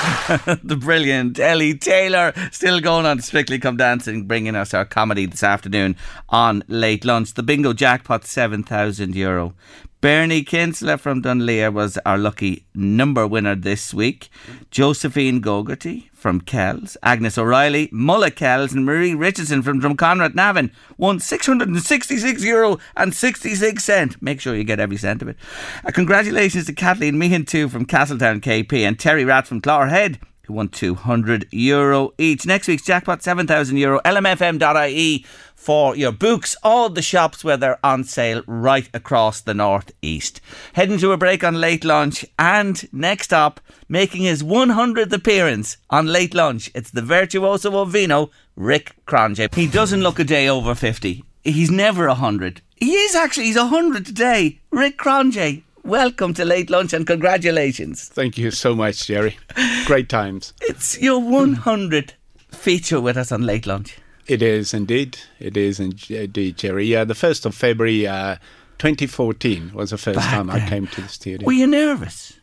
the 0.63 0.77
brilliant 0.79 1.39
Ellie 1.39 1.75
Taylor 1.75 2.31
still 2.51 2.79
going 2.79 3.05
on 3.05 3.21
Strictly 3.21 3.57
Come 3.57 3.77
Dancing, 3.77 4.27
bringing 4.27 4.55
us 4.55 4.73
our 4.73 4.85
comedy 4.85 5.25
this 5.25 5.41
afternoon 5.41 5.95
on 6.29 6.63
Late 6.67 7.05
Lunch. 7.05 7.33
The 7.33 7.41
bingo 7.41 7.73
jackpot, 7.73 8.23
7,000 8.25 9.15
euro. 9.15 9.55
Bernie 10.01 10.43
Kinsler 10.43 10.99
from 10.99 11.21
Dunleer 11.21 11.71
was 11.71 11.97
our 12.05 12.19
lucky 12.19 12.67
number 12.75 13.25
winner 13.25 13.55
this 13.55 13.93
week. 13.93 14.29
Josephine 14.69 15.41
Gogarty 15.41 16.11
from 16.25 16.41
Kells, 16.41 16.97
Agnes 17.03 17.37
O'Reilly, 17.37 17.87
Mulla 17.91 18.31
Kells, 18.31 18.73
and 18.73 18.83
Marie 18.83 19.13
Richardson 19.13 19.61
from 19.61 19.79
Drumconrath 19.79 20.33
Navan 20.33 20.71
won 20.97 21.19
666 21.19 22.43
euro 22.43 22.79
and 22.97 23.13
66 23.13 23.83
cent. 23.83 24.19
Make 24.23 24.41
sure 24.41 24.55
you 24.55 24.63
get 24.63 24.79
every 24.79 24.97
cent 24.97 25.21
of 25.21 25.27
it. 25.27 25.37
Uh, 25.85 25.91
congratulations 25.91 26.65
to 26.65 26.73
Kathleen 26.73 27.19
Meehan 27.19 27.45
too 27.45 27.69
from 27.69 27.85
Castletown 27.85 28.41
KP 28.41 28.73
and 28.87 28.97
Terry 28.97 29.23
Rat 29.23 29.45
from 29.45 29.61
Clogherhead 29.61 30.17
who 30.45 30.53
won 30.53 30.69
200 30.69 31.47
euro 31.51 32.13
each. 32.17 32.45
Next 32.45 32.67
week's 32.67 32.83
jackpot 32.83 33.23
7,000 33.23 33.77
euro. 33.77 33.99
lmfm.ie 34.05 35.25
for 35.55 35.95
your 35.95 36.11
books, 36.11 36.55
all 36.63 36.89
the 36.89 37.01
shops 37.01 37.43
where 37.43 37.57
they're 37.57 37.83
on 37.83 38.03
sale 38.03 38.43
right 38.45 38.87
across 38.93 39.41
the 39.41 39.53
northeast. 39.53 40.39
Heading 40.73 40.99
to 40.99 41.11
a 41.11 41.17
break 41.17 41.43
on 41.43 41.59
late 41.59 41.83
lunch, 41.83 42.25
and 42.37 42.87
next 42.93 43.33
up, 43.33 43.59
making 43.89 44.23
his 44.23 44.43
100th 44.43 45.11
appearance 45.11 45.77
on 45.89 46.05
late 46.05 46.35
lunch, 46.35 46.69
it's 46.75 46.91
the 46.91 47.01
virtuoso 47.01 47.79
of 47.79 47.89
vino, 47.89 48.29
Rick 48.55 48.95
Cronje. 49.07 49.53
He 49.55 49.67
doesn't 49.67 50.01
look 50.01 50.19
a 50.19 50.23
day 50.23 50.47
over 50.47 50.75
50. 50.75 51.23
He's 51.43 51.71
never 51.71 52.07
100. 52.07 52.61
He 52.75 52.93
is 52.93 53.15
actually, 53.15 53.45
he's 53.45 53.57
100 53.57 54.05
today. 54.05 54.59
Rick 54.71 54.97
Cronje, 54.97 55.63
welcome 55.85 56.33
to 56.33 56.43
late 56.43 56.69
lunch 56.69 56.93
and 56.93 57.05
congratulations. 57.05 58.09
Thank 58.09 58.37
you 58.37 58.51
so 58.51 58.75
much, 58.75 59.07
Jerry. 59.07 59.37
Great 59.85 60.09
times. 60.09 60.53
It's 60.61 60.99
your 60.99 61.21
100th 61.21 62.11
feature 62.49 62.99
with 62.99 63.17
us 63.17 63.31
on 63.31 63.43
late 63.43 63.65
lunch. 63.65 63.97
It 64.27 64.41
is 64.41 64.73
indeed. 64.73 65.19
It 65.39 65.55
is 65.55 65.79
indeed, 65.79 66.57
Jerry. 66.57 66.85
Yeah, 66.85 67.03
the 67.03 67.13
1st 67.13 67.45
of 67.45 67.55
February 67.55 68.07
uh, 68.07 68.37
2014 68.79 69.71
was 69.73 69.91
the 69.91 69.97
first 69.97 70.17
Back 70.17 70.33
time 70.33 70.49
I 70.49 70.67
came 70.67 70.87
to 70.87 71.01
the 71.01 71.07
studio. 71.07 71.45
Were 71.45 71.53
you 71.53 71.67
nervous? 71.67 72.33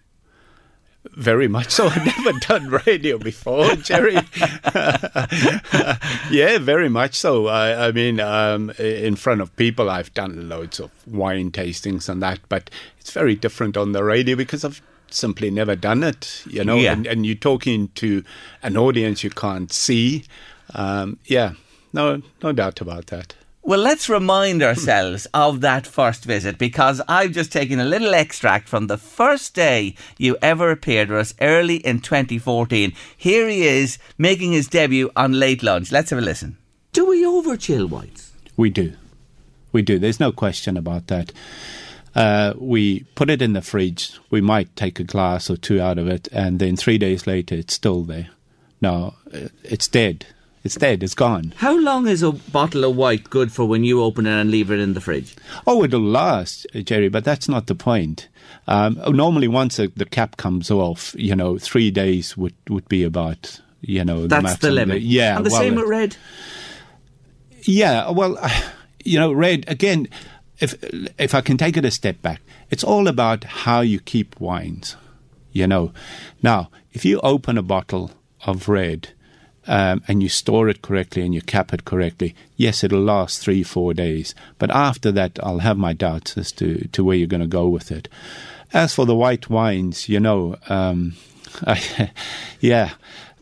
Very 1.15 1.49
much 1.49 1.71
so. 1.71 1.87
I've 1.95 2.07
never 2.07 2.39
done 2.41 2.69
radio 2.87 3.19
before, 3.19 3.75
Jerry. 3.77 4.15
yeah, 6.31 6.59
very 6.59 6.89
much 6.89 7.15
so. 7.15 7.47
I, 7.49 7.89
I 7.89 7.93
mean, 7.93 8.21
um, 8.21 8.71
in 8.79 9.17
front 9.17 9.41
of 9.41 9.55
people, 9.57 9.91
I've 9.91 10.13
done 10.15 10.49
loads 10.49 10.81
of 10.81 10.91
wine 11.07 11.51
tastings 11.51 12.09
and 12.09 12.23
that, 12.23 12.41
but 12.49 12.71
it's 13.01 13.11
very 13.13 13.35
different 13.35 13.77
on 13.77 13.93
the 13.93 14.05
radio 14.05 14.37
because 14.37 14.65
I've 14.65 14.81
simply 15.11 15.51
never 15.51 15.77
done 15.77 16.03
it, 16.03 16.43
you 16.49 16.65
know, 16.65 16.77
Yeah. 16.77 16.93
and, 16.93 17.07
and 17.07 17.27
you're 17.27 17.35
talking 17.35 17.89
to 17.97 18.25
an 18.63 18.77
audience 18.77 19.23
you 19.23 19.31
can't 19.31 19.73
see. 19.73 20.25
Um, 20.75 21.19
yeah, 21.27 21.53
no, 21.93 22.23
no 22.43 22.53
doubt 22.53 22.81
about 22.81 23.09
that. 23.09 23.35
Well, 23.65 23.79
let's 23.79 24.09
remind 24.09 24.61
ourselves 24.61 25.29
of 25.33 25.61
that 25.61 25.87
first 25.87 26.25
visit 26.25 26.59
because 26.59 27.01
I've 27.07 27.31
just 27.31 27.53
taken 27.53 27.79
a 27.79 27.85
little 27.85 28.13
extract 28.13 28.69
from 28.69 28.89
the 28.89 28.99
first 28.99 29.55
day 29.55 29.95
you 30.19 30.37
ever 30.43 30.73
appeared 30.73 31.11
with 31.11 31.19
us 31.21 31.35
early 31.41 31.77
in 31.77 32.01
2014. 32.01 32.93
Here 33.17 33.49
he 33.49 33.63
is 33.63 33.99
making 34.19 34.51
his 34.51 34.67
debut 34.67 35.13
on 35.15 35.39
Late 35.39 35.63
Lunch. 35.63 35.93
Let's 35.93 36.11
have 36.11 36.19
a 36.19 36.23
listen. 36.23 36.59
Do 36.93 37.07
we 37.07 37.25
overchill 37.25 37.89
whites? 37.89 38.33
We 38.57 38.69
do. 38.69 38.95
We 39.71 39.83
do. 39.83 40.01
There's 40.01 40.19
no 40.19 40.33
question 40.33 40.77
about 40.77 41.07
that. 41.07 41.33
Uh, 42.17 42.55
we 42.59 43.05
put 43.15 43.31
it 43.31 43.41
in 43.41 43.53
the 43.53 43.63
fridge. 43.63 44.19
We 44.29 44.41
might 44.41 44.75
take 44.75 44.99
a 44.99 45.05
glass 45.05 45.49
or 45.49 45.57
two 45.57 45.81
out 45.81 45.99
of 45.99 46.09
it, 46.09 46.27
and 46.33 46.59
then 46.59 46.77
three 46.77 46.99
days 46.99 47.29
later, 47.29 47.55
it's 47.55 47.75
still 47.75 48.03
there. 48.03 48.31
No, 48.81 49.15
uh, 49.33 49.49
it's 49.63 49.87
dead. 49.87 50.27
It's 50.65 50.77
dead. 50.77 51.03
It's 51.03 51.15
gone. 51.15 51.55
How 51.57 51.77
long 51.77 52.07
is 52.07 52.23
a 52.23 52.33
bottle 52.33 52.85
of 52.85 52.97
white 52.97 53.29
good 53.31 53.51
for 53.51 53.65
when 53.67 53.83
you 53.83 54.03
open 54.03 54.27
it 54.27 54.31
and 54.41 54.51
leave 54.51 54.71
it 54.71 54.79
in 54.79 54.95
the 54.95 55.01
fridge? 55.01 55.35
Oh, 55.67 55.83
it'll 55.83 56.01
last, 56.01 56.67
Jerry, 56.85 57.09
but 57.09 57.25
that's 57.25 57.49
not 57.49 57.67
the 57.67 57.75
point. 57.75 58.29
Um, 58.69 59.01
normally, 59.09 59.49
once 59.49 59.77
the, 59.77 59.89
the 59.97 60.05
cap 60.05 60.37
comes 60.37 60.71
off, 60.71 61.17
you 61.19 61.35
know, 61.35 61.59
three 61.59 61.91
days 61.91 62.37
would, 62.37 62.55
would 62.69 62.89
be 62.89 63.03
about, 63.03 63.61
you 63.81 64.05
know, 64.05 64.29
That's 64.29 64.43
the 64.59 64.69
maximum. 64.71 64.75
limit. 64.75 65.03
Yeah. 65.03 65.37
And 65.37 65.47
the 65.47 65.51
well, 65.51 65.61
same 65.61 65.75
with 65.75 65.89
red. 65.89 66.17
Yeah, 67.63 68.11
well, 68.11 68.39
you 69.05 69.19
know, 69.19 69.33
red 69.33 69.65
again. 69.69 70.09
If 70.61 70.77
if 71.19 71.35
I 71.35 71.41
can 71.41 71.57
take 71.57 71.77
it 71.77 71.85
a 71.85 71.91
step 71.91 72.23
back, 72.23 72.41
it's 72.71 72.85
all 72.85 73.09
about 73.09 73.43
how 73.43 73.81
you 73.81 73.99
keep 73.99 74.39
wines. 74.39 74.95
You 75.51 75.67
know, 75.67 75.93
now 76.41 76.71
if 76.93 77.05
you 77.05 77.19
open 77.21 77.59
a 77.59 77.63
bottle 77.63 78.13
of 78.47 78.69
red 78.69 79.09
um, 79.67 80.03
and 80.09 80.23
you 80.23 80.29
store 80.29 80.69
it 80.69 80.83
correctly 80.83 81.23
and 81.23 81.35
you 81.35 81.41
cap 81.41 81.73
it 81.73 81.85
correctly, 81.85 82.35
yes, 82.57 82.83
it'll 82.83 83.01
last 83.01 83.41
three 83.41 83.63
four 83.63 83.95
days. 83.95 84.35
But 84.59 84.71
after 84.71 85.13
that, 85.13 85.39
I'll 85.43 85.61
have 85.61 85.79
my 85.79 85.93
doubts 85.93 86.37
as 86.37 86.53
to 86.53 86.89
to 86.89 87.05
where 87.05 87.17
you're 87.17 87.27
going 87.27 87.43
to 87.43 87.47
go 87.47 87.69
with 87.69 87.91
it. 87.93 88.09
As 88.73 88.95
for 88.95 89.05
the 89.07 89.15
white 89.15 89.51
wines, 89.51 90.09
you 90.09 90.19
know, 90.21 90.57
um, 90.69 91.15
I, 91.67 92.11
yeah. 92.61 92.91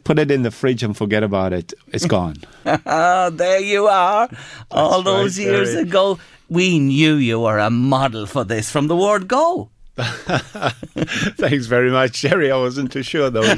Put 0.03 0.19
it 0.19 0.31
in 0.31 0.43
the 0.43 0.51
fridge 0.51 0.83
and 0.83 0.97
forget 0.97 1.23
about 1.23 1.53
it. 1.53 1.75
It's 1.89 2.07
gone. 2.07 2.39
there 2.65 3.61
you 3.61 3.87
are. 3.87 4.29
All 4.71 5.03
those 5.03 5.39
right, 5.39 5.47
years 5.47 5.75
ago, 5.75 6.19
we 6.49 6.79
knew 6.79 7.15
you 7.15 7.39
were 7.41 7.59
a 7.59 7.71
model 7.71 8.27
for 8.27 8.43
this 8.43 8.71
from 8.71 8.89
the 8.89 8.97
word 8.97 9.29
go. 9.29 9.71
Thanks 11.37 11.67
very 11.67 11.91
much, 11.91 12.21
Jerry. 12.23 12.51
I 12.51 12.57
wasn't 12.57 12.93
too 12.93 13.03
sure 13.03 13.31
though, 13.31 13.43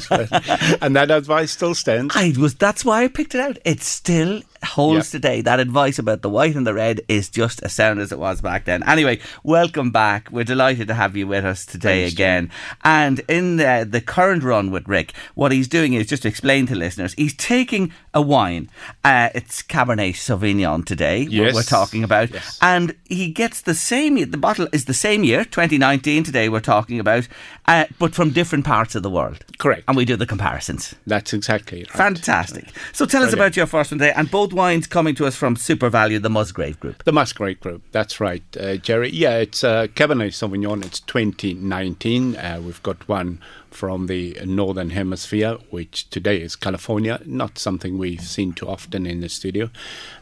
and 0.83 0.97
that 0.97 1.11
advice 1.11 1.53
still 1.53 1.75
stands. 1.75 2.17
I 2.17 2.33
was. 2.39 2.55
That's 2.55 2.85
why 2.85 3.05
I 3.05 3.09
picked 3.09 3.35
it 3.35 3.41
out. 3.41 3.59
It 3.65 3.83
still 3.83 4.43
holds 4.65 5.09
Yeah. 5.13 5.19
today. 5.19 5.41
That 5.43 5.61
advice 5.61 5.99
about 5.99 6.23
the 6.23 6.29
white 6.31 6.55
and 6.55 6.67
the 6.67 6.75
red 6.75 7.01
is 7.09 7.29
just 7.29 7.63
as 7.63 7.73
sound 7.73 8.01
as 8.01 8.13
it 8.13 8.19
was 8.19 8.41
back 8.41 8.65
then. 8.65 8.83
Anyway, 8.85 9.19
welcome 9.43 9.91
back. 9.91 10.29
We're 10.31 10.45
delighted 10.45 10.89
to 10.89 10.95
have 10.95 11.17
you 11.17 11.27
with 11.27 11.45
us 11.45 11.67
today 11.67 12.03
Thanks, 12.03 12.13
again. 12.15 12.51
And 12.85 13.21
in 13.29 13.57
the, 13.57 13.87
the 13.89 14.01
current 14.01 14.43
run 14.43 14.71
with 14.71 14.87
Rick, 14.89 15.13
what 15.35 15.53
he's 15.53 15.69
doing 15.69 15.95
is 15.95 16.07
just 16.07 16.23
to 16.23 16.29
explain 16.29 16.67
to 16.67 16.75
listeners. 16.75 17.15
He's 17.15 17.35
taking 17.35 17.93
a 18.15 18.23
wine. 18.23 18.69
Uh, 19.05 19.31
it's 19.35 19.63
Cabernet 19.63 20.15
Sauvignon 20.15 20.85
today. 20.85 21.25
what 21.25 21.33
Yes. 21.33 21.55
We're 21.55 21.63
talking 21.63 22.05
about, 22.05 22.31
Yes. 22.31 22.59
and 22.63 22.95
he 23.09 23.31
gets 23.31 23.63
the 23.63 23.75
same. 23.75 24.15
The 24.31 24.37
bottle 24.37 24.69
is 24.73 24.85
the 24.85 24.95
same 24.95 25.25
year, 25.25 25.45
2019. 25.45 26.25
Today 26.25 26.49
we're 26.49 26.61
talking 26.61 27.01
about, 27.01 27.27
uh, 27.67 27.87
but 27.99 28.15
from 28.15 28.31
different 28.31 28.65
parts 28.65 28.95
of 28.95 29.03
the 29.03 29.11
world. 29.11 29.45
Correct. 29.59 29.85
And 29.89 29.97
we 29.97 30.05
do 30.05 30.17
the 30.17 30.27
comparisons. 30.27 30.95
That's 31.07 31.33
exactly 31.33 31.81
right. 31.81 31.91
Fantastic. 31.91 32.69
So 32.93 33.07
tell 33.07 33.23
us 33.23 33.33
about 33.33 33.57
your 33.57 33.67
first 33.67 33.91
one 33.91 33.99
today, 33.99 34.13
and 34.15 34.31
both 34.31 34.52
wines 34.53 34.87
coming 34.87 35.15
to 35.17 35.27
us 35.27 35.37
from 35.37 35.57
SuperValu, 35.57 36.23
the 36.23 36.31
Musgrave 36.31 36.79
Group. 36.79 37.05
The 37.05 37.13
Musgrave 37.13 37.61
Group, 37.61 37.83
that's 37.93 38.21
right, 38.21 38.43
uh, 38.59 38.77
Jerry. 38.77 39.11
Yeah, 39.11 39.39
it's 39.39 39.65
uh, 39.65 39.87
Cabernet 39.89 40.33
Sauvignon. 40.33 40.85
It's 40.85 41.01
2019. 41.01 42.37
Uh, 42.37 42.61
we've 42.65 42.83
got 42.83 43.09
one 43.09 43.41
from 43.71 44.07
the 44.07 44.39
Northern 44.45 44.91
Hemisphere, 44.91 45.59
which 45.71 46.09
today 46.11 46.41
is 46.41 46.57
California, 46.57 47.21
not 47.25 47.59
something 47.59 47.99
we've 47.99 48.21
seen 48.21 48.53
too 48.53 48.69
often 48.69 49.07
in 49.07 49.21
the 49.21 49.29
studio. 49.29 49.71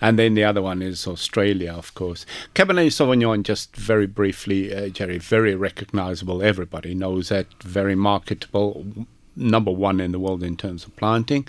And 0.01 0.19
then 0.19 0.35
the 0.35 0.45
other 0.45 0.63
one 0.63 0.83
is 0.83 1.07
Australia, 1.07 1.73
of 1.73 1.95
course. 1.95 2.25
Cabernet 2.55 2.87
Sauvignon, 2.87 3.43
just 3.43 3.77
very 3.77 4.07
briefly, 4.07 4.75
uh, 4.75 4.89
Jerry, 4.89 5.19
very 5.19 5.55
recognizable. 5.55 6.43
Everybody 6.43 6.95
knows 6.95 7.29
that, 7.29 7.47
very 7.63 7.95
marketable, 7.95 9.07
number 9.41 9.71
one 9.71 10.01
in 10.01 10.13
the 10.13 10.19
world 10.19 10.43
in 10.43 10.57
terms 10.57 10.85
of 10.85 10.95
planting. 10.97 11.47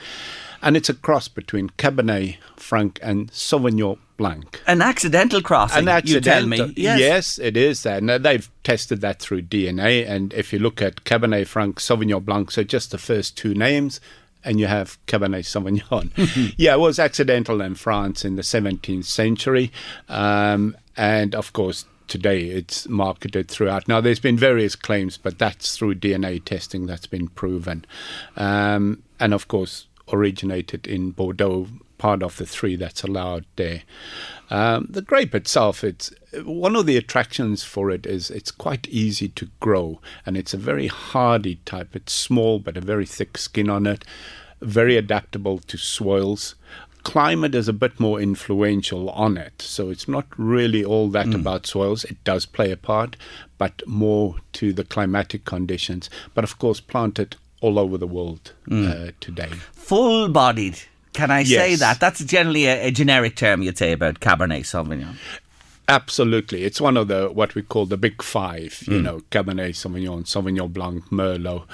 And 0.62 0.78
it's 0.78 0.90
a 0.90 0.94
cross 0.94 1.28
between 1.28 1.70
Cabernet 1.72 2.38
Franc 2.56 3.00
and 3.02 3.32
Sauvignon 3.32 3.98
Blanc. 4.18 4.62
An 4.68 4.82
accidental 4.82 5.42
crossing, 5.42 5.88
An 5.88 6.02
you 6.06 6.22
tell 6.22 6.46
me. 6.46 6.74
Yes. 6.78 7.00
yes, 7.00 7.40
it 7.40 7.58
is. 7.58 7.86
And 7.86 8.10
uh, 8.10 8.18
they've 8.20 8.50
tested 8.64 9.02
that 9.02 9.20
through 9.20 9.44
DNA. 9.44 10.08
And 10.08 10.34
if 10.34 10.54
you 10.54 10.60
look 10.60 10.82
at 10.82 11.04
Cabernet 11.04 11.48
Franc, 11.48 11.80
Sauvignon 11.80 12.24
Blanc, 12.24 12.52
so 12.52 12.64
just 12.64 12.92
the 12.92 13.00
first 13.00 13.36
two 13.36 13.56
names, 13.56 14.00
and 14.44 14.60
you 14.60 14.68
have 14.68 15.04
Cabernet 15.08 15.46
Sauvignon. 15.46 16.54
yeah, 16.58 16.74
it 16.74 16.80
was 16.80 17.00
accidental 17.00 17.62
in 17.62 17.76
France 17.76 18.24
in 18.24 18.36
the 18.36 18.42
17th 18.42 19.06
century. 19.06 19.72
Um, 20.08 20.78
and 20.96 21.34
of 21.34 21.54
course, 21.54 21.86
today 22.08 22.50
it's 22.50 22.88
marketed 22.88 23.48
throughout. 23.48 23.88
Now, 23.88 24.02
there's 24.02 24.20
been 24.20 24.38
various 24.38 24.76
claims, 24.76 25.18
but 25.18 25.40
that's 25.40 25.78
through 25.78 25.96
DNA 25.96 26.44
testing 26.44 26.86
that's 26.86 27.08
been 27.08 27.28
proven. 27.28 27.86
Um, 28.36 29.04
and 29.20 29.34
of 29.34 29.48
course, 29.48 29.88
originated 30.12 30.88
in 30.88 31.12
Bordeaux, 31.12 31.68
part 31.98 32.24
of 32.24 32.38
the 32.38 32.46
three 32.48 32.76
that's 32.76 33.04
allowed 33.04 33.46
there. 33.58 33.84
Um, 34.50 34.88
the 34.90 35.04
grape 35.04 35.36
itself, 35.36 35.84
it's 35.84 36.12
one 36.44 36.76
of 36.76 36.86
the 36.86 36.98
attractions 36.98 37.64
for 37.64 37.92
it 37.92 38.06
is 38.06 38.32
it's 38.32 38.52
quite 38.52 38.88
easy 38.90 39.30
to 39.30 39.50
grow, 39.60 40.02
and 40.26 40.36
it's 40.36 40.54
a 40.54 40.58
very 40.58 40.88
hardy 40.88 41.56
type. 41.64 41.96
It's 41.96 42.14
small, 42.14 42.60
but 42.60 42.76
a 42.76 42.82
very 42.82 43.06
thick 43.06 43.38
skin 43.38 43.70
on 43.70 43.86
it, 43.86 44.04
very 44.62 44.98
adaptable 44.98 45.60
to 45.60 45.78
soils. 45.78 46.56
Climate 47.04 47.56
is 47.56 47.68
a 47.68 47.74
bit 47.74 48.00
more 48.00 48.22
influential 48.22 49.10
on 49.10 49.38
it, 49.38 49.62
so 49.62 49.90
it's 49.90 50.08
not 50.08 50.28
really 50.38 50.84
all 50.84 51.10
that 51.10 51.34
about 51.34 51.66
soils. 51.66 52.04
It 52.04 52.24
does 52.24 52.46
play 52.46 52.72
a 52.72 52.78
part, 52.78 53.16
but 53.58 53.82
more 53.88 54.36
to 54.54 54.72
the 54.72 54.84
climatic 54.84 55.44
conditions. 55.46 56.10
But 56.34 56.44
of 56.44 56.60
course, 56.60 56.80
planted 56.80 57.38
all 57.60 57.80
over 57.80 57.98
the 57.98 58.08
world 58.08 58.54
uh, 58.72 59.12
today. 59.20 59.50
Full 59.74 60.30
bodied. 60.30 60.80
Can 61.14 61.32
I 61.32 61.44
say 61.44 61.76
that? 61.76 62.00
That's 62.00 62.24
generally 62.24 62.66
a, 62.66 62.88
a 62.88 62.92
generic 62.92 63.36
term 63.36 63.62
you'd 63.62 63.78
say 63.78 63.92
about 63.92 64.20
Cabernet 64.20 64.62
Sauvignon. 64.62 65.16
Absolutely, 65.88 66.64
it's 66.64 66.80
one 66.80 66.96
of 66.96 67.10
the 67.10 67.28
what 67.28 67.54
we 67.54 67.62
call 67.62 67.86
the 67.86 67.98
big 67.98 68.24
five. 68.24 68.84
You 68.88 69.02
know, 69.02 69.22
Cabernet 69.30 69.72
Sauvignon, 69.72 70.24
Sauvignon 70.24 70.72
Blanc, 70.72 71.04
Merlot. 71.10 71.66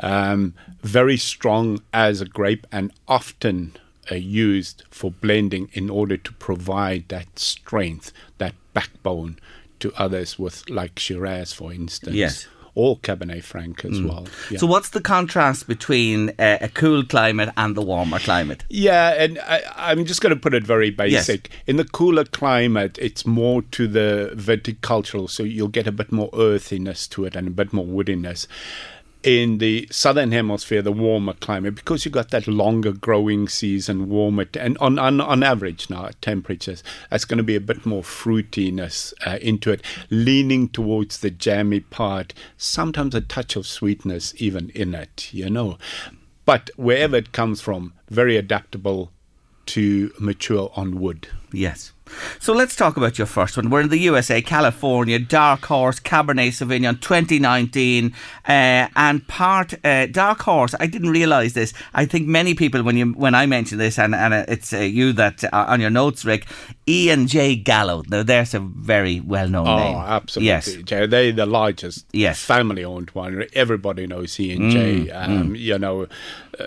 Um, 0.00 0.54
very 0.82 1.16
strong 1.16 1.80
as 1.94 2.20
a 2.20 2.26
grape, 2.26 2.66
and 2.70 2.92
often 3.08 3.74
uh, 4.10 4.16
used 4.16 4.82
for 4.90 5.10
blending 5.10 5.68
in 5.72 5.90
order 5.90 6.16
to 6.16 6.32
provide 6.34 7.08
that 7.08 7.38
strength, 7.38 8.12
that 8.38 8.54
backbone 8.74 9.38
to 9.80 9.92
others 9.96 10.38
with 10.38 10.68
like 10.68 10.98
Shiraz, 10.98 11.52
for 11.52 11.72
instance. 11.72 12.16
Yes. 12.16 12.46
Or 12.74 12.96
Cabernet 12.96 13.42
Franc 13.42 13.84
as 13.84 14.00
well. 14.00 14.26
Yeah. 14.50 14.56
So, 14.56 14.66
what's 14.66 14.88
the 14.88 15.02
contrast 15.02 15.68
between 15.68 16.30
uh, 16.38 16.56
a 16.62 16.70
cool 16.70 17.04
climate 17.04 17.50
and 17.58 17.76
the 17.76 17.82
warmer 17.82 18.18
climate? 18.18 18.64
Yeah, 18.70 19.10
and 19.22 19.38
I, 19.40 19.60
I'm 19.76 20.06
just 20.06 20.22
going 20.22 20.34
to 20.34 20.40
put 20.40 20.54
it 20.54 20.64
very 20.64 20.88
basic. 20.88 21.50
In 21.66 21.76
the 21.76 21.84
cooler 21.84 22.24
climate, 22.24 22.98
it's 22.98 23.26
more 23.26 23.60
to 23.60 23.86
the 23.86 24.32
viticultural, 24.34 25.28
so 25.28 25.42
you'll 25.42 25.68
get 25.68 25.86
a 25.86 25.92
bit 25.92 26.10
more 26.10 26.30
earthiness 26.32 27.06
to 27.08 27.26
it 27.26 27.36
and 27.36 27.46
a 27.46 27.50
bit 27.50 27.74
more 27.74 27.84
woodiness. 27.84 28.46
In 29.22 29.58
the 29.58 29.86
southern 29.90 30.32
hemisphere, 30.32 30.82
the 30.82 30.90
warmer 30.90 31.34
climate, 31.34 31.76
because 31.76 32.04
you've 32.04 32.14
got 32.14 32.30
that 32.30 32.48
longer 32.48 32.92
growing 32.92 33.48
season, 33.48 34.08
warmer, 34.08 34.46
t- 34.46 34.58
and 34.58 34.76
on, 34.78 34.98
on 34.98 35.20
on 35.20 35.42
average 35.44 35.88
now 35.88 36.10
temperatures, 36.20 36.82
that's 37.08 37.24
going 37.24 37.38
to 37.38 37.44
be 37.44 37.54
a 37.54 37.60
bit 37.60 37.86
more 37.86 38.02
fruitiness 38.02 39.14
uh, 39.24 39.38
into 39.40 39.70
it, 39.70 39.82
leaning 40.10 40.68
towards 40.68 41.18
the 41.18 41.30
jammy 41.30 41.80
part. 41.80 42.34
Sometimes 42.56 43.14
a 43.14 43.20
touch 43.20 43.54
of 43.54 43.66
sweetness 43.66 44.34
even 44.38 44.70
in 44.70 44.94
it, 44.94 45.32
you 45.32 45.48
know 45.48 45.78
but 46.44 46.70
wherever 46.76 47.16
it 47.16 47.32
comes 47.32 47.60
from, 47.60 47.92
very 48.08 48.36
adaptable 48.36 49.12
to 49.66 50.12
mature 50.18 50.70
on 50.74 51.00
wood. 51.00 51.28
Yes. 51.52 51.92
So 52.40 52.52
let's 52.52 52.76
talk 52.76 52.96
about 52.96 53.18
your 53.18 53.26
first 53.26 53.56
one. 53.56 53.70
We're 53.70 53.80
in 53.82 53.88
the 53.88 53.98
USA, 53.98 54.42
California, 54.42 55.18
Dark 55.18 55.64
Horse 55.66 56.00
Cabernet 56.00 56.48
Sauvignon 56.52 57.00
2019, 57.00 58.12
uh, 58.48 58.88
and 58.96 59.26
part 59.28 59.74
uh, 59.84 60.06
Dark 60.06 60.42
Horse. 60.42 60.74
I 60.80 60.86
didn't 60.86 61.10
realise 61.10 61.52
this. 61.52 61.72
I 61.94 62.04
think 62.06 62.26
many 62.28 62.54
people, 62.54 62.82
when 62.82 62.96
you 62.96 63.12
when 63.12 63.34
I 63.34 63.46
mention 63.46 63.78
this, 63.78 63.98
and 63.98 64.14
and 64.14 64.34
it's 64.34 64.72
uh, 64.72 64.78
you 64.78 65.12
that 65.14 65.44
uh, 65.44 65.66
on 65.68 65.80
your 65.80 65.90
notes, 65.90 66.24
Rick, 66.24 66.46
E&J 66.86 67.56
Gallo. 67.56 68.02
Now 68.08 68.22
there's 68.22 68.54
a 68.54 68.60
very 68.60 69.20
well 69.20 69.48
known 69.48 69.66
Oh, 69.68 69.76
name. 69.76 69.96
absolutely. 69.96 70.46
Yes. 70.48 70.76
They're 70.86 71.32
the 71.32 71.46
largest 71.46 72.06
Yes. 72.12 72.44
family 72.44 72.84
owned 72.84 73.12
winery. 73.14 73.48
Everybody 73.54 74.06
knows 74.06 74.38
E&J. 74.40 74.58
Mm, 75.06 75.14
Um, 75.14 75.54
You 75.54 75.78
know, 75.78 76.02
uh, 76.02 76.06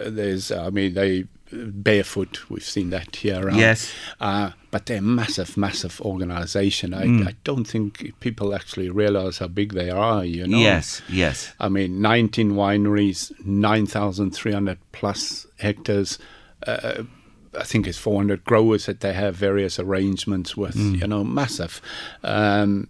there's, 0.08 0.52
I 0.52 0.70
mean, 0.70 0.94
they, 0.94 1.26
barefoot, 1.52 2.50
we've 2.50 2.64
seen 2.64 2.90
that 2.92 3.16
here 3.18 3.46
around. 3.46 3.58
Yes. 3.60 3.92
Uh, 4.20 4.52
but 4.76 4.88
they're 4.88 4.98
a 4.98 5.02
massive, 5.22 5.56
massive 5.56 6.02
organization. 6.02 6.94
I, 6.94 7.06
Mm. 7.06 7.28
I 7.30 7.34
don't 7.46 7.64
think 7.66 8.12
people 8.20 8.54
actually 8.54 8.90
realize 8.90 9.38
how 9.38 9.48
big 9.48 9.72
they 9.74 9.90
are, 9.90 10.26
you 10.26 10.46
know. 10.46 10.58
Yes. 10.58 11.02
Yes. 11.08 11.54
I 11.62 11.70
mean, 11.70 12.02
19 12.02 12.52
wineries, 12.56 13.32
9,300 13.46 14.78
plus 14.92 15.48
hectares. 15.60 16.20
Uh, 16.68 17.04
I 17.58 17.64
think 17.64 17.88
it's 17.88 17.98
400 17.98 18.44
growers 18.44 18.86
that 18.86 19.00
they 19.00 19.14
have 19.14 19.38
various 19.38 19.80
arrangements 19.80 20.58
with, 20.58 20.76
Mm. 20.76 21.00
you 21.00 21.08
know, 21.08 21.24
massive. 21.24 21.82
Um, 22.22 22.90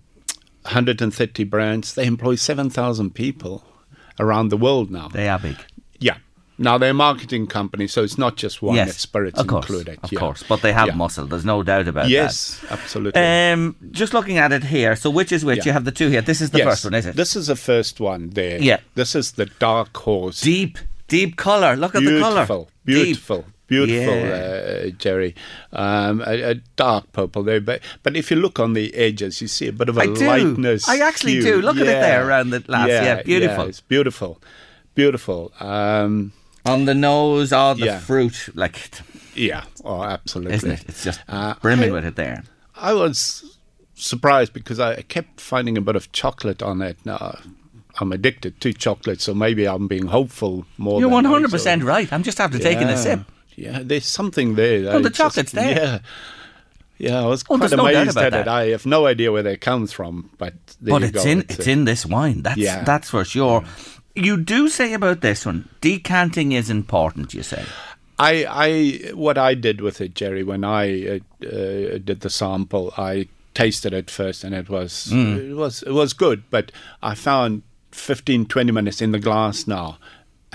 130 0.64 1.44
brands. 1.44 1.94
They 1.94 2.08
employ 2.08 2.34
7,000 2.36 3.14
people 3.14 3.64
around 4.20 4.50
the 4.50 4.58
world 4.58 4.90
now. 4.90 5.08
They 5.10 5.28
are 5.30 5.38
big. 5.40 5.58
Now 6.58 6.78
they're 6.78 6.92
a 6.92 6.94
marketing 6.94 7.48
company, 7.48 7.86
so 7.88 8.02
it's 8.04 8.18
not 8.18 8.38
just 8.38 8.62
wine; 8.62 8.76
yes, 8.76 8.90
it's 8.92 9.00
spirits 9.02 9.40
of 9.40 9.48
course, 9.48 9.66
included. 9.70 10.00
Of 10.04 10.12
yeah. 10.14 10.20
course, 10.20 10.42
but 10.44 10.62
they 10.62 10.72
have 10.72 10.88
Yeah. 10.88 10.96
muscle. 10.96 11.26
There's 11.26 11.44
no 11.44 11.64
doubt 11.64 11.88
about 11.90 12.08
Yes, 12.08 12.60
that. 12.62 12.70
Yes, 12.70 12.72
absolutely. 12.80 13.22
Um, 13.22 13.76
just 13.92 14.14
looking 14.14 14.38
at 14.38 14.52
it 14.54 14.64
here. 14.64 14.96
So 14.96 15.10
which 15.10 15.32
is 15.34 15.44
which? 15.44 15.58
Yeah. 15.60 15.64
You 15.66 15.72
have 15.74 15.84
the 15.86 15.92
two 15.92 16.10
here. 16.10 16.22
This 16.22 16.40
is 16.40 16.52
the 16.52 16.60
Yes, 16.60 16.68
first 16.68 16.84
one, 16.86 16.94
is 16.94 17.06
it? 17.08 17.16
This 17.18 17.36
is 17.36 17.48
the 17.48 17.56
first 17.58 18.00
one 18.00 18.30
there. 18.30 18.58
Yeah. 18.62 18.80
This 18.96 19.16
is 19.16 19.34
the 19.34 19.48
dark 19.60 19.96
horse. 19.98 20.40
Deep, 20.42 20.78
deep 21.10 21.36
color. 21.36 21.76
Look 21.76 21.94
at 21.96 22.04
the 22.04 22.20
color. 22.22 22.46
Beautiful, 22.46 22.70
beautiful, 22.86 23.46
beautiful, 23.68 24.16
Yeah. 24.16 24.86
uh, 24.88 24.90
Jerry. 24.92 25.36
Um, 25.74 26.22
a, 26.26 26.52
a 26.52 26.56
dark 26.78 27.12
purple 27.12 27.44
there, 27.44 27.60
but 27.60 27.82
but 28.02 28.16
if 28.16 28.32
you 28.32 28.38
look 28.38 28.62
on 28.62 28.72
the 28.74 28.94
edges, 28.96 29.42
you 29.42 29.50
see 29.50 29.68
a 29.68 29.74
bit 29.74 29.90
of 29.90 29.98
a 29.98 30.02
I 30.02 30.06
do. 30.06 30.26
lightness. 30.26 30.88
I 30.88 31.00
actually 31.00 31.34
hue. 31.34 31.44
do. 31.44 31.62
Look 31.62 31.76
at 31.76 31.82
it 31.84 32.00
there 32.00 32.26
around 32.26 32.52
the 32.52 32.62
glass. 32.62 32.88
Yeah, 32.88 33.22
beautiful. 33.24 33.66
it's 33.66 33.82
beautiful, 33.82 34.40
beautiful. 34.94 35.52
Um, 35.60 36.32
On 36.66 36.86
the 36.86 36.94
nose, 36.96 37.54
all 37.54 37.76
the 37.76 37.86
Yeah. 37.86 38.00
fruit, 38.00 38.50
like 38.56 38.90
yeah, 39.36 39.64
oh, 39.84 40.02
absolutely. 40.04 40.56
isn't 40.56 40.72
it? 40.72 40.84
It's 40.88 41.04
just 41.04 41.20
Uh, 41.30 41.54
brimming 41.62 41.90
I- 41.92 41.94
with 41.94 42.06
it 42.06 42.16
there. 42.16 42.44
I 42.76 42.94
was 42.94 43.58
surprised 43.96 44.52
because 44.54 44.80
I 44.80 45.02
kept 45.04 45.40
finding 45.40 45.78
a 45.78 45.82
bit 45.82 45.96
of 45.96 46.12
chocolate 46.12 46.62
on 46.64 46.82
it. 46.82 46.98
Now, 47.06 47.38
I'm 48.02 48.12
addicted 48.12 48.60
to 48.62 48.74
chocolate, 48.74 49.22
so 49.22 49.34
maybe 49.34 49.66
I'm 49.68 49.88
being 49.88 50.08
hopeful 50.08 50.66
more. 50.78 51.00
You're 51.00 51.10
than 51.10 51.14
one 51.14 51.26
also- 51.26 51.36
hundred 51.36 51.52
percent 51.52 51.84
right. 51.84 52.12
I'm 52.12 52.24
just 52.24 52.40
after 52.40 52.60
taking 52.60 52.88
a 52.90 52.98
sip. 52.98 53.22
Yeah, 53.56 53.80
there's 53.84 54.06
something 54.06 54.56
there. 54.56 54.90
Oh, 54.90 54.98
I 54.98 55.02
the 55.02 55.10
just- 55.10 55.16
chocolate's 55.18 55.52
there. 55.54 55.76
Yeah. 55.76 56.00
Yeah, 56.98 57.22
I 57.24 57.26
was 57.26 57.44
Oh, 57.50 57.58
quite 57.58 57.72
no 57.72 57.86
amazed 57.88 58.12
about 58.12 58.24
at 58.24 58.34
it. 58.34 58.46
that. 58.46 58.48
I 58.48 58.68
have 58.68 58.86
no 58.86 59.06
idea 59.06 59.30
where 59.32 59.44
they 59.44 59.58
come 59.58 59.86
from, 59.88 60.30
but 60.38 60.54
but 60.82 61.04
it's 61.04 61.24
go. 61.26 61.30
in 61.30 61.40
It's 61.42 61.56
it's 61.60 61.68
in 61.68 61.84
this 61.84 62.06
wine. 62.06 62.42
That's 62.44 62.58
Yeah. 62.58 62.84
that's 62.86 63.10
for 63.10 63.26
sure. 63.26 63.66
You 64.16 64.38
do 64.38 64.70
say 64.70 64.94
about 64.94 65.22
this 65.22 65.46
one, 65.46 65.68
decanting 65.82 66.52
is 66.54 66.70
important. 66.70 67.34
You 67.34 67.44
say. 67.44 67.66
I, 68.18 68.46
I, 68.50 69.12
what 69.14 69.38
I 69.38 69.56
did 69.56 69.82
with 69.82 70.00
it, 70.00 70.16
Jerry, 70.16 70.42
when 70.44 70.64
I 70.64 71.06
uh, 71.06 71.46
uh, 71.46 71.98
did 71.98 72.22
the 72.22 72.30
sample, 72.30 72.94
I 72.98 73.28
tasted 73.54 73.92
it 73.94 74.10
first, 74.10 74.46
and 74.46 74.56
it 74.56 74.70
was 74.70 75.08
Mm. 75.12 75.52
it 75.52 75.54
was 75.56 75.84
it 75.84 75.92
was 75.92 76.14
good. 76.14 76.44
But 76.50 76.72
I 77.04 77.14
found 77.16 77.64
15, 77.92 78.46
20 78.46 78.72
minutes 78.72 79.02
in 79.02 79.12
the 79.12 79.20
glass 79.20 79.68
now, 79.68 79.98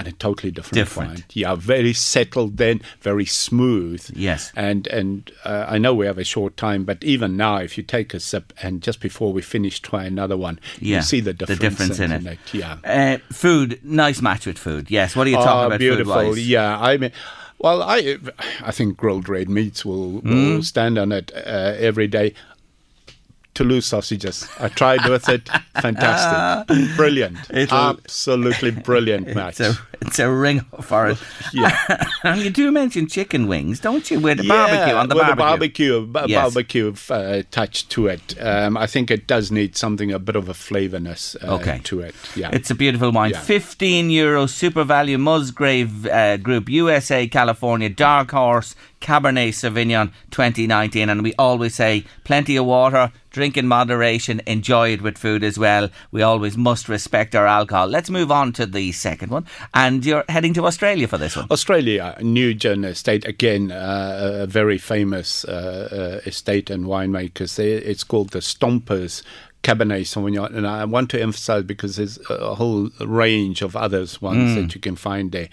and 0.01 0.09
a 0.09 0.13
totally 0.13 0.51
different, 0.51 0.75
Different. 0.75 1.11
wine. 1.11 1.25
Yeah, 1.33 1.55
very 1.55 1.93
settled, 1.93 2.57
then 2.57 2.81
very 3.01 3.25
smooth. 3.27 4.11
Yes. 4.15 4.53
and 4.57 4.87
and 4.89 5.31
uh, 5.45 5.67
I 5.69 5.79
know 5.79 5.95
we 5.95 6.07
have 6.07 6.19
a 6.19 6.25
short 6.25 6.57
time, 6.57 6.85
but 6.85 7.03
even 7.05 7.37
now, 7.37 7.57
if 7.59 7.77
you 7.79 7.85
take 7.85 8.15
a 8.15 8.21
sip 8.21 8.53
and 8.63 8.83
just 8.83 9.01
before 9.01 9.33
we 9.33 9.43
finish, 9.43 9.81
try 9.81 10.05
another 10.05 10.37
one, 10.37 10.59
Yeah, 10.81 10.97
you 10.97 11.03
see 11.03 11.21
the 11.21 11.33
difference, 11.33 11.59
the 11.61 11.69
difference, 11.69 11.97
difference 11.99 12.25
in 12.25 12.33
it. 12.33 12.39
Yeah. 12.53 12.77
Uh, 12.85 13.19
food, 13.33 13.79
nice 13.85 14.21
match 14.23 14.47
with 14.47 14.59
food. 14.59 14.91
Yes. 14.91 15.15
What 15.17 15.27
are 15.27 15.31
you 15.31 15.37
talking 15.37 15.51
about? 15.51 15.63
Oh, 15.63 15.67
about? 15.67 15.79
beautiful. 15.81 16.15
Food-wise? 16.15 16.49
Yeah, 16.49 16.79
I 16.81 16.97
mean, 16.97 17.13
well, 17.59 17.83
I 17.83 18.17
I 18.63 18.71
think 18.73 18.97
grilled 18.97 19.29
red 19.29 19.49
meats 19.51 19.85
will, 19.85 20.13
will 20.23 20.61
Mm. 20.61 20.65
stand 20.65 20.99
on 20.99 21.13
it 21.13 21.31
uh, 21.35 21.75
every 21.89 22.09
day. 22.09 22.33
Toulouse 23.55 23.87
sausages. 23.87 24.49
I 24.61 24.69
tried 24.69 25.05
with 25.09 25.29
it. 25.29 25.49
Fantastic, 25.83 26.97
brilliant, 26.97 27.37
It'll- 27.51 27.77
absolutely 27.77 28.71
brilliant 28.71 29.35
match. 29.35 29.61
It's 29.61 29.77
a, 29.77 29.79
it's 30.01 30.19
a 30.19 30.31
ring 30.31 30.61
for 30.81 31.09
it. 31.09 31.19
Yeah. 31.53 32.07
and 32.23 32.41
you 32.43 32.51
do 32.51 32.71
mention 32.71 33.07
chicken 33.09 33.49
wings, 33.49 33.81
don't 33.81 34.09
you? 34.11 34.21
With 34.21 34.39
the 34.39 34.45
Yeah, 34.45 34.55
barbecue 34.67 34.95
on 34.95 35.09
the 35.09 35.15
with 35.17 35.37
barbecue. 35.37 35.97
a 35.97 36.01
barbecue, 36.01 36.27
b- 36.27 36.33
Yes. 36.33 36.43
barbecue 36.55 36.95
uh, 37.11 37.43
touch 37.51 37.89
to 37.89 38.07
it. 38.07 38.41
Um, 38.41 38.77
I 38.77 38.87
think 38.87 39.11
it 39.11 39.27
does 39.27 39.51
need 39.51 39.77
something, 39.77 40.13
a 40.13 40.19
bit 40.19 40.37
of 40.37 40.49
a 40.49 40.55
flavourness 40.55 41.35
uh, 41.43 41.55
Okay. 41.57 41.81
to 41.85 42.01
it. 42.01 42.15
Yeah, 42.37 42.51
It's 42.53 42.71
a 42.71 42.75
beautiful 42.75 43.11
wine. 43.11 43.31
Yeah. 43.33 43.41
15 43.41 44.11
euro 44.11 44.47
SuperValu 44.47 45.19
Musgrave 45.19 46.07
uh, 46.07 46.37
Group 46.37 46.69
USA 46.69 47.27
California 47.27 47.89
Dark 47.89 48.31
Horse 48.31 48.77
Cabernet 49.01 49.51
Sauvignon 49.51 50.13
2019 50.31 51.09
and 51.09 51.23
we 51.23 51.35
always 51.39 51.75
say 51.75 52.05
plenty 52.25 52.57
of 52.57 52.67
water 52.67 53.13
drink 53.31 53.57
in 53.57 53.67
moderation 53.67 54.41
enjoy 54.47 54.93
it 54.93 55.03
with 55.03 55.17
food 55.17 55.45
as 55.45 55.59
well. 55.59 55.89
We 56.11 56.23
always 56.23 56.57
must 56.57 56.89
respect 56.89 57.35
our 57.35 57.47
alcohol. 57.47 57.87
Let's 57.87 58.11
move 58.11 58.31
on 58.31 58.53
to 58.55 58.67
the 58.67 58.93
second 58.93 59.31
one 59.31 59.47
and 59.73 60.05
you're 60.05 60.25
heading 60.29 60.53
to 60.55 60.67
Australia 60.67 61.07
for 61.09 61.19
this 61.19 61.37
one. 61.37 61.47
Australia, 61.51 62.17
New 62.21 62.55
Nugan 62.55 62.85
Estate, 62.85 63.25
again, 63.27 63.71
uh, 63.71 64.41
a 64.43 64.47
very 64.47 64.79
famous 64.79 65.45
uh, 65.45 66.21
uh, 66.23 66.29
estate 66.29 66.71
and 66.71 66.85
winemakers. 66.87 67.59
It's 67.59 68.05
called 68.05 68.31
the 68.31 68.41
Stompers 68.41 69.23
Cabernet 69.63 70.03
Sauvignon. 70.07 70.55
And 70.57 70.67
I 70.67 70.85
want 70.85 71.11
to 71.11 71.21
emphasize 71.21 71.65
because 71.65 71.97
there's 71.97 72.19
a 72.31 72.55
whole 72.55 72.91
range 73.01 73.63
of 73.63 73.77
others 73.77 74.21
ones 74.23 74.51
Mm. 74.51 74.55
that 74.63 74.75
you 74.75 74.81
can 74.81 74.97
find 74.97 75.33
there. 75.33 75.49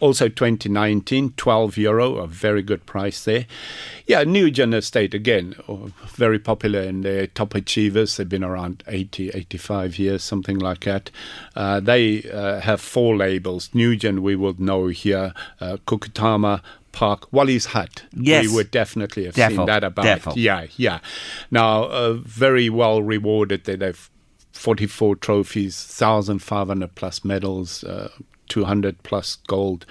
Also, 0.00 0.28
2019, 0.30 1.34
12 1.36 1.76
euro, 1.76 2.16
a 2.16 2.26
very 2.26 2.62
good 2.62 2.86
price 2.86 3.22
there. 3.24 3.44
Yeah, 4.06 4.24
Nugan 4.24 4.72
Estate, 4.74 5.12
again, 5.12 5.54
oh, 5.68 5.90
very 6.14 6.38
popular 6.38 6.80
in 6.80 7.02
the 7.02 7.26
top 7.34 7.54
achievers. 7.54 8.16
They've 8.16 8.26
been 8.26 8.42
around 8.42 8.82
80, 8.88 9.28
85 9.28 9.98
years, 9.98 10.22
something 10.24 10.58
like 10.58 10.80
that. 10.84 11.10
Uh, 11.54 11.80
they 11.80 12.22
uh, 12.30 12.60
have 12.60 12.80
four 12.80 13.14
labels. 13.14 13.68
Nugan, 13.74 14.20
we 14.20 14.34
would 14.36 14.58
know 14.58 14.86
here, 14.86 15.34
uh, 15.60 15.76
Cookoothama, 15.86 16.62
Park, 17.00 17.32
Wally's 17.32 17.66
Hut. 17.66 18.04
Yes. 18.12 18.46
We 18.46 18.54
would 18.56 18.70
definitely 18.70 19.24
have 19.24 19.34
seen 19.34 19.64
that 19.66 19.82
about 19.84 20.04
defo. 20.04 20.32
it. 20.32 20.36
Yeah, 20.36 20.66
yeah. 20.76 20.98
Now, 21.50 21.84
uh, 21.84 22.12
very 22.14 22.68
well 22.68 23.02
rewarded. 23.02 23.64
They- 23.64 23.76
They've 23.76 24.10
44 24.52 25.16
trophies, 25.16 25.74
1,500 25.98 26.94
plus 26.94 27.24
medals, 27.24 27.82
uh, 27.84 28.10
200 28.50 29.02
plus 29.02 29.36
gold, 29.46 29.86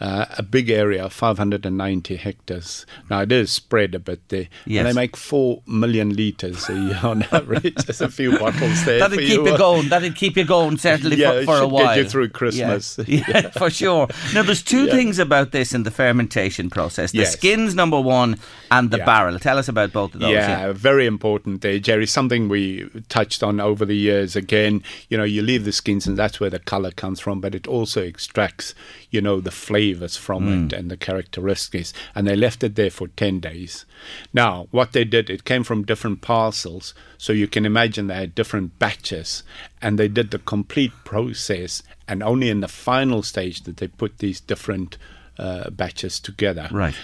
uh, 0.00 0.26
a 0.38 0.42
big 0.42 0.70
area, 0.70 1.08
590 1.10 2.16
hectares. 2.16 2.86
Now 3.10 3.22
it 3.22 3.32
is 3.32 3.50
spread 3.50 3.94
a 3.94 3.98
bit 3.98 4.28
there. 4.28 4.48
Yes. 4.66 4.80
And 4.80 4.88
they 4.88 4.92
make 5.00 5.16
4 5.16 5.62
million 5.66 6.14
litres 6.14 6.68
a 6.68 6.74
year 6.74 7.00
on 7.02 7.22
average. 7.32 7.74
There's 7.86 8.00
a 8.00 8.08
few 8.08 8.38
bottles 8.38 8.84
there. 8.84 8.98
That'd 9.00 9.18
for 9.18 9.24
keep 9.24 9.44
you 9.46 9.54
uh, 9.54 9.56
going. 9.56 9.88
That'd 9.88 10.14
keep 10.14 10.36
you 10.36 10.44
going 10.44 10.76
certainly 10.78 11.16
Yeah, 11.16 11.40
for, 11.40 11.46
for 11.46 11.58
a 11.58 11.66
while. 11.66 11.86
get 11.86 11.96
you 11.98 12.08
through 12.08 12.24
Yeah. 12.24 12.28
Christmas. 12.30 12.98
Yeah, 13.08 13.50
for 13.50 13.70
sure. 13.70 14.08
Now, 14.34 14.42
there's 14.42 14.62
two 14.62 14.84
Yeah. 14.86 14.92
things 14.92 15.18
about 15.18 15.52
this 15.52 15.72
in 15.72 15.82
the 15.84 15.90
fermentation 15.90 16.68
process: 16.70 17.12
the 17.12 17.18
Yes. 17.18 17.32
skins, 17.32 17.74
number 17.74 18.00
one, 18.00 18.38
and 18.70 18.90
the 18.90 18.98
Yeah. 18.98 19.04
barrel. 19.06 19.38
Tell 19.38 19.58
us 19.58 19.68
about 19.68 19.92
both 19.92 20.14
of 20.14 20.20
those. 20.20 20.30
Yeah, 20.32 20.72
very 20.72 21.06
important 21.06 21.62
there, 21.62 21.78
Jerry. 21.78 22.06
Something 22.06 22.48
we 22.48 22.88
touched 23.08 23.42
on 23.42 23.60
over 23.60 23.84
the 23.84 23.96
years. 23.96 24.36
Again, 24.36 24.82
you 25.08 25.16
know, 25.16 25.24
you 25.24 25.40
leave 25.42 25.64
the 25.64 25.72
skins, 25.72 26.06
and 26.06 26.16
that's 26.18 26.40
where 26.40 26.50
the 26.50 26.58
color 26.58 26.90
comes 26.90 27.20
from. 27.20 27.40
But 27.40 27.54
it 27.54 27.66
also 27.66 28.01
extracts, 28.02 28.74
you 29.10 29.20
know, 29.20 29.40
the 29.40 29.50
flavors 29.50 30.16
from 30.16 30.46
Mm. 30.46 30.66
it 30.66 30.72
and 30.78 30.90
the 30.90 30.96
characteristics. 30.96 31.92
And 32.14 32.26
they 32.26 32.36
left 32.36 32.62
it 32.64 32.74
there 32.74 32.90
for 32.90 33.08
ten 33.08 33.40
days. 33.40 33.84
Now, 34.32 34.68
what 34.70 34.92
they 34.92 35.04
did, 35.04 35.30
it 35.30 35.44
came 35.44 35.64
from 35.64 35.84
different 35.84 36.20
parcels, 36.20 36.94
so 37.18 37.32
you 37.32 37.46
can 37.48 37.64
imagine 37.64 38.06
they 38.08 38.14
had 38.14 38.34
different 38.34 38.78
batches, 38.78 39.42
and 39.80 39.98
they 39.98 40.08
did 40.08 40.30
the 40.30 40.38
complete 40.38 40.92
process. 41.04 41.82
And 42.08 42.22
only 42.22 42.50
in 42.50 42.60
the 42.60 42.68
final 42.68 43.22
stage 43.22 43.60
did 43.62 43.76
they 43.78 43.88
put 43.88 44.18
these 44.18 44.40
different 44.40 44.98
uh, 45.38 45.70
batches 45.70 46.20
together. 46.20 46.68
Right. 46.70 46.94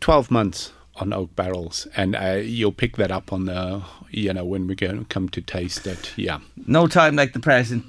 12 0.00 0.30
months 0.30 0.72
on 0.96 1.12
oak 1.12 1.34
barrels 1.34 1.88
and 1.96 2.14
uh, 2.14 2.38
you'll 2.40 2.70
pick 2.70 2.96
that 2.96 3.10
up 3.10 3.32
on 3.32 3.46
the 3.46 3.82
you 4.10 4.32
know 4.32 4.44
when 4.44 4.68
we 4.68 4.76
go 4.76 5.04
come 5.08 5.28
to 5.28 5.40
taste 5.40 5.88
it 5.88 6.12
yeah 6.16 6.38
No 6.68 6.86
time 6.86 7.16
like 7.16 7.32
the 7.32 7.40
present. 7.40 7.84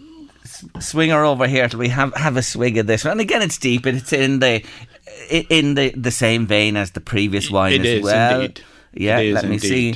Swing 0.80 1.10
her 1.10 1.24
over 1.26 1.48
here 1.48 1.68
till 1.68 1.80
we 1.80 1.90
have, 1.90 2.14
have 2.16 2.38
a 2.38 2.42
swig 2.44 2.78
of 2.78 2.88
this 2.88 3.04
one. 3.04 3.14
And 3.14 3.22
again, 3.22 3.42
it's 3.42 3.58
deep. 3.58 3.86
It's 3.86 4.14
in 4.14 4.40
the 4.40 4.64
in 5.50 5.76
the, 5.76 5.92
the 5.92 6.12
same 6.12 6.46
vein 6.46 6.76
as 6.78 6.92
the 6.92 7.00
previous 7.02 7.50
wine 7.50 7.74
it 7.74 7.82
as 7.82 7.88
is 7.88 8.04
well. 8.04 8.42
indeed 8.42 8.62
Yeah, 8.94 9.18
let 9.34 9.46
me 9.46 9.54
indeed. 9.56 9.96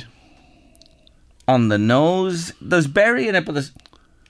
On 1.46 1.68
the 1.68 1.78
nose, 1.78 2.52
there's 2.60 2.86
berry 2.86 3.26
in 3.28 3.34
it, 3.34 3.44
but 3.44 3.52
there's, 3.52 3.72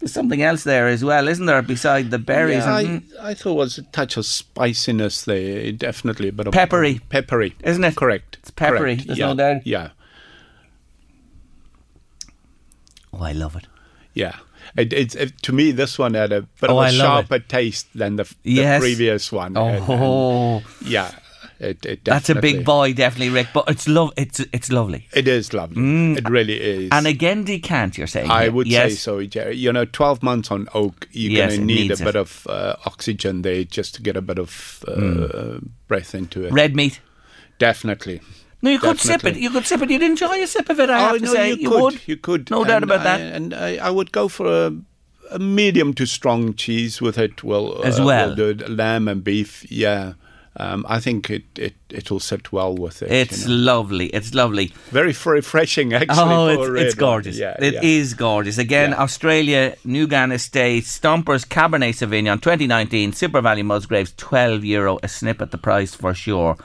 there's 0.01 0.13
something 0.13 0.43
else 0.43 0.65
there 0.65 0.89
as 0.89 1.05
well, 1.05 1.29
isn't 1.29 1.45
there? 1.47 1.61
Beside 1.63 2.11
the 2.11 2.19
berries, 2.19 2.65
yeah, 2.65 2.75
I, 2.75 3.03
I 3.21 3.35
thought 3.35 3.53
it 3.53 3.57
was 3.57 3.79
a 3.79 3.83
touch 3.83 4.17
of 4.17 4.25
spiciness 4.27 5.25
there 5.25 5.71
definitely 5.73 6.29
a 6.29 6.33
bit 6.33 6.47
of 6.47 6.55
Peppery. 6.55 6.99
peppery 7.11 7.55
isn't 7.63 7.85
it? 7.85 7.95
correct 7.97 8.39
It's 8.41 8.51
peppery. 8.51 8.79
correct, 8.97 9.07
There's 9.07 9.19
yeah, 9.19 9.27
no 9.27 9.35
doubt. 9.35 9.67
yeah 9.67 9.91
Oh, 13.13 13.23
I 13.23 13.33
love 13.33 13.57
it. 13.57 13.67
yeah 14.15 14.37
it, 14.77 14.93
it's 14.93 15.15
it, 15.15 15.41
to 15.43 15.53
me 15.53 15.73
this 15.73 15.99
one 15.99 16.15
had 16.15 16.33
a 16.33 16.43
bit 16.43 16.71
Oh, 16.71 16.81
of 16.81 16.89
a 16.89 16.93
sharper 16.93 17.39
taste 17.39 17.87
than 17.95 18.17
the, 18.17 18.25
the 18.43 18.53
Yes. 18.53 18.81
previous 18.81 19.31
one 19.33 19.57
and- 19.57 19.77
and 19.77 19.85
Oh, 19.89 20.63
yeah 20.85 21.13
it, 21.59 21.85
it 21.85 22.05
that's 22.07 22.31
a 22.31 22.35
big 22.41 22.65
boy, 22.65 22.95
definitely, 22.95 23.29
Rick. 23.29 23.49
But 23.53 23.65
it's 23.69 23.87
love. 23.87 24.13
It's 24.17 24.41
it's 24.51 24.73
lovely. 24.73 25.09
it 25.13 25.29
is 25.29 25.53
lovely 25.53 26.15
it 26.15 26.27
really 26.27 26.59
is 26.59 26.89
And 26.91 27.07
again, 27.07 27.45
decant. 27.45 27.99
You're 27.99 28.07
saying? 28.07 28.31
I 28.31 28.45
here. 28.45 28.53
would 28.53 28.67
yes. 28.67 28.93
say 28.93 28.97
so, 28.97 29.23
Jerry. 29.27 29.57
You 29.57 29.71
know, 29.71 29.85
12 29.85 30.23
months 30.23 30.51
on 30.51 30.69
oak, 30.73 31.07
you're 31.13 31.33
Yes, 31.33 31.51
going 31.57 31.69
to 31.69 31.75
need 31.75 31.91
a 31.91 31.99
bit 31.99 32.09
it. 32.09 32.17
of 32.17 32.47
uh, 32.49 32.77
oxygen 32.87 33.43
there 33.43 33.63
just 33.65 33.95
to 33.97 34.03
get 34.03 34.17
a 34.17 34.23
bit 34.23 34.39
of 34.39 34.83
uh, 34.89 35.59
breath 35.87 36.15
into 36.15 36.47
it. 36.47 36.53
Red 36.55 36.75
meat. 36.75 37.01
Definitely. 37.59 38.23
No, 38.63 38.71
you 38.71 38.79
could 38.79 39.01
sip 39.01 39.25
it. 39.25 39.37
You 39.37 39.51
could 39.51 39.67
sip 39.67 39.81
it. 39.83 39.91
You'd 39.91 40.03
enjoy 40.03 40.43
a 40.43 40.47
sip 40.47 40.69
of 40.69 40.79
it. 40.81 40.91
I 40.91 40.99
oh, 40.99 41.09
have 41.13 41.19
to 41.19 41.25
no, 41.25 41.33
say, 41.33 41.49
you, 41.51 41.57
you 41.57 41.69
could. 41.71 41.83
would. 41.83 42.09
You 42.09 42.17
could. 42.17 42.51
No 42.51 42.65
doubt 42.65 42.83
about 42.83 43.01
I- 43.01 43.05
that. 43.05 43.21
And 43.21 43.55
I, 43.55 43.77
I 43.77 43.91
would 43.91 44.13
go 44.13 44.29
for 44.29 44.47
a, 44.47 44.73
a 45.31 45.39
medium 45.39 45.95
to 45.95 46.07
strong 46.07 46.55
cheese 46.55 47.01
with 47.01 47.17
it 47.19 47.43
Well, 47.43 47.83
As 47.85 47.99
uh, 47.99 48.05
well. 48.05 48.29
will 48.37 48.53
do 48.55 48.67
lamb 48.67 49.09
and 49.09 49.25
beef. 49.25 49.65
Yeah, 49.71 50.15
um, 50.57 50.85
I 50.89 50.99
think 51.01 51.31
it, 51.31 51.45
it 51.57 51.75
it 51.89 52.11
will 52.11 52.21
sit 52.21 52.53
well 52.53 52.75
with 52.75 53.03
it. 53.03 53.11
It's 53.11 53.45
you 53.45 53.49
know. 53.57 53.73
lovely. 53.73 54.07
It's 54.09 54.35
lovely. 54.35 54.73
very 54.91 55.11
f- 55.11 55.25
refreshing 55.27 55.95
actually. 55.95 56.19
oh, 56.19 56.49
it's, 56.75 56.83
it's 56.83 56.95
gorgeous. 56.97 57.39
Yeah, 57.39 57.57
It 57.61 57.75
yeah. 57.75 57.81
is 57.83 58.15
gorgeous. 58.15 58.59
Again, 58.59 58.91
Yeah. 58.91 58.99
Australia, 59.03 59.77
Nugan 59.87 60.33
Estate, 60.33 60.85
Stompers 60.85 61.47
Cabernet 61.47 61.95
Sauvignon 61.95 62.43
2019, 62.43 63.13
SuperValu 63.13 63.65
Musgraves, 63.65 64.13
12 64.17 64.65
euro 64.65 64.99
a 65.03 65.09
snip 65.09 65.41
at 65.41 65.51
the 65.53 65.59
price 65.59 65.95
for 65.95 66.13
sure. 66.15 66.57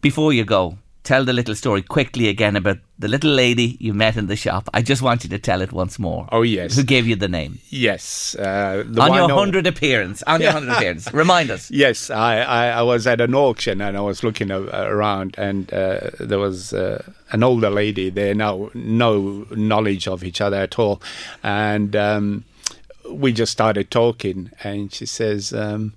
Before 0.00 0.32
you 0.32 0.44
go, 0.44 0.78
tell 1.02 1.24
the 1.24 1.32
little 1.32 1.54
story 1.54 1.82
quickly 1.82 2.28
again 2.28 2.56
about 2.56 2.78
the 2.98 3.08
little 3.08 3.30
lady 3.32 3.76
you 3.80 3.92
met 3.94 4.16
in 4.16 4.26
the 4.26 4.36
shop. 4.36 4.68
I 4.74 4.82
just 4.82 5.02
want 5.02 5.24
you 5.24 5.30
to 5.30 5.38
tell 5.38 5.60
it 5.62 5.72
once 5.72 5.98
more. 5.98 6.28
Oh 6.30 6.42
yes, 6.42 6.76
Who 6.76 6.82
gave 6.82 7.06
you 7.06 7.16
the 7.16 7.28
name? 7.28 7.58
yes. 7.70 8.34
Uh, 8.38 8.84
the 8.86 9.00
on 9.02 9.14
your 9.14 9.28
100 9.28 9.66
appearance. 9.66 10.22
On 10.24 10.40
your 10.40 10.52
100 10.52 10.72
appearance. 10.76 11.12
Remind 11.12 11.50
us. 11.50 11.70
Yes, 11.70 12.10
I, 12.10 12.40
I, 12.40 12.66
I 12.68 12.82
was 12.82 13.06
at 13.06 13.20
an 13.20 13.34
auction 13.34 13.80
and 13.80 13.96
I 13.96 14.00
was 14.00 14.22
looking 14.22 14.50
a- 14.50 14.60
around, 14.62 15.34
and 15.38 15.72
uh, 15.72 16.10
there 16.20 16.38
was 16.38 16.72
uh, 16.72 17.02
an 17.32 17.42
older 17.42 17.70
lady 17.70 18.10
there. 18.10 18.34
Now, 18.34 18.70
no 18.74 19.46
knowledge 19.50 20.06
of 20.08 20.22
each 20.24 20.40
other 20.40 20.56
at 20.58 20.78
all, 20.78 21.00
and 21.42 21.96
um, 21.96 22.44
we 23.10 23.32
just 23.32 23.52
started 23.52 23.90
talking. 23.90 24.50
And 24.62 24.92
she 24.92 25.06
says, 25.06 25.52
um, 25.54 25.94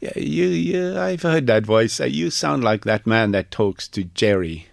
yeah, 0.00 0.18
"You, 0.18 0.46
you, 0.46 0.98
I've 0.98 1.22
heard 1.22 1.46
that 1.46 1.64
voice. 1.66 2.00
Uh, 2.00 2.04
You 2.04 2.30
sound 2.30 2.64
like 2.64 2.84
that 2.84 3.06
man 3.06 3.32
that 3.32 3.50
talks 3.50 3.86
to 3.88 4.04
Jerry." 4.04 4.68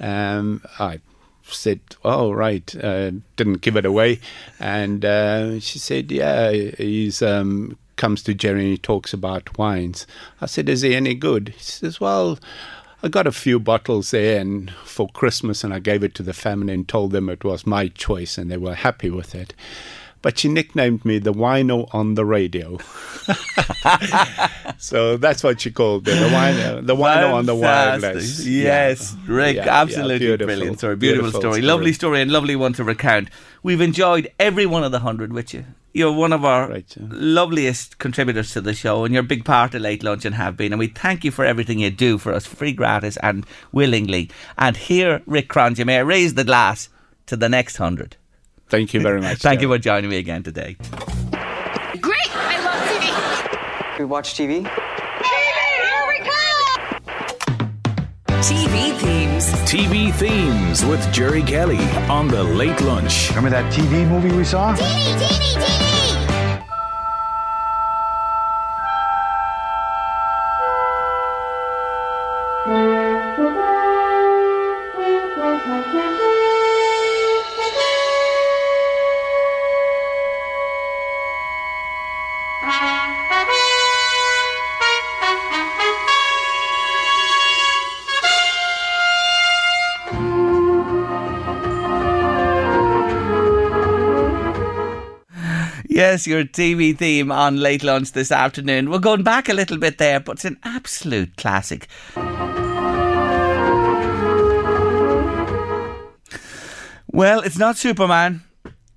Um, 0.00 0.62
I 0.78 1.00
said, 1.44 1.80
"Oh, 2.04 2.32
right." 2.32 2.74
Uh, 2.76 3.12
didn't 3.36 3.60
give 3.60 3.76
it 3.76 3.84
away, 3.86 4.20
and 4.58 5.04
uh, 5.04 5.60
she 5.60 5.78
said, 5.78 6.10
"Yeah, 6.10 6.50
he's 6.50 7.22
um, 7.22 7.78
comes 7.96 8.22
to 8.24 8.34
Jerry 8.34 8.60
and 8.60 8.70
he 8.70 8.78
talks 8.78 9.12
about 9.12 9.56
wines." 9.58 10.06
I 10.40 10.46
said, 10.46 10.68
"Is 10.68 10.82
he 10.82 10.94
any 10.94 11.14
good?" 11.14 11.50
He 11.56 11.62
says, 11.62 12.00
"Well." 12.00 12.38
I 13.02 13.08
got 13.08 13.26
a 13.26 13.32
few 13.32 13.60
bottles 13.60 14.12
there 14.12 14.40
and 14.40 14.70
for 14.82 15.10
Christmas 15.10 15.62
and 15.62 15.74
I 15.74 15.78
gave 15.78 16.02
it 16.02 16.14
to 16.14 16.22
the 16.22 16.32
family 16.32 16.72
and 16.72 16.88
told 16.88 17.12
them 17.12 17.28
it 17.28 17.44
was 17.44 17.66
my 17.66 17.88
choice 17.88 18.38
and 18.38 18.50
they 18.50 18.56
were 18.56 18.74
happy 18.74 19.10
with 19.10 19.34
it. 19.34 19.52
But 20.24 20.38
she 20.38 20.48
nicknamed 20.48 21.04
me 21.04 21.18
the 21.18 21.34
wino 21.34 21.86
on 21.92 22.14
the 22.14 22.24
radio. 22.24 22.78
so 24.78 25.18
that's 25.18 25.44
what 25.44 25.60
she 25.60 25.70
called 25.70 26.06
me, 26.06 26.14
the 26.14 26.28
wino, 26.28 26.86
the 26.86 26.96
wino 26.96 27.34
on 27.34 27.44
the 27.44 27.54
wireless. 27.54 28.46
Yes, 28.46 29.14
Yeah. 29.28 29.34
Rick, 29.34 29.56
Yeah, 29.56 29.64
yeah, 29.66 29.82
absolutely 29.82 30.18
beautiful, 30.20 30.46
brilliant 30.46 30.78
story. 30.78 30.96
Beautiful, 30.96 31.24
beautiful 31.24 31.40
story. 31.40 31.52
story. 31.60 31.66
Lovely 31.66 31.92
story 31.92 32.22
and 32.22 32.32
lovely 32.32 32.56
one 32.56 32.72
to 32.72 32.84
recount. 32.84 33.28
We've 33.62 33.82
enjoyed 33.82 34.30
every 34.40 34.64
one 34.64 34.82
of 34.82 34.92
the 34.92 35.00
hundred 35.00 35.34
with 35.34 35.52
you. 35.52 35.66
You're 35.92 36.12
one 36.12 36.32
of 36.32 36.42
our 36.42 36.70
Right, 36.70 36.96
yeah. 36.98 37.06
loveliest 37.10 37.98
contributors 37.98 38.50
to 38.54 38.62
the 38.62 38.72
show, 38.74 39.04
and 39.04 39.12
you're 39.12 39.22
a 39.22 39.26
big 39.26 39.44
part 39.44 39.74
of 39.74 39.82
Late 39.82 40.02
Lunch 40.02 40.24
and 40.24 40.34
have 40.36 40.56
been. 40.56 40.72
And 40.72 40.78
we 40.80 40.86
thank 40.88 41.22
you 41.24 41.32
for 41.32 41.44
everything 41.44 41.80
you 41.80 41.90
do 41.90 42.16
for 42.16 42.32
us, 42.32 42.46
free, 42.46 42.72
gratis, 42.72 43.18
and 43.18 43.44
willingly. 43.72 44.30
And 44.56 44.74
here, 44.76 45.20
Rick 45.26 45.50
Cronje, 45.50 45.84
may 45.84 45.98
I 45.98 46.00
raise 46.00 46.32
the 46.32 46.44
glass 46.44 46.88
to 47.26 47.36
the 47.36 47.50
next 47.50 47.76
hundred. 47.76 48.16
Thank 48.68 48.94
you 48.94 49.00
very 49.00 49.20
much. 49.26 49.38
Thank 49.38 49.60
you 49.60 49.68
for 49.68 49.78
joining 49.78 50.10
me 50.10 50.18
again 50.18 50.42
today. 50.42 50.76
Great! 52.00 52.36
I 52.36 52.58
love 52.64 52.82
TV. 52.88 53.98
We 53.98 54.04
watch 54.04 54.34
TV? 54.34 54.66
Here 54.66 56.06
we 56.08 56.18
go! 56.24 56.40
TV 58.40 58.92
themes. 58.98 59.46
TV 59.70 60.12
themes 60.14 60.84
with 60.84 61.12
Jerry 61.12 61.42
Kelly 61.42 61.78
on 62.08 62.28
the 62.28 62.42
Late 62.42 62.80
Lunch. 62.82 63.28
Remember 63.30 63.50
that 63.50 63.72
TV 63.72 64.06
movie 64.08 64.32
we 64.36 64.44
saw? 64.44 64.74
Your 96.26 96.44
TV 96.44 96.96
theme 96.96 97.30
on 97.30 97.56
Late 97.56 97.82
Lunch 97.82 98.12
this 98.12 98.32
afternoon. 98.32 98.90
We're 98.90 98.98
going 98.98 99.22
back 99.22 99.48
a 99.48 99.54
little 99.54 99.78
bit 99.78 99.98
there, 99.98 100.20
but 100.20 100.36
it's 100.36 100.44
an 100.44 100.58
absolute 100.62 101.36
classic. 101.36 101.88
Well, 107.10 107.40
it's 107.40 107.58
not 107.58 107.76
Superman. 107.76 108.42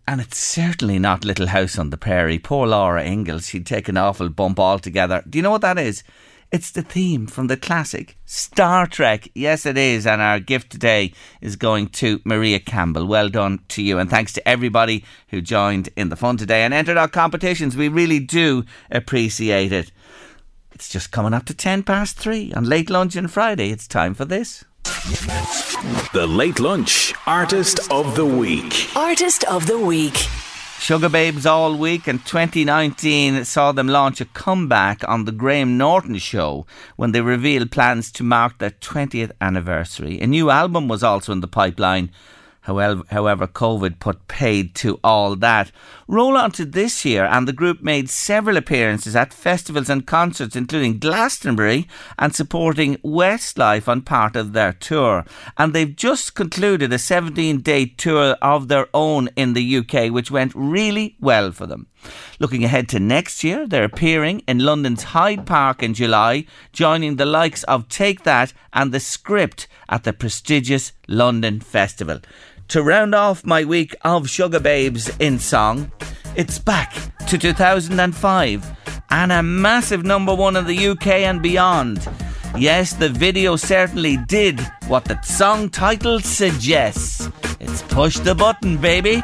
And 0.08 0.22
it's 0.22 0.38
certainly 0.38 1.00
not 1.00 1.26
Little 1.26 1.48
House 1.48 1.78
on 1.78 1.90
the 1.90 1.98
Prairie. 1.98 2.40
Poor 2.40 2.66
Laura 2.66 3.04
Ingalls, 3.04 3.48
she'd 3.48 3.66
take 3.66 3.90
an 3.90 3.98
awful 3.98 4.30
bump 4.30 4.60
altogether. 4.60 5.22
Do 5.30 5.38
you 5.38 5.44
know 5.44 5.52
what 5.52 5.62
that 5.62 5.78
is? 5.78 6.04
It's 6.50 6.72
the 6.72 6.82
theme 6.82 7.28
from 7.28 7.48
the 7.48 7.58
classic 7.58 8.18
Star 8.26 8.88
Trek. 8.88 9.28
Yes, 9.36 9.66
it 9.66 9.78
is. 9.78 10.08
And 10.08 10.22
our 10.22 10.40
gift 10.40 10.72
today 10.72 11.12
is 11.42 11.58
going 11.58 11.90
to 11.90 12.22
Maria 12.24 12.60
Campbell. 12.60 13.06
Well 13.06 13.28
done 13.28 13.60
to 13.70 13.82
you. 13.82 14.00
And 14.00 14.10
thanks 14.10 14.32
to 14.34 14.48
everybody 14.48 15.04
who 15.28 15.42
joined 15.42 15.90
in 15.98 16.08
the 16.08 16.16
fun 16.16 16.38
today 16.38 16.64
and 16.64 16.74
entered 16.74 16.98
our 16.98 17.10
competitions. 17.10 17.76
We 17.76 17.90
really 17.90 18.20
do 18.20 18.64
appreciate 18.90 19.74
it. 19.74 19.92
It's 20.72 20.88
just 20.88 21.12
coming 21.12 21.34
up 21.34 21.46
to 21.46 21.54
10 21.54 21.84
past 21.84 22.18
three 22.18 22.54
on 22.54 22.64
late 22.64 22.90
lunch 22.90 23.18
on 23.18 23.28
Friday. 23.28 23.72
It's 23.72 23.88
time 23.88 24.14
for 24.14 24.24
this. 24.24 24.64
The 26.14 26.28
Late 26.28 26.62
Lunch 26.62 27.14
Artist 27.26 27.92
of 27.92 28.16
the 28.16 28.26
Week. 28.26 28.96
Artist 28.96 29.44
of 29.46 29.68
the 29.68 29.78
Week. 29.78 30.16
Sugababes 30.80 31.46
all 31.46 31.76
week, 31.76 32.08
and 32.08 32.26
2019 32.26 33.44
saw 33.44 33.74
them 33.74 33.90
launch 33.90 34.22
a 34.22 34.26
comeback 34.26 35.06
on 35.08 35.26
the 35.26 35.34
Graham 35.34 35.78
Norton 35.78 36.18
show 36.18 36.66
when 36.96 37.12
they 37.12 37.20
revealed 37.20 37.72
plans 37.72 38.10
to 38.14 38.24
mark 38.24 38.58
their 38.58 38.70
20th 38.70 39.32
anniversary. 39.42 40.20
A 40.22 40.28
new 40.28 40.50
album 40.50 40.88
was 40.88 41.04
also 41.04 41.34
in 41.34 41.42
the 41.42 41.48
pipeline. 41.48 42.10
However, 42.68 43.04
however, 43.12 43.48
COVID 43.48 43.98
put 44.02 44.28
paid 44.28 44.76
to 44.76 45.00
all 45.02 45.38
that. 45.38 45.72
Roll 46.06 46.36
on 46.36 46.52
to 46.52 46.66
this 46.66 47.06
year, 47.06 47.24
and 47.24 47.48
the 47.48 47.54
group 47.54 47.82
made 47.82 48.10
several 48.10 48.58
appearances 48.58 49.16
at 49.16 49.34
festivals 49.34 49.90
and 49.90 50.06
concerts, 50.06 50.54
including 50.54 51.00
Glastonbury, 51.00 51.88
and 52.20 52.36
supporting 52.36 52.98
Westlife 52.98 53.88
on 53.88 54.02
part 54.02 54.36
of 54.36 54.52
their 54.52 54.74
tour. 54.74 55.24
And 55.58 55.72
they've 55.72 55.96
just 55.96 56.36
concluded 56.36 56.92
a 56.92 57.00
17 57.00 57.62
day 57.62 57.86
tour 57.86 58.36
of 58.42 58.68
their 58.68 58.88
own 58.94 59.30
in 59.38 59.54
the 59.54 59.78
UK, 59.78 60.12
which 60.12 60.30
went 60.30 60.52
really 60.54 61.16
well 61.22 61.54
for 61.54 61.68
them. 61.68 61.88
Looking 62.40 62.66
ahead 62.66 62.90
to 62.90 63.00
next 63.00 63.46
year, 63.46 63.66
they're 63.66 63.84
appearing 63.84 64.42
in 64.48 64.60
London's 64.60 65.04
Hyde 65.04 65.46
Park 65.46 65.82
in 65.82 65.94
July, 65.94 66.46
joining 66.74 67.16
the 67.16 67.26
likes 67.26 67.64
of 67.64 67.88
Take 67.88 68.24
That 68.24 68.52
and 68.74 68.94
The 68.94 69.00
Script 69.00 69.68
at 69.90 70.04
the 70.04 70.14
prestigious 70.14 70.92
London 71.08 71.60
Festival. 71.60 72.20
To 72.70 72.84
round 72.84 73.16
off 73.16 73.46
my 73.46 73.64
week 73.64 73.96
of 74.02 74.24
Sugababes 74.24 75.16
in 75.22 75.40
song, 75.40 75.90
it's 76.36 76.60
back 76.60 76.94
to 77.28 77.38
2005 77.38 78.78
and 79.10 79.32
a 79.32 79.42
massive 79.42 80.04
number 80.04 80.36
one 80.36 80.58
in 80.58 80.66
the 80.66 80.88
UK 80.90 81.08
and 81.08 81.42
beyond. 81.42 82.06
Yes, 82.58 82.92
the 82.92 83.08
video 83.08 83.56
certainly 83.56 84.18
did 84.18 84.60
what 84.88 85.06
the 85.06 85.22
song 85.22 85.70
title 85.70 86.20
suggests. 86.20 87.30
It's 87.62 87.84
Push 87.84 88.20
the 88.20 88.36
Button, 88.36 88.76
baby. 88.76 89.24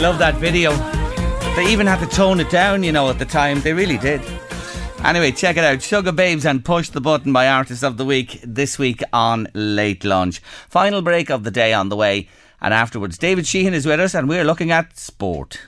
Love 0.00 0.20
that 0.20 0.36
video. 0.36 0.72
They 1.56 1.72
even 1.72 1.88
had 1.88 1.98
to 1.98 2.06
tone 2.06 2.38
it 2.38 2.48
down, 2.50 2.84
you 2.84 2.92
know, 2.92 3.10
at 3.10 3.18
the 3.18 3.24
time. 3.24 3.60
They 3.60 3.72
really 3.72 3.98
did. 3.98 4.22
Anyway, 5.04 5.32
check 5.32 5.56
it 5.56 5.64
out. 5.64 5.78
Sugababes 5.78 6.44
and 6.44 6.64
Push 6.64 6.90
the 6.90 7.00
Button 7.00 7.32
by 7.32 7.48
Artist 7.48 7.82
of 7.82 7.96
the 7.96 8.04
Week 8.04 8.40
this 8.44 8.78
week 8.78 9.02
on 9.12 9.48
Late 9.54 10.04
Lunch. 10.04 10.38
Final 10.68 11.02
break 11.02 11.30
of 11.30 11.42
the 11.42 11.50
day 11.50 11.72
on 11.72 11.88
the 11.88 11.96
way. 11.96 12.28
And 12.60 12.72
afterwards, 12.72 13.18
David 13.18 13.44
Sheehan 13.44 13.74
is 13.74 13.86
with 13.86 13.98
us 13.98 14.14
and 14.14 14.28
we're 14.28 14.44
looking 14.44 14.70
at 14.70 14.96
sport. 14.96 15.60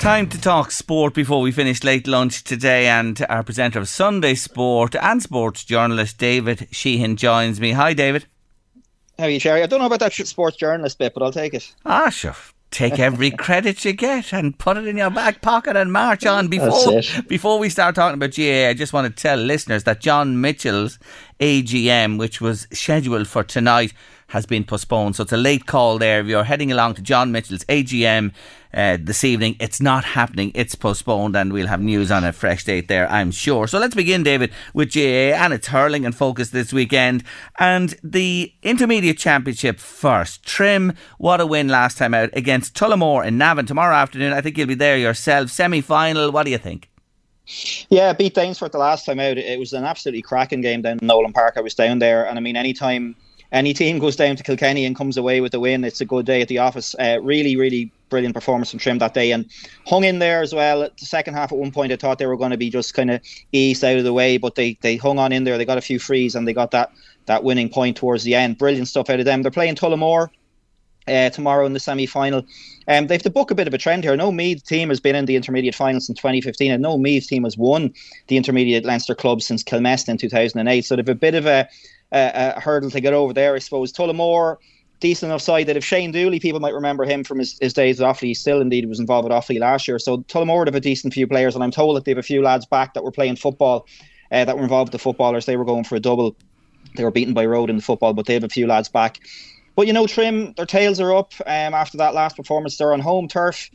Time 0.00 0.28
to 0.28 0.40
talk 0.40 0.72
sport 0.72 1.14
before 1.14 1.40
we 1.40 1.52
finish 1.52 1.84
late 1.84 2.08
lunch 2.08 2.42
today. 2.42 2.88
And 2.88 3.24
our 3.28 3.44
presenter 3.44 3.78
of 3.78 3.88
Sunday 3.88 4.34
Sport 4.34 4.96
and 4.96 5.22
sports 5.22 5.64
journalist 5.64 6.18
David 6.18 6.66
Sheehan 6.72 7.16
joins 7.16 7.60
me. 7.60 7.70
Hi, 7.72 7.94
David. 7.94 8.26
How 9.18 9.26
are 9.26 9.30
you, 9.30 9.38
Sherry? 9.38 9.62
I 9.62 9.66
don't 9.66 9.78
know 9.78 9.86
about 9.86 10.00
that 10.00 10.12
sports 10.12 10.56
journalist 10.56 10.98
bit, 10.98 11.14
but 11.14 11.22
I'll 11.22 11.30
take 11.30 11.54
it. 11.54 11.72
Ah, 11.86 12.10
sure. 12.10 12.34
Take 12.70 12.98
every 12.98 13.30
credit 13.46 13.84
you 13.84 13.92
get 13.92 14.32
and 14.32 14.58
put 14.58 14.76
it 14.76 14.86
in 14.86 14.96
your 14.96 15.10
back 15.10 15.40
pocket 15.40 15.76
and 15.76 15.92
march 15.92 16.26
on. 16.26 16.48
Before 16.48 17.00
before 17.26 17.58
we 17.58 17.68
start 17.68 17.94
talking 17.94 18.14
about 18.14 18.36
GAA, 18.36 18.68
I 18.68 18.74
just 18.74 18.92
want 18.92 19.06
to 19.06 19.22
tell 19.22 19.38
listeners 19.38 19.84
that 19.84 20.00
John 20.00 20.40
Mitchell's 20.40 20.98
AGM, 21.40 22.18
which 22.18 22.40
was 22.40 22.66
scheduled 22.72 23.26
for 23.26 23.42
tonight, 23.42 23.92
has 24.28 24.46
been 24.46 24.64
postponed. 24.64 25.16
So 25.16 25.22
it's 25.22 25.32
a 25.32 25.38
late 25.38 25.66
call 25.66 25.98
there. 25.98 26.20
If 26.20 26.26
you're 26.26 26.44
heading 26.44 26.70
along 26.70 26.94
to 26.94 27.02
John 27.02 27.32
Mitchell's 27.32 27.64
AGM 27.64 28.32
uh, 28.74 28.98
this 29.00 29.24
evening, 29.24 29.56
it's 29.58 29.80
not 29.80 30.04
happening. 30.04 30.52
It's 30.54 30.74
postponed, 30.74 31.34
and 31.34 31.52
we'll 31.52 31.66
have 31.66 31.80
news 31.80 32.10
on 32.10 32.24
a 32.24 32.32
fresh 32.32 32.64
date 32.64 32.88
there, 32.88 33.10
I'm 33.10 33.30
sure. 33.30 33.66
So 33.66 33.78
let's 33.78 33.94
begin, 33.94 34.22
David, 34.22 34.52
with 34.74 34.92
GAA 34.92 35.34
and 35.34 35.52
its 35.52 35.68
hurling 35.68 36.04
and 36.04 36.14
focus 36.14 36.50
this 36.50 36.72
weekend. 36.72 37.24
And 37.58 37.94
the 38.04 38.52
Intermediate 38.62 39.18
Championship 39.18 39.80
first. 39.80 40.44
Trim, 40.44 40.92
what 41.16 41.40
a 41.40 41.46
win 41.46 41.68
last 41.68 41.96
time 41.96 42.12
out 42.12 42.30
against 42.34 42.74
Tullamore 42.74 43.26
in 43.26 43.38
Navan 43.38 43.64
tomorrow 43.64 43.96
afternoon. 43.96 44.34
I 44.34 44.42
think 44.42 44.58
you'll 44.58 44.66
be 44.66 44.74
there 44.74 44.98
yourself. 44.98 45.50
Semi 45.50 45.80
final, 45.80 46.30
what 46.30 46.44
do 46.44 46.50
you 46.50 46.58
think? 46.58 46.90
Yeah, 47.88 48.12
beat 48.12 48.34
Danesfort 48.34 48.72
the 48.72 48.78
last 48.78 49.06
time 49.06 49.20
out. 49.20 49.38
It 49.38 49.58
was 49.58 49.72
an 49.72 49.84
absolutely 49.84 50.20
cracking 50.20 50.60
game 50.60 50.82
down 50.82 50.98
in 51.00 51.06
Nolan 51.06 51.32
Park. 51.32 51.54
I 51.56 51.62
was 51.62 51.74
down 51.74 51.98
there, 51.98 52.26
and 52.26 52.36
I 52.38 52.42
mean, 52.42 52.56
anytime 52.56 53.16
any 53.52 53.72
team 53.72 53.98
goes 53.98 54.16
down 54.16 54.36
to 54.36 54.42
Kilkenny 54.42 54.84
and 54.84 54.94
comes 54.94 55.16
away 55.16 55.40
with 55.40 55.54
a 55.54 55.60
win, 55.60 55.84
it's 55.84 56.00
a 56.00 56.04
good 56.04 56.26
day 56.26 56.42
at 56.42 56.48
the 56.48 56.58
office. 56.58 56.94
Uh, 56.98 57.18
really, 57.22 57.56
really 57.56 57.90
brilliant 58.10 58.34
performance 58.34 58.70
from 58.70 58.78
Trim 58.78 58.98
that 58.98 59.14
day, 59.14 59.32
and 59.32 59.46
hung 59.86 60.04
in 60.04 60.18
there 60.18 60.42
as 60.42 60.54
well. 60.54 60.80
The 60.80 61.06
second 61.06 61.34
half, 61.34 61.52
at 61.52 61.58
one 61.58 61.72
point, 61.72 61.92
I 61.92 61.96
thought 61.96 62.18
they 62.18 62.26
were 62.26 62.36
going 62.36 62.50
to 62.50 62.56
be 62.56 62.70
just 62.70 62.94
kind 62.94 63.10
of 63.10 63.20
eased 63.52 63.84
out 63.84 63.96
of 63.96 64.04
the 64.04 64.12
way, 64.12 64.36
but 64.36 64.54
they 64.54 64.76
they 64.80 64.96
hung 64.96 65.18
on 65.18 65.32
in 65.32 65.44
there. 65.44 65.58
They 65.58 65.64
got 65.64 65.78
a 65.78 65.82
few 65.82 65.98
frees, 65.98 66.34
and 66.34 66.46
they 66.46 66.52
got 66.52 66.72
that 66.72 66.92
that 67.26 67.44
winning 67.44 67.68
point 67.68 67.96
towards 67.96 68.24
the 68.24 68.34
end. 68.34 68.58
Brilliant 68.58 68.88
stuff 68.88 69.10
out 69.10 69.20
of 69.20 69.24
them. 69.24 69.42
They're 69.42 69.50
playing 69.50 69.76
Tullamore 69.76 70.28
uh, 71.08 71.30
tomorrow 71.30 71.66
in 71.66 71.72
the 71.72 71.80
semi 71.80 72.06
final. 72.06 72.44
Um, 72.86 73.06
they 73.06 73.14
have 73.14 73.22
to 73.22 73.30
book 73.30 73.50
a 73.50 73.54
bit 73.54 73.66
of 73.66 73.74
a 73.74 73.78
trend 73.78 74.04
here. 74.04 74.16
No 74.16 74.30
Meath 74.32 74.64
team 74.64 74.88
has 74.88 75.00
been 75.00 75.16
in 75.16 75.26
the 75.26 75.36
intermediate 75.36 75.74
final 75.74 76.00
since 76.00 76.18
2015, 76.18 76.70
and 76.70 76.82
no 76.82 76.98
Meath 76.98 77.26
team 77.26 77.44
has 77.44 77.56
won 77.56 77.92
the 78.28 78.36
intermediate 78.36 78.84
Leinster 78.84 79.14
club 79.14 79.42
since 79.42 79.62
Kilmessan 79.62 80.10
in 80.10 80.18
2008. 80.18 80.84
So 80.84 80.96
they 80.96 81.00
have 81.00 81.08
a 81.08 81.14
bit 81.14 81.34
of 81.34 81.46
a, 81.46 81.68
a, 82.12 82.54
a 82.56 82.60
hurdle 82.60 82.90
to 82.90 83.00
get 83.00 83.12
over 83.12 83.32
there, 83.32 83.54
I 83.54 83.58
suppose. 83.58 83.92
Tullamore, 83.92 84.56
decent 85.00 85.30
enough 85.30 85.42
side 85.42 85.66
that 85.66 85.76
if 85.76 85.84
Shane 85.84 86.10
Dooley, 86.10 86.40
people 86.40 86.60
might 86.60 86.74
remember 86.74 87.04
him 87.04 87.24
from 87.24 87.38
his, 87.38 87.58
his 87.60 87.72
days 87.72 88.00
at 88.00 88.06
Offaly, 88.06 88.28
he 88.28 88.34
still 88.34 88.60
indeed 88.60 88.88
was 88.88 89.00
involved 89.00 89.28
with 89.28 89.36
Offaly 89.36 89.60
last 89.60 89.86
year. 89.86 89.98
So 89.98 90.18
Tullamore 90.18 90.66
have 90.66 90.74
a 90.74 90.80
decent 90.80 91.14
few 91.14 91.26
players, 91.26 91.54
and 91.54 91.62
I'm 91.62 91.70
told 91.70 91.96
that 91.96 92.04
they 92.04 92.10
have 92.10 92.18
a 92.18 92.22
few 92.22 92.42
lads 92.42 92.66
back 92.66 92.94
that 92.94 93.04
were 93.04 93.12
playing 93.12 93.36
football, 93.36 93.86
uh, 94.32 94.44
that 94.44 94.56
were 94.56 94.62
involved 94.62 94.92
with 94.92 95.00
the 95.00 95.02
footballers. 95.02 95.46
They 95.46 95.56
were 95.56 95.64
going 95.64 95.84
for 95.84 95.96
a 95.96 96.00
double. 96.00 96.36
They 96.96 97.04
were 97.04 97.10
beaten 97.10 97.34
by 97.34 97.46
Rhode 97.46 97.70
in 97.70 97.76
the 97.76 97.82
football, 97.82 98.14
but 98.14 98.26
they 98.26 98.34
have 98.34 98.44
a 98.44 98.48
few 98.48 98.66
lads 98.66 98.88
back. 98.88 99.20
But 99.76 99.86
you 99.86 99.92
know, 99.92 100.06
Trim, 100.06 100.54
their 100.54 100.66
tails 100.66 100.98
are 100.98 101.14
up 101.14 101.32
um, 101.46 101.74
after 101.74 101.98
that 101.98 102.14
last 102.14 102.36
performance. 102.36 102.76
They're 102.76 102.92
on 102.92 103.00
home 103.00 103.28
turf 103.28 103.70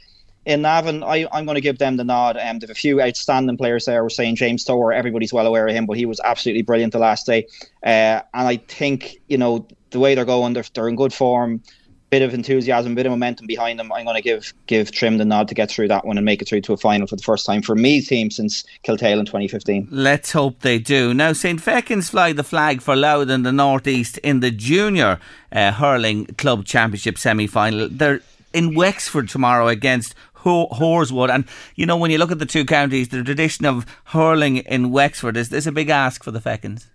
in 0.45 0.61
Navan. 0.61 1.03
I, 1.03 1.27
I'm 1.31 1.45
going 1.45 1.55
to 1.55 1.61
give 1.61 1.77
them 1.77 1.97
the 1.97 2.03
nod. 2.03 2.37
Um, 2.37 2.59
they 2.59 2.65
have 2.65 2.69
a 2.69 2.75
few 2.75 3.01
outstanding 3.01 3.57
players 3.57 3.85
there. 3.85 4.03
We're 4.03 4.09
saying 4.09 4.35
James 4.35 4.65
Toher, 4.65 4.93
everybody's 4.93 5.33
well 5.33 5.47
aware 5.47 5.67
of 5.67 5.73
him, 5.73 5.85
but 5.85 5.97
he 5.97 6.05
was 6.05 6.19
absolutely 6.23 6.63
brilliant 6.63 6.93
the 6.93 6.99
last 6.99 7.25
day. 7.25 7.47
Uh, 7.83 8.21
and 8.33 8.47
I 8.47 8.57
think, 8.57 9.21
you 9.27 9.37
know, 9.37 9.67
the 9.91 9.99
way 9.99 10.15
they're 10.15 10.25
going, 10.25 10.53
they're, 10.53 10.65
they're 10.73 10.87
in 10.87 10.95
good 10.95 11.13
form. 11.13 11.61
Bit 12.09 12.21
of 12.21 12.35
enthusiasm, 12.35 12.93
bit 12.93 13.07
of 13.07 13.09
momentum 13.09 13.47
behind 13.47 13.79
them. 13.79 13.91
I'm 13.91 14.05
going 14.05 14.15
to 14.15 14.21
give 14.21 14.53
give 14.67 14.91
Trim 14.91 15.17
the 15.17 15.25
nod 15.25 15.47
to 15.47 15.55
get 15.55 15.71
through 15.71 15.87
that 15.87 16.05
one 16.05 16.15
and 16.15 16.23
make 16.23 16.43
it 16.43 16.47
through 16.47 16.61
to 16.61 16.73
a 16.73 16.77
final 16.77 17.07
for 17.07 17.15
the 17.15 17.23
first 17.23 17.43
time 17.43 17.63
for 17.63 17.73
me 17.73 18.01
team 18.01 18.29
since 18.29 18.63
Kiltale 18.83 19.17
in 19.17 19.25
2015. 19.25 19.87
Let's 19.89 20.31
hope 20.31 20.59
they 20.59 20.77
do. 20.77 21.15
Now, 21.15 21.33
St. 21.33 21.59
Fechin's 21.59 22.11
fly 22.11 22.31
the 22.31 22.43
flag 22.43 22.83
for 22.83 22.95
Louth 22.95 23.31
in 23.31 23.41
the 23.41 23.51
North 23.51 23.87
East 23.87 24.19
in 24.19 24.41
the 24.41 24.51
Junior 24.51 25.19
uh, 25.51 25.71
Hurling 25.71 26.27
Club 26.37 26.65
Championship 26.65 27.17
semi 27.17 27.47
final. 27.47 27.89
They're 27.89 28.21
in 28.53 28.75
Wexford 28.75 29.27
tomorrow 29.27 29.67
against 29.67 30.13
Horeswood. 30.43 31.33
And, 31.33 31.45
you 31.75 31.85
know, 31.85 31.97
when 31.97 32.11
you 32.11 32.17
look 32.17 32.31
at 32.31 32.39
the 32.39 32.45
two 32.45 32.65
counties, 32.65 33.09
the 33.09 33.23
tradition 33.23 33.65
of 33.65 33.85
hurling 34.05 34.57
in 34.57 34.91
Wexford 34.91 35.37
is, 35.37 35.51
is 35.51 35.67
a 35.67 35.71
big 35.71 35.89
ask 35.89 36.23
for 36.23 36.31
the 36.31 36.39
Fechins. 36.39 36.85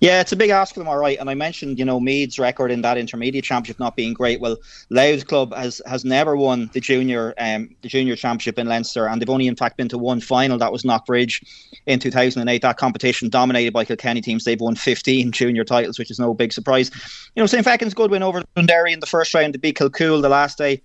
Yeah, 0.00 0.20
it's 0.20 0.32
a 0.32 0.36
big 0.36 0.50
ask 0.50 0.74
for 0.74 0.80
them, 0.80 0.88
all 0.88 0.98
right. 0.98 1.18
And 1.18 1.30
I 1.30 1.34
mentioned, 1.34 1.78
you 1.78 1.84
know, 1.84 1.98
Meath's 1.98 2.38
record 2.38 2.70
in 2.70 2.82
that 2.82 2.98
intermediate 2.98 3.44
championship 3.44 3.80
not 3.80 3.96
being 3.96 4.12
great. 4.12 4.40
Well, 4.40 4.58
Louth 4.90 5.26
Club 5.26 5.54
has 5.54 5.80
has 5.86 6.04
never 6.04 6.36
won 6.36 6.70
the 6.74 6.80
junior 6.80 7.32
um 7.38 7.70
the 7.80 7.88
junior 7.88 8.14
championship 8.14 8.58
in 8.58 8.66
Leinster, 8.66 9.06
and 9.06 9.20
they've 9.20 9.30
only 9.30 9.46
in 9.46 9.56
fact 9.56 9.76
been 9.76 9.88
to 9.88 9.98
one 9.98 10.20
final. 10.20 10.58
That 10.58 10.72
was 10.72 10.82
Knockbridge 10.82 11.42
in 11.86 11.98
2008. 11.98 12.60
That 12.60 12.76
competition 12.76 13.30
dominated 13.30 13.72
by 13.72 13.84
Kilkenny 13.84 14.20
teams. 14.20 14.44
They've 14.44 14.60
won 14.60 14.74
15 14.74 15.32
junior 15.32 15.64
titles, 15.64 15.98
which 15.98 16.10
is 16.10 16.18
no 16.18 16.34
big 16.34 16.52
surprise. 16.52 16.90
You 17.34 17.42
know, 17.42 17.46
St. 17.46 17.64
Fechin's 17.64 17.94
good 17.94 18.10
win 18.10 18.22
over 18.22 18.42
Dundee 18.54 18.92
in 18.92 19.00
the 19.00 19.06
first 19.06 19.32
round. 19.32 19.54
to 19.54 19.58
beat 19.58 19.78
Kilcool 19.78 20.20
the 20.20 20.28
last 20.28 20.58
day. 20.58 20.82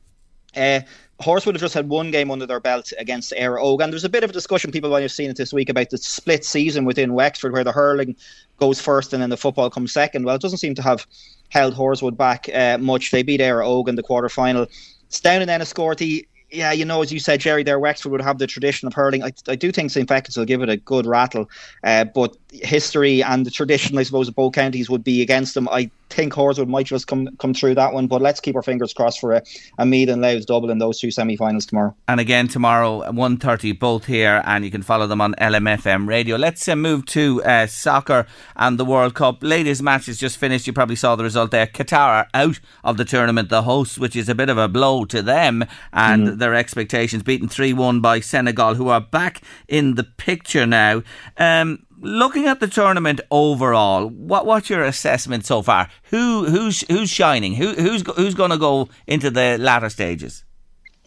Uh, 0.55 0.81
Horeswood 1.21 1.53
have 1.53 1.61
just 1.61 1.73
had 1.73 1.89
one 1.89 2.11
game 2.11 2.31
under 2.31 2.45
their 2.45 2.59
belt 2.59 2.91
against 2.97 3.33
Éire 3.33 3.61
Óg. 3.61 3.83
And 3.83 3.91
there's 3.91 4.03
a 4.03 4.09
bit 4.09 4.23
of 4.23 4.29
a 4.29 4.33
discussion, 4.33 4.71
people 4.71 4.89
might 4.89 5.01
have 5.01 5.11
seen 5.11 5.29
it 5.29 5.37
this 5.37 5.53
week, 5.53 5.69
about 5.69 5.89
the 5.89 5.97
split 5.97 6.43
season 6.43 6.85
within 6.85 7.13
Wexford, 7.13 7.53
where 7.53 7.63
the 7.63 7.71
hurling 7.71 8.15
goes 8.57 8.81
first 8.81 9.13
and 9.13 9.21
then 9.21 9.29
the 9.29 9.37
football 9.37 9.69
comes 9.69 9.91
second. 9.91 10.25
Well, 10.25 10.35
it 10.35 10.41
doesn't 10.41 10.59
seem 10.59 10.75
to 10.75 10.81
have 10.81 11.05
held 11.49 11.75
Horeswood 11.75 12.17
back 12.17 12.49
uh, 12.53 12.77
much. 12.79 13.11
They 13.11 13.23
beat 13.23 13.41
Éire 13.41 13.63
Óg 13.63 13.87
in 13.87 13.95
the 13.95 14.03
quarter 14.03 14.29
final. 14.29 14.67
It's 15.07 15.19
down 15.19 15.41
in 15.41 15.49
Enniscorthy. 15.49 16.27
Yeah, 16.49 16.73
you 16.73 16.83
know, 16.83 17.01
as 17.01 17.13
you 17.13 17.19
said, 17.19 17.39
Jerry, 17.39 17.63
there 17.63 17.79
Wexford 17.79 18.11
would 18.11 18.21
have 18.21 18.37
the 18.37 18.47
tradition 18.47 18.87
of 18.87 18.93
hurling. 18.93 19.23
I, 19.23 19.31
I 19.47 19.55
do 19.55 19.71
think 19.71 19.89
St. 19.89 20.07
Fechin's 20.07 20.35
will 20.35 20.45
give 20.45 20.61
it 20.61 20.69
a 20.69 20.75
good 20.75 21.05
rattle, 21.05 21.49
uh, 21.83 22.03
but 22.03 22.35
history 22.51 23.23
and 23.23 23.45
the 23.45 23.51
tradition, 23.51 23.97
I 23.97 24.03
suppose, 24.03 24.27
of 24.27 24.35
both 24.35 24.53
counties 24.53 24.89
would 24.89 25.03
be 25.03 25.21
against 25.21 25.53
them. 25.53 25.67
I 25.69 25.89
think 26.09 26.33
Horeswood 26.33 26.67
might 26.67 26.85
just 26.85 27.07
come 27.07 27.29
come 27.37 27.53
through 27.53 27.75
that 27.75 27.93
one, 27.93 28.07
but 28.07 28.21
let's 28.21 28.41
keep 28.41 28.55
our 28.57 28.61
fingers 28.61 28.91
crossed 28.93 29.21
for 29.21 29.33
a, 29.33 29.41
a 29.77 29.85
Meath 29.85 30.09
and 30.09 30.21
Louth 30.21 30.45
double 30.45 30.69
in 30.69 30.77
those 30.79 30.99
two 30.99 31.09
semi-finals 31.11 31.65
tomorrow. 31.65 31.95
And 32.09 32.19
again 32.19 32.49
tomorrow, 32.49 33.01
1.30, 33.11 33.79
both 33.79 34.05
here, 34.05 34.41
and 34.45 34.65
you 34.65 34.71
can 34.71 34.81
follow 34.81 35.07
them 35.07 35.21
on 35.21 35.33
LMFM 35.35 36.07
radio. 36.07 36.35
Let's 36.35 36.67
uh, 36.67 36.75
move 36.75 37.05
to 37.07 37.41
uh, 37.43 37.67
soccer 37.67 38.25
and 38.57 38.77
the 38.77 38.83
World 38.85 39.13
Cup. 39.13 39.41
Latest 39.41 39.81
match 39.81 40.09
is 40.09 40.17
just 40.19 40.37
finished. 40.37 40.67
You 40.67 40.73
probably 40.73 40.97
saw 40.97 41.15
the 41.15 41.23
result 41.23 41.51
there. 41.51 41.67
Qatar 41.67 41.95
are 42.07 42.27
out 42.33 42.59
of 42.83 42.97
the 42.97 43.05
tournament, 43.05 43.47
the 43.47 43.61
hosts, 43.61 43.97
which 43.97 44.15
is 44.17 44.27
a 44.27 44.35
bit 44.35 44.49
of 44.49 44.57
a 44.57 44.67
blow 44.67 45.05
to 45.05 45.21
them 45.21 45.63
and 45.93 46.11
Mm-hmm. 46.27 46.37
their 46.39 46.53
expectations. 46.55 47.23
Beaten 47.23 47.47
3 47.47 47.71
1 47.71 48.01
by 48.01 48.19
Senegal, 48.19 48.75
who 48.75 48.89
are 48.89 48.99
back 48.99 49.41
in 49.69 49.95
the 49.95 50.03
picture 50.03 50.65
now. 50.67 51.03
Um, 51.37 51.85
looking 52.01 52.47
at 52.47 52.59
the 52.59 52.67
tournament 52.67 53.21
overall, 53.29 54.07
what 54.07 54.45
what's 54.45 54.69
your 54.69 54.83
assessment 54.83 55.45
so 55.45 55.61
far? 55.61 55.89
Who 56.05 56.45
who's 56.45 56.81
who's 56.89 57.09
shining? 57.09 57.53
Who 57.53 57.73
who's 57.73 58.03
who's 58.15 58.35
going 58.35 58.51
to 58.51 58.57
go 58.57 58.89
into 59.07 59.29
the 59.29 59.57
latter 59.59 59.89
stages? 59.89 60.43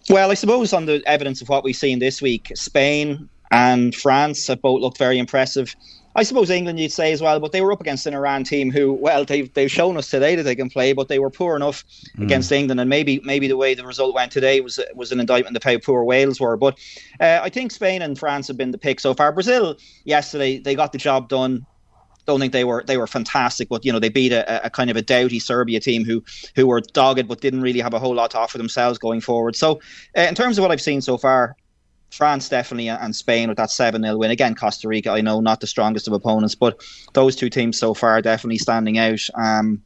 Well, 0.08 0.30
I 0.30 0.34
suppose 0.34 0.72
on 0.72 0.86
the 0.86 1.02
evidence 1.06 1.40
of 1.42 1.48
what 1.48 1.64
we've 1.64 1.76
seen 1.76 1.98
this 1.98 2.20
week, 2.22 2.52
Spain 2.54 3.28
and 3.50 3.94
France 3.94 4.46
have 4.48 4.60
both 4.60 4.80
looked 4.80 4.98
very 4.98 5.18
impressive. 5.18 5.74
I 6.16 6.22
suppose 6.22 6.50
England, 6.50 6.78
you'd 6.78 6.92
say 6.92 7.12
as 7.12 7.20
well, 7.20 7.40
but 7.40 7.52
they 7.52 7.60
were 7.60 7.72
up 7.72 7.80
against 7.80 8.06
an 8.06 8.14
Iran 8.14 8.44
team 8.44 8.70
who, 8.70 8.92
well, 8.92 9.24
they've 9.24 9.52
they've 9.54 9.70
shown 9.70 9.96
us 9.96 10.10
today 10.10 10.36
that 10.36 10.44
they 10.44 10.54
can 10.54 10.70
play, 10.70 10.92
but 10.92 11.08
they 11.08 11.18
were 11.18 11.30
poor 11.30 11.56
enough 11.56 11.84
against 12.18 12.52
England, 12.52 12.80
and 12.80 12.88
maybe 12.88 13.20
maybe 13.24 13.48
the 13.48 13.56
way 13.56 13.74
the 13.74 13.86
result 13.86 14.14
went 14.14 14.30
today 14.30 14.60
was 14.60 14.78
was 14.94 15.12
an 15.12 15.20
indictment 15.20 15.56
of 15.56 15.62
how 15.62 15.78
poor 15.78 16.04
Wales 16.04 16.40
were. 16.40 16.56
But 16.56 16.78
uh, 17.20 17.40
I 17.42 17.48
think 17.48 17.72
Spain 17.72 18.02
and 18.02 18.18
France 18.18 18.48
have 18.48 18.56
been 18.56 18.70
the 18.70 18.78
pick 18.78 19.00
so 19.00 19.14
far. 19.14 19.32
Brazil 19.32 19.76
yesterday 20.04 20.58
they 20.58 20.74
got 20.74 20.92
the 20.92 20.98
job 20.98 21.28
done 21.28 21.66
don't 22.26 22.40
think 22.40 22.52
they 22.52 22.64
were 22.64 22.82
they 22.86 22.96
were 22.96 23.06
fantastic, 23.06 23.68
but 23.68 23.84
you 23.84 23.92
know 23.92 23.98
they 23.98 24.08
beat 24.08 24.32
a, 24.32 24.66
a 24.66 24.70
kind 24.70 24.90
of 24.90 24.96
a 24.96 25.02
doughty 25.02 25.38
Serbia 25.38 25.80
team 25.80 26.04
who 26.04 26.24
who 26.54 26.66
were 26.66 26.80
dogged 26.80 27.28
but 27.28 27.40
didn't 27.40 27.60
really 27.60 27.80
have 27.80 27.94
a 27.94 27.98
whole 27.98 28.14
lot 28.14 28.30
to 28.32 28.38
offer 28.38 28.58
themselves 28.58 28.98
going 28.98 29.20
forward. 29.20 29.56
So 29.56 29.80
uh, 30.16 30.22
in 30.22 30.34
terms 30.34 30.58
of 30.58 30.62
what 30.62 30.70
I've 30.70 30.80
seen 30.80 31.00
so 31.00 31.18
far, 31.18 31.56
France 32.14 32.48
definitely 32.48 32.88
and 32.88 33.14
Spain 33.14 33.48
with 33.48 33.58
that 33.58 33.70
seven 33.70 34.02
0 34.02 34.16
win 34.16 34.30
again. 34.30 34.54
Costa 34.54 34.88
Rica, 34.88 35.10
I 35.10 35.20
know 35.20 35.40
not 35.40 35.60
the 35.60 35.66
strongest 35.66 36.06
of 36.06 36.14
opponents, 36.14 36.54
but 36.54 36.80
those 37.12 37.36
two 37.36 37.50
teams 37.50 37.78
so 37.78 37.94
far 37.94 38.22
definitely 38.22 38.58
standing 38.58 38.98
out. 38.98 39.20
Um, 39.34 39.82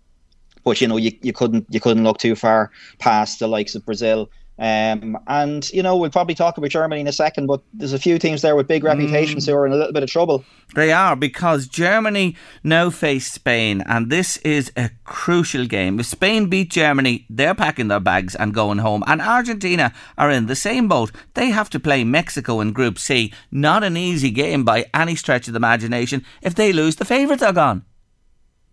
but 0.64 0.80
you 0.80 0.88
know 0.88 0.96
you, 0.96 1.12
you 1.22 1.32
couldn't 1.32 1.66
you 1.70 1.80
couldn't 1.80 2.04
look 2.04 2.18
too 2.18 2.34
far 2.34 2.70
past 2.98 3.38
the 3.38 3.48
likes 3.48 3.74
of 3.74 3.84
Brazil. 3.86 4.30
Um, 4.60 5.16
and 5.28 5.70
you 5.70 5.84
know 5.84 5.96
we'll 5.96 6.10
probably 6.10 6.34
talk 6.34 6.58
about 6.58 6.70
Germany 6.70 7.00
in 7.00 7.06
a 7.06 7.12
second, 7.12 7.46
but 7.46 7.62
there's 7.74 7.92
a 7.92 7.98
few 7.98 8.18
teams 8.18 8.42
there 8.42 8.56
with 8.56 8.66
big 8.66 8.82
reputations 8.82 9.46
who 9.46 9.54
are 9.54 9.64
in 9.66 9.72
a 9.72 9.76
little 9.76 9.92
bit 9.92 10.02
of 10.02 10.10
trouble. 10.10 10.44
They 10.74 10.92
are 10.92 11.14
because 11.14 11.68
Germany 11.68 12.34
now 12.64 12.90
face 12.90 13.30
Spain, 13.30 13.82
and 13.86 14.10
this 14.10 14.36
is 14.38 14.72
a 14.76 14.90
crucial 15.04 15.64
game. 15.66 16.00
If 16.00 16.06
Spain 16.06 16.48
beat 16.48 16.70
Germany, 16.70 17.24
they're 17.30 17.54
packing 17.54 17.86
their 17.86 18.00
bags 18.00 18.34
and 18.34 18.52
going 18.52 18.78
home. 18.78 19.04
And 19.06 19.22
Argentina 19.22 19.92
are 20.16 20.30
in 20.30 20.46
the 20.46 20.56
same 20.56 20.88
boat. 20.88 21.12
They 21.34 21.50
have 21.50 21.70
to 21.70 21.78
play 21.78 22.02
Mexico 22.02 22.60
in 22.60 22.72
Group 22.72 22.98
C. 22.98 23.32
Not 23.52 23.84
an 23.84 23.96
easy 23.96 24.30
game 24.30 24.64
by 24.64 24.86
any 24.92 25.14
stretch 25.14 25.46
of 25.46 25.52
the 25.52 25.58
imagination. 25.58 26.24
If 26.42 26.56
they 26.56 26.72
lose, 26.72 26.96
the 26.96 27.04
favourites 27.04 27.44
are 27.44 27.52
gone. 27.52 27.84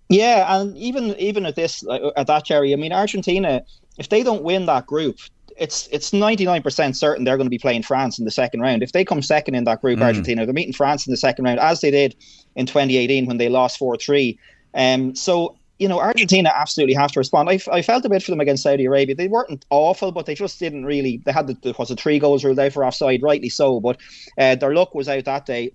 Yeah, 0.09 0.45
and 0.55 0.75
even 0.77 1.15
even 1.19 1.45
at 1.45 1.55
this 1.55 1.85
uh, 1.87 2.11
at 2.17 2.27
that 2.27 2.45
Jerry, 2.45 2.73
I 2.73 2.75
mean 2.75 2.91
Argentina, 2.91 3.63
if 3.97 4.09
they 4.09 4.23
don't 4.23 4.43
win 4.43 4.65
that 4.65 4.85
group, 4.85 5.19
it's 5.57 5.87
it's 5.91 6.11
ninety 6.13 6.45
nine 6.45 6.61
percent 6.61 6.97
certain 6.97 7.23
they're 7.23 7.37
going 7.37 7.45
to 7.45 7.51
be 7.51 7.57
playing 7.59 7.83
France 7.83 8.19
in 8.19 8.25
the 8.25 8.31
second 8.31 8.61
round. 8.61 8.83
If 8.83 8.91
they 8.91 9.05
come 9.05 9.21
second 9.21 9.55
in 9.55 9.63
that 9.65 9.81
group, 9.81 9.99
Mm. 9.99 10.03
Argentina, 10.03 10.45
they're 10.45 10.53
meeting 10.53 10.73
France 10.73 11.07
in 11.07 11.11
the 11.11 11.17
second 11.17 11.45
round, 11.45 11.59
as 11.59 11.81
they 11.81 11.91
did 11.91 12.15
in 12.55 12.65
twenty 12.65 12.97
eighteen 12.97 13.25
when 13.25 13.37
they 13.37 13.49
lost 13.49 13.77
four 13.77 13.95
three. 13.97 14.39
Um, 14.73 15.15
so 15.15 15.57
you 15.77 15.89
know, 15.89 15.99
Argentina 15.99 16.51
absolutely 16.55 16.95
have 16.95 17.11
to 17.11 17.19
respond. 17.19 17.49
I, 17.49 17.59
I 17.69 17.81
felt 17.81 18.05
a 18.05 18.09
bit 18.09 18.23
for 18.23 18.31
them 18.31 18.39
against 18.39 18.63
Saudi 18.63 18.85
Arabia. 18.85 19.13
They 19.13 19.27
weren't 19.27 19.65
awful, 19.69 20.13
but 20.13 20.25
they 20.25 20.33
just 20.35 20.57
didn't 20.57 20.85
really. 20.85 21.21
They 21.25 21.33
had 21.33 21.47
the 21.47 21.57
there 21.63 21.73
was 21.77 21.91
a 21.91 21.95
three 21.95 22.17
goals 22.19 22.45
ruled 22.45 22.59
out 22.59 22.71
for 22.71 22.85
offside, 22.85 23.21
rightly 23.21 23.49
so. 23.49 23.81
But 23.81 23.99
uh, 24.37 24.55
their 24.55 24.73
luck 24.73 24.95
was 24.95 25.09
out 25.09 25.25
that 25.25 25.45
day. 25.45 25.73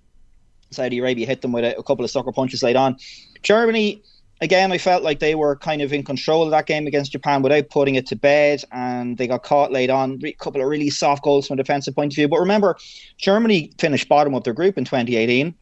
Saudi 0.70 0.98
Arabia 1.00 1.26
hit 1.26 1.42
them 1.42 1.52
with 1.52 1.64
a, 1.64 1.76
a 1.78 1.82
couple 1.82 2.04
of 2.04 2.10
sucker 2.10 2.32
punches 2.32 2.62
late 2.62 2.76
on. 2.76 2.96
Germany, 3.42 4.02
again, 4.40 4.72
I 4.72 4.78
felt 4.78 5.02
like 5.02 5.20
they 5.20 5.34
were 5.34 5.56
kind 5.56 5.82
of 5.82 5.92
in 5.92 6.02
control 6.02 6.42
of 6.42 6.50
that 6.50 6.66
game 6.66 6.86
against 6.86 7.12
Japan 7.12 7.42
without 7.42 7.68
putting 7.70 7.94
it 7.94 8.06
to 8.08 8.16
bed, 8.16 8.62
and 8.72 9.16
they 9.18 9.26
got 9.26 9.42
caught 9.42 9.72
late 9.72 9.90
on. 9.90 10.20
A 10.24 10.32
couple 10.32 10.60
of 10.60 10.68
really 10.68 10.90
soft 10.90 11.22
goals 11.22 11.46
from 11.46 11.58
a 11.58 11.62
defensive 11.62 11.94
point 11.94 12.12
of 12.12 12.16
view. 12.16 12.28
But 12.28 12.40
remember, 12.40 12.76
Germany 13.18 13.72
finished 13.78 14.08
bottom 14.08 14.34
of 14.34 14.44
their 14.44 14.54
group 14.54 14.78
in 14.78 14.84
2018. 14.84 15.54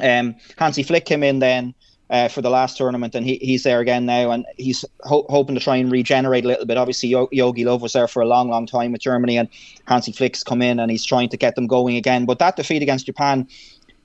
Um, 0.00 0.34
Hansi 0.56 0.82
Flick 0.82 1.04
came 1.04 1.22
in 1.22 1.40
then 1.40 1.74
uh, 2.10 2.28
for 2.28 2.42
the 2.42 2.50
last 2.50 2.76
tournament, 2.76 3.14
and 3.14 3.24
he, 3.24 3.36
he's 3.36 3.62
there 3.62 3.78
again 3.80 4.04
now, 4.04 4.32
and 4.32 4.44
he's 4.56 4.84
ho- 5.02 5.26
hoping 5.28 5.54
to 5.54 5.60
try 5.60 5.76
and 5.76 5.92
regenerate 5.92 6.44
a 6.44 6.48
little 6.48 6.66
bit. 6.66 6.76
Obviously, 6.76 7.08
Yo- 7.08 7.28
Jogi 7.28 7.64
Löw 7.64 7.80
was 7.80 7.92
there 7.92 8.08
for 8.08 8.20
a 8.20 8.26
long, 8.26 8.50
long 8.50 8.66
time 8.66 8.92
with 8.92 9.00
Germany, 9.00 9.38
and 9.38 9.48
Hansi 9.86 10.12
Flick's 10.12 10.42
come 10.42 10.60
in 10.60 10.80
and 10.80 10.90
he's 10.90 11.04
trying 11.04 11.28
to 11.28 11.36
get 11.36 11.54
them 11.54 11.68
going 11.68 11.96
again. 11.96 12.24
But 12.24 12.40
that 12.40 12.56
defeat 12.56 12.82
against 12.82 13.06
Japan, 13.06 13.46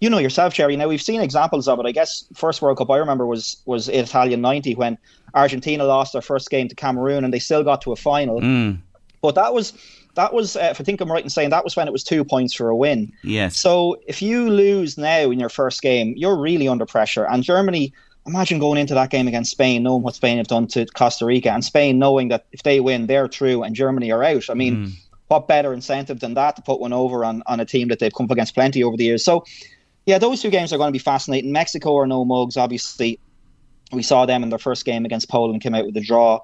you 0.01 0.09
know 0.09 0.17
yourself, 0.17 0.53
Jerry. 0.53 0.75
Now 0.75 0.87
we've 0.87 1.01
seen 1.01 1.21
examples 1.21 1.67
of 1.67 1.79
it. 1.79 1.85
I 1.85 1.91
guess 1.91 2.25
first 2.33 2.61
World 2.61 2.77
Cup 2.77 2.89
I 2.91 2.97
remember 2.97 3.25
was 3.25 3.57
was 3.65 3.89
Italia 3.89 4.37
'90 4.37 4.75
when 4.75 4.97
Argentina 5.33 5.83
lost 5.85 6.13
their 6.13 6.21
first 6.21 6.49
game 6.49 6.67
to 6.67 6.75
Cameroon, 6.75 7.23
and 7.23 7.33
they 7.33 7.39
still 7.39 7.63
got 7.63 7.81
to 7.81 7.91
a 7.91 7.95
final. 7.95 8.41
Mm. 8.41 8.79
But 9.21 9.35
that 9.35 9.53
was 9.53 9.73
that 10.15 10.33
was, 10.33 10.55
uh, 10.55 10.69
if 10.71 10.79
I 10.79 10.83
think 10.83 11.01
I'm 11.01 11.11
right 11.11 11.23
in 11.23 11.29
saying, 11.29 11.49
that 11.49 11.63
was 11.63 11.75
when 11.75 11.87
it 11.87 11.91
was 11.91 12.03
two 12.03 12.23
points 12.23 12.53
for 12.53 12.69
a 12.69 12.75
win. 12.75 13.11
Yes. 13.23 13.57
So 13.57 13.97
if 14.07 14.21
you 14.21 14.49
lose 14.49 14.97
now 14.97 15.29
in 15.29 15.39
your 15.39 15.49
first 15.49 15.81
game, 15.81 16.13
you're 16.15 16.37
really 16.37 16.67
under 16.67 16.85
pressure. 16.85 17.25
And 17.25 17.43
Germany, 17.43 17.93
imagine 18.25 18.57
going 18.59 18.79
into 18.79 18.93
that 18.93 19.09
game 19.09 19.27
against 19.27 19.51
Spain, 19.51 19.83
knowing 19.83 20.03
what 20.03 20.15
Spain 20.15 20.37
have 20.37 20.47
done 20.47 20.67
to 20.67 20.85
Costa 20.85 21.25
Rica, 21.25 21.51
and 21.51 21.63
Spain 21.65 21.99
knowing 21.99 22.29
that 22.29 22.45
if 22.53 22.63
they 22.63 22.79
win, 22.79 23.07
they're 23.07 23.27
through 23.27 23.63
and 23.63 23.75
Germany 23.75 24.09
are 24.11 24.23
out. 24.23 24.49
I 24.49 24.53
mean, 24.53 24.75
Mm. 24.75 24.91
what 25.27 25.47
better 25.49 25.73
incentive 25.73 26.21
than 26.21 26.33
that 26.35 26.55
to 26.55 26.61
put 26.61 26.79
one 26.79 26.93
over 26.93 27.25
on, 27.25 27.43
on 27.45 27.59
a 27.59 27.65
team 27.65 27.89
that 27.89 27.99
they've 27.99 28.13
come 28.13 28.25
up 28.25 28.31
against 28.31 28.55
plenty 28.55 28.83
over 28.83 28.95
the 28.95 29.03
years? 29.03 29.25
So, 29.25 29.43
yeah, 30.05 30.17
those 30.17 30.41
two 30.41 30.49
games 30.49 30.71
are 30.71 30.77
going 30.77 30.89
to 30.89 30.93
be 30.93 30.99
fascinating. 30.99 31.51
Mexico 31.51 31.97
are 31.97 32.07
no 32.07 32.23
mugs, 32.25 32.57
obviously. 32.57 33.19
We 33.91 34.03
saw 34.03 34.25
them 34.25 34.43
in 34.43 34.49
their 34.49 34.59
first 34.59 34.85
game 34.85 35.05
against 35.05 35.29
Poland, 35.29 35.61
came 35.61 35.75
out 35.75 35.85
with 35.85 35.97
a 35.97 36.01
draw. 36.01 36.41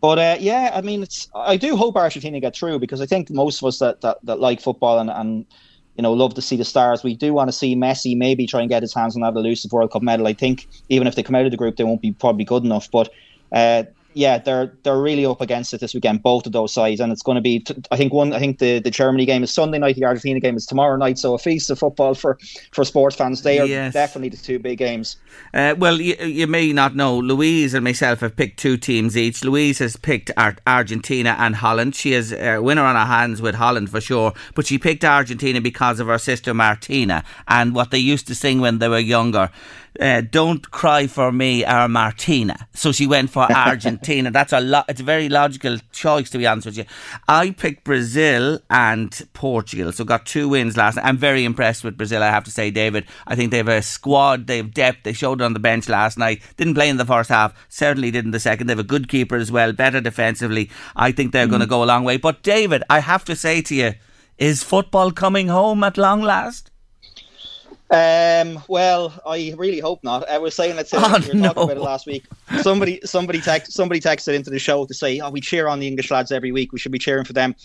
But 0.00 0.18
uh, 0.18 0.36
yeah, 0.40 0.70
I 0.74 0.80
mean, 0.80 1.02
it's 1.02 1.28
I 1.34 1.56
do 1.56 1.76
hope 1.76 1.96
Argentina 1.96 2.40
get 2.40 2.56
through 2.56 2.78
because 2.78 3.00
I 3.00 3.06
think 3.06 3.30
most 3.30 3.62
of 3.62 3.68
us 3.68 3.78
that, 3.80 4.00
that, 4.00 4.18
that 4.24 4.40
like 4.40 4.60
football 4.60 4.98
and, 4.98 5.10
and 5.10 5.44
you 5.96 6.02
know 6.02 6.12
love 6.12 6.34
to 6.34 6.42
see 6.42 6.56
the 6.56 6.64
stars, 6.64 7.02
we 7.02 7.14
do 7.14 7.34
want 7.34 7.48
to 7.48 7.52
see 7.52 7.76
Messi 7.76 8.16
maybe 8.16 8.46
try 8.46 8.60
and 8.60 8.68
get 8.68 8.82
his 8.82 8.94
hands 8.94 9.14
on 9.14 9.22
that 9.22 9.38
elusive 9.38 9.72
World 9.72 9.92
Cup 9.92 10.02
medal. 10.02 10.26
I 10.26 10.32
think 10.32 10.66
even 10.88 11.06
if 11.06 11.16
they 11.16 11.22
come 11.22 11.34
out 11.34 11.44
of 11.44 11.50
the 11.50 11.58
group, 11.58 11.76
they 11.76 11.84
won't 11.84 12.00
be 12.00 12.12
probably 12.12 12.44
good 12.44 12.64
enough. 12.64 12.90
But 12.90 13.10
uh, 13.52 13.84
yeah, 14.14 14.38
they're 14.38 14.72
they're 14.82 15.00
really 15.00 15.24
up 15.24 15.40
against 15.40 15.72
it 15.72 15.80
this 15.80 15.94
weekend, 15.94 16.22
both 16.22 16.46
of 16.46 16.52
those 16.52 16.72
sides, 16.72 17.00
and 17.00 17.12
it's 17.12 17.22
going 17.22 17.36
to 17.36 17.40
be. 17.40 17.60
T- 17.60 17.74
I 17.90 17.96
think 17.96 18.12
one. 18.12 18.32
I 18.32 18.38
think 18.38 18.58
the, 18.58 18.78
the 18.80 18.90
Germany 18.90 19.24
game 19.24 19.42
is 19.42 19.50
Sunday 19.52 19.78
night. 19.78 19.96
The 19.96 20.04
Argentina 20.04 20.40
game 20.40 20.56
is 20.56 20.66
tomorrow 20.66 20.96
night. 20.96 21.18
So 21.18 21.34
a 21.34 21.38
feast 21.38 21.70
of 21.70 21.78
football 21.78 22.14
for 22.14 22.38
for 22.72 22.84
sports 22.84 23.16
fans. 23.16 23.42
They 23.42 23.58
are 23.60 23.66
Yes. 23.66 23.92
definitely 23.92 24.30
the 24.30 24.36
two 24.36 24.58
big 24.58 24.78
games. 24.78 25.16
Uh, 25.54 25.74
well, 25.78 26.00
you, 26.00 26.14
you 26.24 26.46
may 26.46 26.72
not 26.72 26.96
know, 26.96 27.16
Louise 27.18 27.72
and 27.74 27.84
myself 27.84 28.20
have 28.20 28.34
picked 28.36 28.58
two 28.58 28.76
teams 28.76 29.16
each. 29.16 29.44
Louise 29.44 29.78
has 29.78 29.96
picked 29.96 30.30
Ar- 30.36 30.56
Argentina 30.66 31.36
and 31.38 31.56
Holland. 31.56 31.94
She 31.94 32.12
is 32.12 32.32
a 32.32 32.58
winner 32.58 32.82
on 32.82 32.96
her 32.96 33.04
hands 33.04 33.40
with 33.40 33.54
Holland 33.54 33.90
for 33.90 34.00
sure, 34.00 34.32
but 34.54 34.66
she 34.66 34.78
picked 34.78 35.04
Argentina 35.04 35.60
because 35.60 36.00
of 36.00 36.08
her 36.08 36.18
sister 36.18 36.52
Martina 36.52 37.22
and 37.48 37.74
what 37.74 37.90
they 37.90 37.98
used 37.98 38.26
to 38.26 38.34
sing 38.34 38.60
when 38.60 38.78
they 38.78 38.88
were 38.88 38.98
younger. 38.98 39.50
Uh, 39.98 40.20
don't 40.20 40.70
cry 40.70 41.06
for 41.06 41.32
me, 41.32 41.64
our 41.64 41.88
Martina. 41.88 42.68
So 42.74 42.92
she 42.92 43.06
went 43.06 43.30
for 43.30 43.42
Argentina. 43.52 44.30
That's 44.30 44.52
a 44.52 44.60
lot. 44.60 44.86
It's 44.88 45.00
a 45.00 45.04
very 45.04 45.28
logical 45.28 45.78
choice, 45.92 46.30
to 46.30 46.38
be 46.38 46.46
honest 46.46 46.66
with 46.66 46.78
you. 46.78 46.84
I 47.28 47.50
picked 47.50 47.84
Brazil 47.84 48.60
and 48.70 49.20
Portugal, 49.32 49.92
so 49.92 50.04
got 50.04 50.26
two 50.26 50.48
wins 50.48 50.76
last 50.76 50.96
night. 50.96 51.06
I'm 51.06 51.16
very 51.16 51.44
impressed 51.44 51.82
with 51.82 51.96
Brazil. 51.96 52.22
I 52.22 52.28
have 52.28 52.44
to 52.44 52.50
say, 52.50 52.70
David. 52.70 53.06
I 53.26 53.34
think 53.34 53.50
they 53.50 53.56
have 53.56 53.68
a 53.68 53.82
squad. 53.82 54.46
They 54.46 54.58
have 54.58 54.72
depth. 54.72 55.02
They 55.02 55.12
showed 55.12 55.40
it 55.40 55.44
on 55.44 55.54
the 55.54 55.58
bench 55.60 55.88
last 55.88 56.18
night. 56.18 56.42
Didn't 56.56 56.74
play 56.74 56.88
in 56.88 56.96
the 56.96 57.04
first 57.04 57.28
half. 57.28 57.54
Certainly 57.68 58.12
did 58.12 58.24
in 58.24 58.30
the 58.30 58.40
second. 58.40 58.68
They 58.68 58.72
have 58.72 58.78
a 58.78 58.84
good 58.84 59.08
keeper 59.08 59.36
as 59.36 59.50
well. 59.50 59.72
Better 59.72 60.00
defensively. 60.00 60.70
I 60.94 61.12
think 61.12 61.32
they're 61.32 61.46
going 61.46 61.60
to 61.60 61.66
go 61.66 61.82
a 61.82 61.86
long 61.86 62.04
way. 62.04 62.16
But 62.16 62.42
David, 62.42 62.84
I 62.88 63.00
have 63.00 63.24
to 63.24 63.34
say 63.34 63.60
to 63.62 63.74
you, 63.74 63.94
is 64.38 64.62
football 64.62 65.10
coming 65.10 65.48
home 65.48 65.84
at 65.84 65.98
long 65.98 66.22
last? 66.22 66.70
Um, 67.90 68.62
well, 68.68 69.12
I 69.26 69.52
really 69.58 69.80
hope 69.80 70.04
not. 70.04 70.28
I 70.30 70.38
was 70.38 70.54
saying 70.54 70.76
that 70.76 70.88
Oh, 70.92 71.18
we 71.32 71.40
were 71.40 71.48
talking 71.48 71.62
about 71.64 71.76
it 71.76 71.80
last 71.80 72.06
week. 72.06 72.24
Somebody, 72.62 73.00
somebody, 73.04 73.40
text, 73.40 73.72
somebody 73.72 74.00
texted 74.00 74.34
into 74.34 74.48
the 74.48 74.60
show 74.60 74.86
to 74.86 74.94
say, 74.94 75.18
"Oh, 75.18 75.30
we 75.30 75.40
cheer 75.40 75.66
on 75.66 75.80
the 75.80 75.88
English 75.88 76.08
lads 76.10 76.30
every 76.30 76.52
week. 76.52 76.72
We 76.72 76.78
should 76.78 76.92
be 76.92 77.00
cheering 77.00 77.24
for 77.24 77.32
them." 77.32 77.56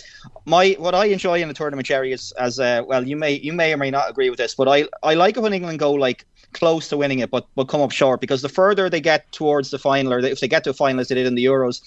My, 0.45 0.75
what 0.79 0.95
I 0.95 1.05
enjoy 1.05 1.41
in 1.43 1.47
the 1.47 1.53
tournament, 1.53 1.85
Jerry, 1.85 2.11
is 2.11 2.31
as 2.39 2.59
uh, 2.59 2.81
well. 2.87 3.07
You 3.07 3.15
may, 3.15 3.33
you 3.33 3.53
may 3.53 3.71
or 3.71 3.77
may 3.77 3.91
not 3.91 4.09
agree 4.09 4.31
with 4.31 4.39
this, 4.39 4.55
but 4.55 4.67
I, 4.67 4.87
I 5.03 5.13
like 5.13 5.37
it 5.37 5.41
when 5.41 5.53
England 5.53 5.77
go 5.77 5.91
like 5.91 6.25
close 6.53 6.87
to 6.89 6.97
winning 6.97 7.19
it, 7.19 7.29
but 7.29 7.45
but 7.55 7.65
come 7.65 7.81
up 7.81 7.91
short 7.91 8.19
because 8.19 8.41
the 8.41 8.49
further 8.49 8.89
they 8.89 9.01
get 9.01 9.31
towards 9.31 9.69
the 9.69 9.77
final, 9.77 10.11
or 10.11 10.19
if 10.19 10.39
they 10.39 10.47
get 10.47 10.63
to 10.63 10.71
a 10.71 10.73
final 10.73 11.01
as 11.01 11.09
they 11.09 11.15
did 11.15 11.27
in 11.27 11.35
the 11.35 11.45
Euros, 11.45 11.81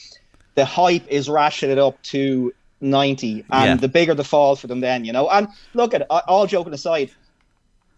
the 0.54 0.64
hype 0.64 1.06
is 1.08 1.26
ratcheted 1.28 1.78
up 1.78 2.00
to 2.04 2.52
ninety, 2.80 3.44
and 3.50 3.70
Yeah. 3.70 3.74
the 3.74 3.88
bigger 3.88 4.14
the 4.14 4.22
fall 4.22 4.54
for 4.54 4.68
them. 4.68 4.78
Then 4.78 5.04
you 5.04 5.12
know, 5.12 5.28
and 5.28 5.48
look 5.74 5.92
at 5.92 6.02
it, 6.02 6.06
all 6.08 6.46
joking 6.46 6.72
aside. 6.72 7.10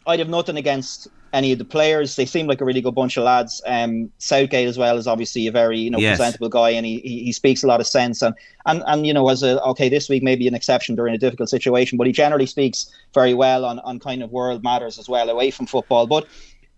I'd 0.06 0.18
have 0.18 0.28
nothing 0.28 0.56
against 0.56 1.08
any 1.32 1.52
of 1.52 1.58
the 1.58 1.64
players. 1.64 2.16
They 2.16 2.26
seem 2.26 2.46
like 2.48 2.60
a 2.60 2.64
really 2.64 2.80
good 2.80 2.94
bunch 2.94 3.16
of 3.16 3.22
lads. 3.24 3.62
Um, 3.66 4.10
Southgate 4.18 4.66
as 4.66 4.76
well 4.78 4.98
is 4.98 5.06
obviously 5.06 5.46
a 5.46 5.52
very 5.52 5.78
you 5.78 5.90
know 5.90 5.98
Yes. 5.98 6.16
presentable 6.16 6.48
guy, 6.48 6.70
and 6.70 6.84
he, 6.84 6.98
he 7.00 7.24
he 7.24 7.32
speaks 7.32 7.62
a 7.62 7.66
lot 7.66 7.80
of 7.80 7.86
sense. 7.86 8.22
And 8.22 8.34
and 8.66 8.82
and 8.86 9.06
you 9.06 9.12
know 9.14 9.28
as 9.28 9.42
a 9.42 9.62
okay 9.62 9.88
this 9.88 10.08
week 10.08 10.22
maybe 10.22 10.48
an 10.48 10.54
exception 10.54 10.96
during 10.96 11.14
a 11.14 11.18
difficult 11.18 11.48
situation, 11.48 11.98
but 11.98 12.06
he 12.06 12.12
generally 12.12 12.46
speaks 12.46 12.90
very 13.14 13.34
well 13.34 13.64
on, 13.64 13.78
on 13.80 13.98
kind 14.00 14.22
of 14.22 14.30
world 14.30 14.64
matters 14.64 14.98
as 14.98 15.08
well 15.08 15.28
away 15.30 15.50
from 15.50 15.66
football. 15.66 16.06
But 16.06 16.26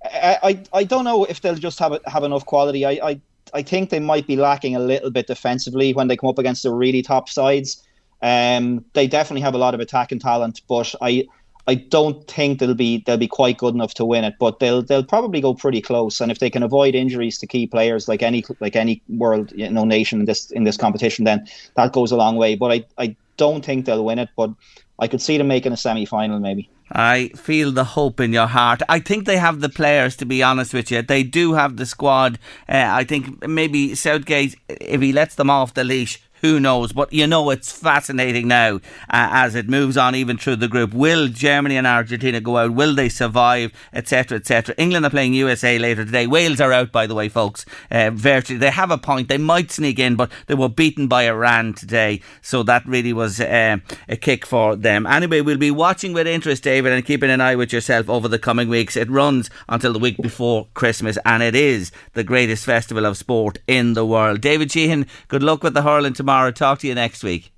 I 0.05 0.39
I, 0.43 0.63
I 0.81 0.85
don't 0.85 1.05
know 1.05 1.25
if 1.25 1.41
they'll 1.41 1.55
just 1.55 1.79
have 1.79 1.99
have 2.07 2.25
enough 2.25 2.45
quality. 2.45 2.85
I, 2.85 2.91
I 3.03 3.21
I 3.55 3.63
think 3.63 3.91
they 3.91 4.01
might 4.01 4.27
be 4.27 4.37
lacking 4.37 4.77
a 4.77 4.81
little 4.81 5.11
bit 5.11 5.27
defensively 5.27 5.95
when 5.95 6.09
they 6.09 6.17
come 6.17 6.29
up 6.31 6.39
against 6.39 6.63
the 6.63 6.73
really 6.73 7.03
top 7.03 7.29
sides. 7.29 7.83
Um, 8.23 8.85
they 8.95 9.07
definitely 9.09 9.41
have 9.43 9.55
a 9.55 9.59
lot 9.59 9.75
of 9.75 9.81
attacking 9.81 10.21
talent, 10.21 10.61
but 10.69 10.95
I 11.01 11.27
I 11.67 11.77
don't 11.77 12.27
think 12.29 12.59
they'll 12.59 12.75
be 12.75 13.03
they'll 13.07 13.17
be 13.17 13.29
quite 13.29 13.59
good 13.59 13.75
enough 13.75 13.95
to 13.95 14.05
win 14.05 14.25
it. 14.25 14.35
But 14.39 14.59
they'll 14.59 14.83
they'll 14.83 15.05
probably 15.05 15.41
go 15.41 15.55
pretty 15.55 15.81
close. 15.81 16.21
And 16.21 16.33
if 16.33 16.39
they 16.39 16.51
can 16.51 16.63
avoid 16.63 16.95
injuries 16.95 17.39
to 17.39 17.47
key 17.47 17.67
players 17.67 18.09
like 18.09 18.23
any 18.23 18.45
like 18.61 18.77
any 18.77 19.03
world 19.09 19.53
you 19.55 19.71
know 19.71 19.85
nation 19.85 20.21
in 20.21 20.27
this 20.27 20.51
in 20.51 20.65
this 20.65 20.77
competition, 20.77 21.25
then 21.25 21.47
that 21.77 21.93
goes 21.93 22.13
a 22.13 22.17
long 22.17 22.37
way. 22.37 22.57
But 22.57 22.73
I 22.73 22.85
I 22.99 23.17
don't 23.37 23.65
think 23.65 23.87
they'll 23.87 24.05
win 24.05 24.19
it. 24.19 24.29
But 24.37 24.51
I 24.99 25.09
could 25.09 25.23
see 25.23 25.39
them 25.39 25.49
making 25.49 25.73
a 25.73 25.77
semi 25.77 26.05
final 26.05 26.41
maybe. 26.41 26.69
I 26.95 27.29
feel 27.29 27.73
the 27.73 27.85
hope 27.85 28.21
in 28.21 28.33
your 28.35 28.49
heart. 28.49 28.83
I 28.89 28.99
think 28.99 29.25
they 29.25 29.39
have 29.39 29.61
the 29.61 29.71
players, 29.71 30.15
to 30.17 30.27
be 30.27 30.43
honest 30.43 30.75
with 30.75 30.91
you. 30.91 31.01
They 31.01 31.23
do 31.23 31.55
have 31.55 31.79
the 31.79 31.87
squad. 31.87 32.39
Uh, 32.69 32.85
I 32.87 33.05
think 33.05 33.49
maybe 33.49 33.95
Southgate, 33.95 34.57
if 34.69 35.01
he 35.01 35.11
lets 35.11 35.37
them 35.37 35.49
off 35.49 35.73
the 35.73 35.85
leash, 35.85 36.21
who 36.43 36.61
knows? 36.61 36.93
But 36.93 37.13
you 37.13 37.27
know, 37.27 37.51
it's 37.51 37.73
fascinating 37.73 38.49
now 38.49 38.77
uh, 38.77 38.81
as 39.09 39.55
it 39.55 39.69
moves 39.69 39.97
on 39.97 40.15
even 40.15 40.37
through 40.37 40.57
the 40.57 40.69
group. 40.69 40.93
Will 40.93 41.29
Germany 41.29 41.77
and 41.77 41.87
Argentina 41.87 42.41
go 42.41 42.59
out? 42.59 42.73
Will 42.73 42.95
they 42.95 43.09
survive? 43.09 43.73
Etc. 43.93 44.37
Etc. 44.37 44.75
England 44.77 45.07
are 45.07 45.11
playing 45.11 45.35
USA 45.35 45.79
later 45.79 46.05
today. 46.05 46.27
Wales 46.27 46.61
are 46.61 46.73
out, 46.73 46.93
by 46.93 47.07
the 47.07 47.15
way, 47.15 47.29
folks. 47.29 47.65
Uh, 47.91 48.11
virtually, 48.13 48.59
they 48.59 48.71
have 48.71 48.91
a 48.91 48.99
point. 48.99 49.29
They 49.29 49.39
might 49.39 49.71
sneak 49.71 49.99
in, 49.99 50.17
but 50.17 50.31
they 50.49 50.55
were 50.55 50.69
beaten 50.69 51.07
by 51.07 51.29
Iran 51.29 51.75
today. 51.75 52.21
So 52.41 52.63
that 52.65 52.85
really 52.87 53.13
was 53.13 53.41
uh, 53.41 53.79
a 54.09 54.17
kick 54.17 54.45
for 54.45 54.75
them. 54.75 55.07
Anyway, 55.07 55.41
we'll 55.41 55.59
be 55.59 55.71
watching 55.71 56.13
with 56.13 56.27
interest, 56.27 56.65
David, 56.65 56.93
and 56.93 57.07
keeping 57.07 57.31
an 57.31 57.41
eye 57.41 57.55
with 57.55 57.73
yourself 57.73 58.11
over 58.11 58.27
the 58.27 58.39
coming 58.39 58.69
weeks. 58.69 58.97
It 58.97 59.09
runs 59.09 59.49
until 59.69 59.93
the 59.93 59.99
week 60.01 60.17
before 60.21 60.67
Christmas, 60.75 61.19
and 61.25 61.43
it 61.43 61.55
is 61.55 61.93
the 62.15 62.25
greatest 62.25 62.65
festival 62.65 63.07
of 63.07 63.17
sport 63.17 63.59
in 63.69 63.95
the 63.95 64.05
world. 64.05 64.41
David 64.41 64.73
Sheehan, 64.73 65.07
good 65.29 65.45
luck 65.45 65.63
with 65.63 65.75
the 65.75 65.83
hurling 65.83 66.15
tomorrow. 66.15 66.32
Talk 66.53 66.79
to 66.81 66.87
you 66.87 66.95
next 66.95 67.23
week. 67.23 67.51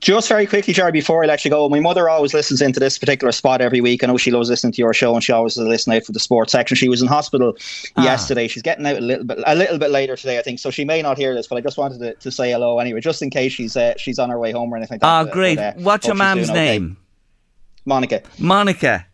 Just 0.00 0.28
very 0.28 0.44
quickly, 0.46 0.74
Jerry, 0.74 0.92
before 0.92 1.24
I 1.24 1.26
let 1.26 1.46
you 1.46 1.50
go, 1.50 1.66
my 1.70 1.80
mother 1.80 2.10
always 2.10 2.34
listens 2.34 2.60
into 2.60 2.78
this 2.78 2.98
particular 2.98 3.32
spot 3.32 3.62
every 3.62 3.80
week. 3.80 4.04
I 4.04 4.06
know 4.06 4.18
she 4.18 4.30
loves 4.30 4.50
listening 4.50 4.74
to 4.74 4.82
your 4.82 4.92
show, 4.92 5.14
and 5.14 5.24
she 5.24 5.32
always 5.32 5.56
listens 5.56 5.96
out 5.96 6.04
for 6.04 6.12
the 6.12 6.20
sports 6.20 6.52
section. 6.52 6.76
She 6.76 6.90
was 6.90 7.00
in 7.00 7.08
hospital 7.08 7.56
Ah. 7.96 8.04
yesterday. 8.04 8.46
She's 8.46 8.62
getting 8.62 8.84
out 8.86 8.98
a 8.98 9.00
little 9.00 9.24
bit, 9.24 9.38
a 9.46 9.54
little 9.54 9.78
bit 9.78 9.90
later 9.90 10.14
today, 10.14 10.38
I 10.38 10.42
think. 10.42 10.58
So 10.58 10.70
she 10.70 10.84
may 10.84 11.00
not 11.00 11.16
hear 11.16 11.34
this, 11.34 11.46
but 11.46 11.56
I 11.56 11.62
just 11.62 11.78
wanted 11.78 12.00
to, 12.00 12.14
to 12.16 12.30
say 12.30 12.50
hello 12.52 12.78
anyway, 12.80 13.00
just 13.00 13.22
in 13.22 13.30
case 13.30 13.52
she's 13.52 13.78
uh, 13.78 13.94
she's 13.96 14.18
on 14.18 14.28
her 14.28 14.38
way 14.38 14.52
home 14.52 14.72
or 14.72 14.76
anything. 14.76 14.98
like 15.00 15.08
Ah, 15.10 15.24
that. 15.24 15.32
great. 15.32 15.56
But, 15.56 15.78
uh, 15.78 15.80
What's 15.80 16.06
your 16.06 16.16
hope 16.16 16.36
she's 16.38 16.48
mum's 16.48 16.50
okay. 16.50 16.78
name? 16.78 16.96
Monica. 17.86 18.22
Monica. 18.38 19.06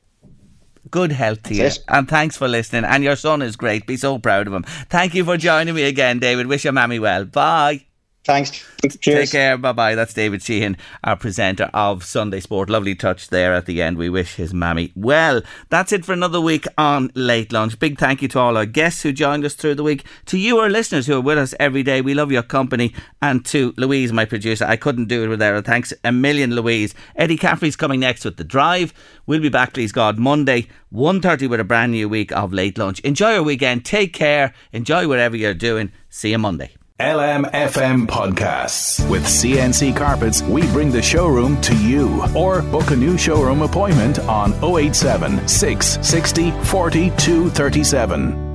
Good 0.91 1.13
health 1.13 1.45
to 1.45 1.55
you. 1.55 1.71
And 1.87 2.09
thanks 2.09 2.37
for 2.37 2.49
listening. 2.49 2.85
And 2.85 3.05
your 3.05 3.15
son 3.15 3.43
is 3.43 3.55
great. 3.55 3.87
Be 3.87 3.97
so 3.97 4.19
proud 4.19 4.49
of 4.49 4.53
him. 4.53 4.65
Thank 4.89 5.15
you 5.15 5.25
for 5.25 5.37
joining 5.37 5.75
me 5.77 5.85
again, 5.85 6.19
David. 6.19 6.49
Wish 6.49 6.65
your 6.65 6.73
mammy 6.73 6.99
well. 6.99 7.25
Bye. 7.27 7.85
Thanks. 8.25 8.65
Cheers. 9.01 9.31
Take 9.31 9.31
care. 9.31 9.57
Bye 9.57 9.73
bye. 9.73 9.95
That's 9.95 10.13
David 10.13 10.43
Sheehan, 10.43 10.77
our 11.03 11.17
presenter 11.17 11.71
of 11.73 12.05
Sunday 12.05 12.41
Sport. 12.41 12.69
Lovely 12.69 12.95
touch 12.95 13.29
there 13.29 13.55
at 13.55 13.65
the 13.65 13.81
end. 13.81 13.97
We 13.97 14.11
wish 14.11 14.35
his 14.35 14.53
mammy 14.53 14.93
well. 14.95 15.41
That's 15.71 15.91
it 15.91 16.05
for 16.05 16.13
another 16.13 16.41
week 16.41 16.67
on 16.77 17.11
Late 17.15 17.51
Lunch. 17.51 17.79
Big 17.79 17.99
thank 17.99 18.21
you 18.21 18.29
to 18.29 18.39
all 18.39 18.59
our 18.59 18.67
guests 18.67 19.03
who 19.03 19.13
joined 19.13 19.47
us 19.47 19.55
through 19.55 19.77
the 19.77 19.83
week, 19.83 20.05
to 20.27 20.37
you, 20.37 20.59
our 20.59 20.69
listeners 20.69 21.07
who 21.07 21.17
are 21.17 21.21
with 21.21 21.39
us 21.39 21.55
every 21.59 21.83
day. 21.83 22.03
We 22.03 22.13
love 22.13 22.31
your 22.31 22.43
company, 22.43 22.95
and 23.23 23.45
to 23.47 23.73
Louise, 23.79 24.13
my 24.13 24.27
producer. 24.27 24.67
I 24.67 24.77
couldn't 24.77 25.09
do 25.09 25.25
it 25.25 25.29
without 25.29 25.55
her. 25.55 25.63
Thanks 25.63 25.95
a 26.05 26.13
million, 26.13 26.55
Louise. 26.55 26.95
Eddie 27.17 27.39
Caffrey's 27.39 27.77
coming 27.77 28.01
next 28.01 28.27
with 28.27 28.37
the 28.37 28.45
drive. 28.45 28.93
We'll 29.27 29.41
be 29.41 29.49
back, 29.49 29.73
please 29.73 29.93
God, 29.93 30.19
Monday, 30.19 30.69
1.30 30.93 31.49
with 31.49 31.61
a 31.61 31.65
brand 31.65 31.93
new 31.93 32.09
week 32.09 32.33
of 32.33 32.53
Late 32.53 32.77
Lunch. 32.77 33.01
Enjoy 33.01 33.33
your 33.33 33.43
weekend. 33.43 33.87
Take 33.87 34.13
care. 34.13 34.53
Enjoy 34.73 35.09
whatever 35.09 35.37
you're 35.37 35.55
doing. 35.55 35.91
See 36.11 36.31
you 36.33 36.39
Monday. 36.39 36.73
LMFM 37.01 38.07
Podcasts. 38.07 39.09
With 39.09 39.25
CNC 39.25 39.97
Carpets, 39.97 40.43
we 40.43 40.61
bring 40.67 40.91
the 40.91 41.01
showroom 41.01 41.59
to 41.63 41.75
you. 41.79 42.23
Or 42.37 42.61
book 42.61 42.91
a 42.91 42.97
new 42.97 43.17
showroom 43.17 43.63
appointment 43.63 44.19
on 44.21 44.53
087 44.63 45.49
660 45.49 46.51
4237. 46.51 48.49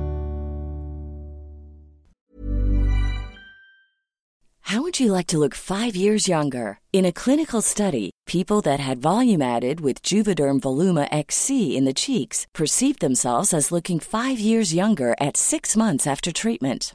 How 4.60 4.82
would 4.82 5.00
you 5.00 5.12
like 5.12 5.26
to 5.28 5.38
look 5.38 5.54
five 5.54 5.96
years 5.96 6.28
younger? 6.28 6.78
In 6.92 7.04
a 7.04 7.12
clinical 7.12 7.62
study, 7.62 8.10
people 8.26 8.60
that 8.62 8.78
had 8.78 8.98
volume 8.98 9.42
added 9.42 9.80
with 9.80 10.02
Juvederm 10.02 10.60
Voluma 10.60 11.08
XC 11.10 11.76
in 11.76 11.84
the 11.84 11.94
cheeks 11.94 12.46
perceived 12.52 13.00
themselves 13.00 13.52
as 13.52 13.72
looking 13.72 13.98
five 13.98 14.38
years 14.38 14.72
younger 14.72 15.16
at 15.20 15.36
six 15.36 15.76
months 15.76 16.06
after 16.06 16.32
treatment. 16.32 16.94